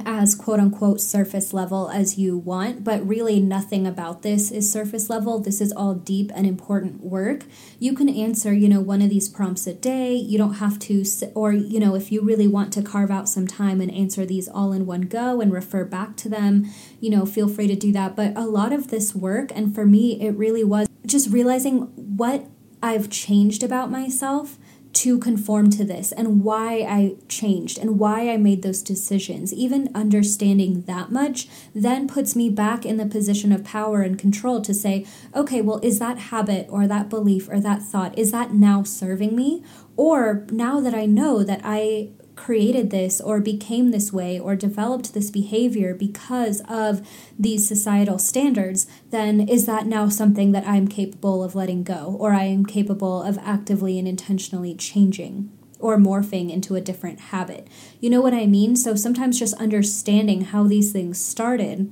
as 0.06 0.36
quote 0.36 0.60
unquote 0.60 1.00
surface 1.00 1.54
level 1.54 1.90
as 1.90 2.18
you 2.18 2.38
want, 2.38 2.84
but 2.84 3.08
really 3.08 3.40
nothing 3.40 3.88
about 3.88 4.22
this 4.22 4.52
is 4.52 4.72
surface 4.72 5.10
level. 5.10 5.40
This 5.40 5.62
is 5.62 5.72
all 5.72 5.94
deep 5.94 6.32
and 6.36 6.46
important 6.46 7.04
work. 7.04 7.46
You 7.80 7.94
can 7.94 8.10
answer, 8.10 8.54
you 8.54 8.68
know, 8.68 8.82
one 8.82 9.02
of 9.02 9.10
these 9.10 9.30
prompts 9.30 9.68
a 9.68 9.74
day. 9.74 10.14
You 10.14 10.38
don't 10.38 10.56
have 10.56 10.80
to, 10.80 11.06
or, 11.34 11.54
you 11.54 11.80
know, 11.80 11.96
if 11.96 12.12
you 12.12 12.22
really 12.22 12.48
want 12.48 12.74
to 12.74 12.82
carve 12.82 13.12
out 13.12 13.30
some 13.30 13.48
time 13.48 13.82
and 13.82 13.92
answer 13.92 14.26
these 14.26 14.48
all 14.48 14.74
in 14.74 14.86
one 14.86 15.02
go 15.02 15.42
and 15.42 15.52
refer 15.52 15.86
back 15.86 16.18
to 16.18 16.30
them, 16.30 16.70
you 17.00 17.10
know, 17.10 17.26
feel 17.26 17.48
free 17.48 17.68
to 17.68 17.76
do 17.76 17.92
that. 17.94 18.16
But 18.16 18.36
a 18.36 18.46
lot 18.46 18.74
of 18.74 18.90
this 18.90 19.16
work, 19.16 19.52
and 19.56 19.74
for 19.74 19.86
me, 19.86 20.22
it 20.22 20.32
really 20.32 20.64
was 20.64 20.88
just 21.06 21.30
realizing 21.30 21.82
what 22.18 22.48
I've 22.82 23.10
changed 23.10 23.64
about 23.64 23.90
myself 23.90 24.58
to 24.96 25.20
conform 25.20 25.70
to 25.70 25.84
this 25.84 26.14
and 26.14 26.42
why 26.42 26.78
I 26.80 27.18
changed 27.28 27.78
and 27.78 28.00
why 28.00 28.30
I 28.30 28.38
made 28.38 28.62
those 28.62 28.82
decisions. 28.82 29.54
Even 29.54 29.92
understanding 29.94 30.84
that 30.84 31.12
much 31.12 31.50
then 31.74 32.08
puts 32.08 32.34
me 32.34 32.50
back 32.50 32.86
in 32.86 32.96
the 32.96 33.06
position 33.06 33.52
of 33.52 33.66
power 33.66 34.02
and 34.02 34.18
control 34.18 34.62
to 34.62 34.74
say, 34.74 35.06
okay, 35.36 35.62
well, 35.62 35.82
is 35.84 36.00
that 36.00 36.18
habit 36.18 36.68
or 36.70 36.88
that 36.88 37.10
belief 37.10 37.50
or 37.50 37.60
that 37.60 37.82
thought, 37.82 38.18
is 38.18 38.32
that 38.32 38.54
now 38.54 38.84
serving 38.84 39.36
me? 39.36 39.64
Or 39.98 40.46
now 40.50 40.80
that 40.80 40.96
I 40.96 41.06
know 41.06 41.44
that 41.44 41.60
I 41.64 42.12
created 42.46 42.92
this 42.92 43.20
or 43.20 43.40
became 43.40 43.90
this 43.90 44.14
way 44.14 44.40
or 44.40 44.56
developed 44.56 45.16
this 45.16 45.32
behavior 45.32 45.96
because 45.96 46.62
of 46.70 47.02
these 47.40 47.68
societal 47.68 48.20
standards, 48.20 48.86
then 49.10 49.50
is 49.50 49.66
that 49.66 49.88
now 49.88 50.08
something 50.08 50.52
that 50.52 50.68
I'm 50.68 50.88
capable 50.88 51.44
of 51.44 51.56
letting 51.56 51.84
go 51.84 52.16
or 52.20 52.34
I 52.34 52.44
am 52.44 52.64
capable 52.64 53.24
of 53.24 53.40
actively 53.40 53.98
and 53.98 54.08
intentionally 54.08 54.76
changing? 54.76 55.50
Or 55.80 55.98
morphing 55.98 56.52
into 56.52 56.76
a 56.76 56.82
different 56.82 57.20
habit. 57.20 57.68
You 58.00 58.10
know 58.12 58.22
what 58.22 58.34
I 58.34 58.46
mean? 58.46 58.76
So 58.76 58.96
sometimes 58.96 59.40
just 59.40 59.56
understanding 59.56 60.42
how 60.42 60.64
these 60.66 60.92
things 60.92 61.20
started 61.20 61.92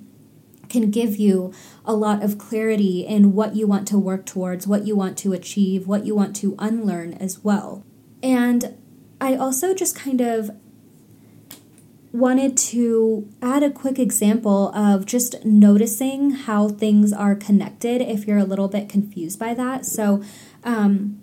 can 0.70 0.92
give 0.92 1.18
you 1.18 1.52
a 1.84 1.94
lot 1.94 2.24
of 2.24 2.38
clarity 2.38 3.06
in 3.06 3.34
what 3.34 3.56
you 3.56 3.68
want 3.68 3.88
to 3.88 4.00
work 4.00 4.26
towards, 4.26 4.68
what 4.68 4.86
you 4.86 4.96
want 4.96 5.18
to 5.20 5.34
achieve, 5.34 5.88
what 5.88 6.06
you 6.06 6.16
want 6.16 6.36
to 6.38 6.56
unlearn 6.60 7.14
as 7.16 7.44
well. 7.44 7.84
And 8.24 8.78
I 9.24 9.38
also 9.38 9.74
just 9.74 9.96
kind 9.96 10.20
of 10.20 10.52
wanted 12.12 12.58
to 12.58 13.26
add 13.42 13.64
a 13.64 13.72
quick 13.72 13.98
example 13.98 14.68
of 14.76 15.06
just 15.06 15.46
noticing 15.46 16.32
how 16.32 16.68
things 16.68 17.14
are 17.14 17.34
connected 17.34 18.02
if 18.02 18.28
you're 18.28 18.38
a 18.38 18.44
little 18.44 18.68
bit 18.68 18.90
confused 18.90 19.40
by 19.40 19.54
that. 19.54 19.86
So, 19.86 20.22
um, 20.66 21.22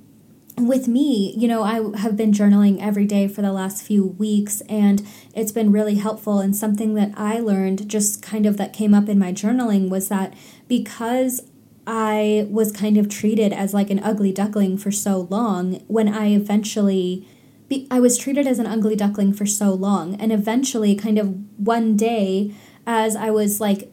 with 0.56 0.88
me, 0.88 1.34
you 1.36 1.46
know, 1.46 1.62
I 1.62 1.98
have 1.98 2.16
been 2.16 2.32
journaling 2.32 2.80
every 2.80 3.04
day 3.04 3.28
for 3.28 3.42
the 3.42 3.52
last 3.52 3.82
few 3.82 4.06
weeks, 4.06 4.62
and 4.62 5.06
it's 5.34 5.52
been 5.52 5.70
really 5.70 5.96
helpful. 5.96 6.38
And 6.38 6.56
something 6.56 6.94
that 6.94 7.12
I 7.18 7.38
learned, 7.38 7.86
just 7.86 8.22
kind 8.22 8.46
of 8.46 8.56
that 8.56 8.72
came 8.72 8.94
up 8.94 9.10
in 9.10 9.18
my 9.18 9.32
journaling, 9.32 9.90
was 9.90 10.08
that 10.08 10.32
because 10.68 11.42
I 11.86 12.46
was 12.50 12.72
kind 12.72 12.96
of 12.96 13.10
treated 13.10 13.52
as 13.52 13.74
like 13.74 13.90
an 13.90 14.00
ugly 14.00 14.32
duckling 14.32 14.78
for 14.78 14.90
so 14.90 15.28
long, 15.30 15.82
when 15.86 16.08
I 16.08 16.28
eventually 16.28 17.26
be, 17.70 17.86
I 17.90 18.00
was 18.00 18.18
treated 18.18 18.46
as 18.46 18.58
an 18.58 18.66
ugly 18.66 18.96
duckling 18.96 19.32
for 19.32 19.46
so 19.46 19.72
long. 19.72 20.16
And 20.16 20.30
eventually, 20.30 20.94
kind 20.94 21.18
of 21.18 21.38
one 21.56 21.96
day, 21.96 22.52
as 22.86 23.16
I 23.16 23.30
was 23.30 23.60
like 23.60 23.90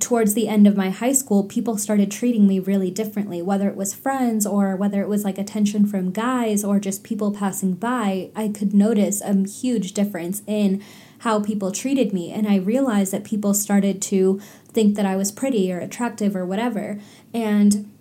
towards 0.00 0.32
the 0.32 0.48
end 0.48 0.66
of 0.66 0.76
my 0.76 0.88
high 0.88 1.12
school, 1.12 1.44
people 1.44 1.76
started 1.76 2.10
treating 2.10 2.48
me 2.48 2.58
really 2.58 2.90
differently, 2.90 3.42
whether 3.42 3.68
it 3.68 3.76
was 3.76 3.94
friends 3.94 4.46
or 4.46 4.74
whether 4.74 5.02
it 5.02 5.08
was 5.08 5.22
like 5.22 5.36
attention 5.36 5.86
from 5.86 6.10
guys 6.10 6.64
or 6.64 6.80
just 6.80 7.04
people 7.04 7.30
passing 7.30 7.74
by. 7.74 8.30
I 8.34 8.48
could 8.48 8.72
notice 8.72 9.20
a 9.20 9.46
huge 9.46 9.92
difference 9.92 10.42
in 10.46 10.82
how 11.18 11.40
people 11.40 11.70
treated 11.70 12.14
me. 12.14 12.32
And 12.32 12.48
I 12.48 12.56
realized 12.56 13.12
that 13.12 13.24
people 13.24 13.52
started 13.52 14.00
to 14.02 14.40
think 14.68 14.96
that 14.96 15.04
I 15.04 15.16
was 15.16 15.30
pretty 15.30 15.70
or 15.70 15.78
attractive 15.78 16.34
or 16.34 16.46
whatever. 16.46 16.98
And 17.34 17.92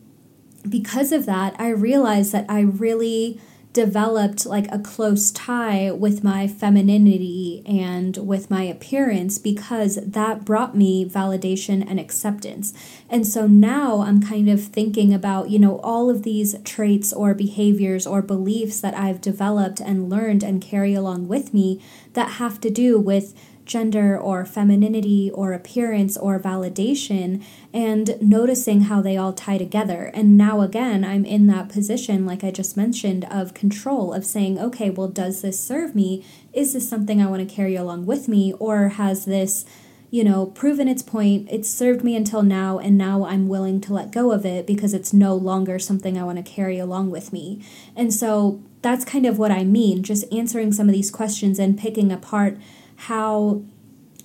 because 0.67 1.11
of 1.11 1.25
that, 1.25 1.59
I 1.59 1.69
realized 1.69 2.31
that 2.31 2.45
I 2.47 2.61
really 2.61 3.41
developed 3.71 4.45
like 4.47 4.67
a 4.71 4.79
close 4.79 5.31
tie 5.31 5.91
with 5.91 6.23
my 6.23 6.47
femininity 6.47 7.61
and 7.67 8.17
with 8.17 8.49
my 8.49 8.63
appearance 8.63 9.37
because 9.37 9.99
that 10.03 10.43
brought 10.43 10.75
me 10.75 11.07
validation 11.07 11.87
and 11.87 11.99
acceptance. 11.99 12.73
And 13.09 13.27
so 13.27 13.45
now 13.45 14.01
I'm 14.01 14.21
kind 14.23 14.49
of 14.49 14.63
thinking 14.63 15.13
about, 15.13 15.51
you 15.51 15.59
know, 15.59 15.79
all 15.79 16.09
of 16.09 16.23
these 16.23 16.55
traits 16.63 17.13
or 17.13 17.35
behaviors 17.35 18.07
or 18.07 18.23
beliefs 18.23 18.81
that 18.81 18.95
I've 18.95 19.21
developed 19.21 19.79
and 19.79 20.09
learned 20.09 20.41
and 20.43 20.61
carry 20.61 20.95
along 20.95 21.27
with 21.27 21.53
me 21.53 21.79
that 22.13 22.33
have 22.33 22.59
to 22.61 22.71
do 22.71 22.99
with 22.99 23.35
gender 23.69 24.19
or 24.19 24.45
femininity 24.45 25.31
or 25.31 25.53
appearance 25.53 26.17
or 26.17 26.39
validation 26.39 27.41
and 27.71 28.17
noticing 28.19 28.81
how 28.81 29.01
they 29.01 29.15
all 29.15 29.31
tie 29.31 29.59
together. 29.59 30.11
And 30.13 30.37
now, 30.37 30.61
again, 30.61 31.05
I'm 31.05 31.23
in 31.23 31.47
that 31.47 31.69
position, 31.69 32.25
like 32.25 32.43
I 32.43 32.49
just 32.49 32.75
mentioned, 32.75 33.25
of 33.31 33.53
control, 33.53 34.11
of 34.11 34.25
saying, 34.25 34.59
okay, 34.59 34.89
well, 34.89 35.07
does 35.07 35.43
this 35.43 35.59
serve 35.59 35.95
me? 35.95 36.25
Is 36.51 36.73
this 36.73 36.89
something 36.89 37.21
I 37.21 37.27
want 37.27 37.47
to 37.47 37.55
carry 37.55 37.75
along 37.75 38.07
with 38.07 38.27
me? 38.27 38.53
Or 38.53 38.89
has 38.89 39.25
this 39.25 39.65
you 40.11 40.23
know, 40.23 40.47
proven 40.47 40.87
its 40.87 41.03
point. 41.03 41.47
It's 41.51 41.69
served 41.69 42.03
me 42.03 42.15
until 42.15 42.41
now, 42.41 42.79
and 42.79 42.97
now 42.97 43.25
I'm 43.25 43.47
willing 43.47 43.79
to 43.81 43.93
let 43.93 44.11
go 44.11 44.31
of 44.31 44.43
it 44.43 44.65
because 44.65 44.93
it's 44.95 45.13
no 45.13 45.35
longer 45.35 45.77
something 45.77 46.17
I 46.17 46.23
want 46.23 46.43
to 46.43 46.51
carry 46.51 46.79
along 46.79 47.11
with 47.11 47.31
me. 47.31 47.63
And 47.95 48.11
so 48.11 48.59
that's 48.81 49.05
kind 49.05 49.27
of 49.27 49.37
what 49.37 49.51
I 49.51 49.63
mean, 49.63 50.01
just 50.01 50.25
answering 50.33 50.73
some 50.73 50.87
of 50.87 50.93
these 50.93 51.11
questions 51.11 51.59
and 51.59 51.77
picking 51.77 52.11
apart 52.11 52.57
how 52.99 53.63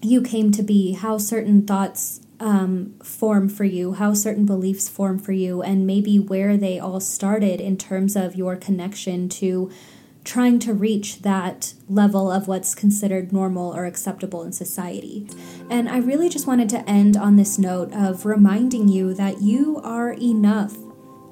you 0.02 0.20
came 0.20 0.50
to 0.52 0.62
be, 0.62 0.92
how 0.92 1.16
certain 1.16 1.64
thoughts 1.64 2.20
um, 2.40 2.94
form 3.02 3.48
for 3.48 3.64
you, 3.64 3.94
how 3.94 4.12
certain 4.12 4.44
beliefs 4.44 4.88
form 4.88 5.18
for 5.18 5.32
you, 5.32 5.62
and 5.62 5.86
maybe 5.86 6.18
where 6.18 6.56
they 6.56 6.78
all 6.78 7.00
started 7.00 7.60
in 7.60 7.76
terms 7.76 8.16
of 8.16 8.34
your 8.34 8.56
connection 8.56 9.28
to 9.28 9.70
trying 10.24 10.58
to 10.58 10.72
reach 10.72 11.22
that 11.22 11.74
level 11.88 12.30
of 12.30 12.48
what's 12.48 12.74
considered 12.74 13.32
normal 13.32 13.74
or 13.74 13.84
acceptable 13.84 14.42
in 14.42 14.52
society. 14.52 15.28
And 15.70 15.88
I 15.88 15.98
really 15.98 16.28
just 16.28 16.46
wanted 16.46 16.68
to 16.70 16.88
end 16.88 17.16
on 17.16 17.36
this 17.36 17.58
note 17.58 17.92
of 17.92 18.26
reminding 18.26 18.88
you 18.88 19.14
that 19.14 19.42
you 19.42 19.80
are 19.84 20.14
enough. 20.14 20.76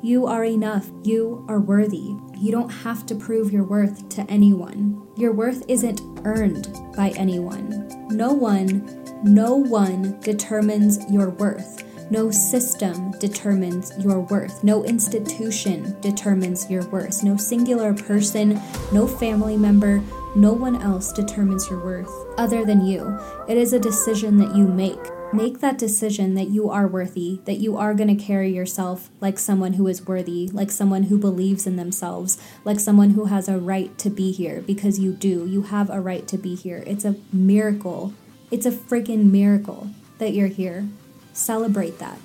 You 0.03 0.27
are 0.27 0.45
enough. 0.45 0.91
You 1.03 1.45
are 1.49 1.61
worthy. 1.61 2.15
You 2.43 2.51
don't 2.51 2.71
have 2.71 3.07
to 3.07 3.15
prove 3.15 3.53
your 3.53 3.63
worth 3.63 4.09
to 4.17 4.23
anyone. 4.29 5.07
Your 5.15 5.31
worth 5.31 5.63
isn't 5.69 6.03
earned 6.25 6.77
by 6.97 7.11
anyone. 7.11 7.89
No 8.09 8.33
one, 8.33 9.05
no 9.23 9.55
one 9.55 10.19
determines 10.23 11.09
your 11.09 11.31
worth. 11.31 11.85
No 12.11 12.33
system 12.33 13.13
determines 13.21 13.93
your 13.97 14.19
worth. 14.23 14.65
No 14.65 14.83
institution 14.83 15.97
determines 16.01 16.69
your 16.69 16.85
worth. 16.89 17.23
No 17.23 17.37
singular 17.37 17.95
person, 17.95 18.61
no 18.93 19.07
family 19.07 19.57
member, 19.57 20.03
no 20.35 20.53
one 20.53 20.83
else 20.83 21.13
determines 21.13 21.71
your 21.71 21.79
worth 21.79 22.11
other 22.39 22.65
than 22.65 22.85
you. 22.85 23.17
It 23.49 23.57
is 23.57 23.73
a 23.73 23.79
decision 23.79 24.37
that 24.39 24.57
you 24.57 24.67
make. 24.67 24.99
Make 25.33 25.61
that 25.61 25.79
decision 25.79 26.35
that 26.35 26.51
you 26.51 26.69
are 26.69 26.87
worthy, 26.87 27.41
that 27.47 27.57
you 27.57 27.79
are 27.79 27.95
going 27.95 28.15
to 28.15 28.23
carry 28.23 28.55
yourself 28.55 29.09
like 29.19 29.39
someone 29.39 29.75
who 29.75 29.87
is 29.87 30.07
worthy, 30.07 30.49
like 30.49 30.71
someone 30.71 31.05
who 31.05 31.17
believes 31.17 31.67
in 31.67 31.77
themselves, 31.77 32.37
like 32.67 32.79
someone 32.79 33.11
who 33.11 33.25
has 33.27 33.49
a 33.49 33.59
right 33.59 33.97
to 33.97 34.11
be 34.11 34.31
here 34.31 34.61
because 34.61 34.99
you 34.99 35.13
do. 35.13 35.47
You 35.47 35.63
have 35.63 35.89
a 35.89 36.03
right 36.03 36.29
to 36.29 36.37
be 36.37 36.55
here. 36.55 36.85
It's 36.87 37.07
a 37.07 37.17
miracle. 37.33 38.13
It's 38.51 38.67
a 38.67 38.71
freaking 38.71 39.31
miracle 39.31 39.89
that 40.19 40.35
you're 40.35 40.49
here. 40.49 40.87
Celebrate 41.33 41.99
that. 41.99 42.19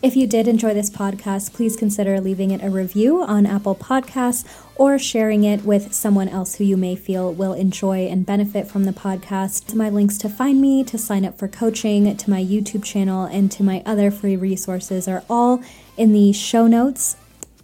If 0.00 0.14
you 0.14 0.28
did 0.28 0.46
enjoy 0.46 0.74
this 0.74 0.90
podcast, 0.90 1.54
please 1.54 1.76
consider 1.76 2.20
leaving 2.20 2.52
it 2.52 2.62
a 2.62 2.70
review 2.70 3.24
on 3.24 3.46
Apple 3.46 3.74
Podcasts 3.74 4.44
or 4.76 4.96
sharing 4.96 5.42
it 5.42 5.64
with 5.64 5.92
someone 5.92 6.28
else 6.28 6.54
who 6.54 6.62
you 6.62 6.76
may 6.76 6.94
feel 6.94 7.32
will 7.32 7.52
enjoy 7.52 8.06
and 8.06 8.24
benefit 8.24 8.68
from 8.68 8.84
the 8.84 8.92
podcast. 8.92 9.74
My 9.74 9.90
links 9.90 10.16
to 10.18 10.28
find 10.28 10.60
me, 10.60 10.84
to 10.84 10.96
sign 10.96 11.24
up 11.24 11.36
for 11.36 11.48
coaching, 11.48 12.16
to 12.16 12.30
my 12.30 12.40
YouTube 12.40 12.84
channel, 12.84 13.24
and 13.24 13.50
to 13.50 13.64
my 13.64 13.82
other 13.84 14.12
free 14.12 14.36
resources 14.36 15.08
are 15.08 15.24
all 15.28 15.60
in 15.96 16.12
the 16.12 16.32
show 16.32 16.68
notes. 16.68 17.16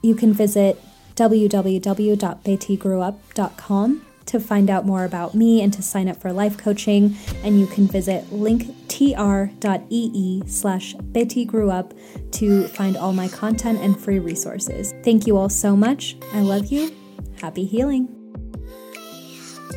You 0.02 0.16
can 0.16 0.32
visit 0.32 0.82
www.bettygrewup.com 1.14 4.06
to 4.34 4.40
find 4.40 4.68
out 4.68 4.84
more 4.84 5.04
about 5.04 5.34
me 5.34 5.62
and 5.62 5.72
to 5.72 5.80
sign 5.80 6.08
up 6.08 6.20
for 6.20 6.32
life 6.32 6.58
coaching. 6.58 7.16
And 7.44 7.60
you 7.60 7.66
can 7.66 7.86
visit 7.86 8.24
linktr.ee 8.30 8.82
slash 10.46 10.94
bettygrew 10.96 11.64
to 12.32 12.68
find 12.68 12.96
all 12.96 13.12
my 13.12 13.28
content 13.28 13.78
and 13.80 13.98
free 13.98 14.18
resources. 14.18 14.92
Thank 15.04 15.26
you 15.26 15.36
all 15.36 15.48
so 15.48 15.76
much. 15.76 16.16
I 16.32 16.40
love 16.40 16.66
you. 16.66 16.94
Happy 17.40 17.64
healing. 17.64 18.13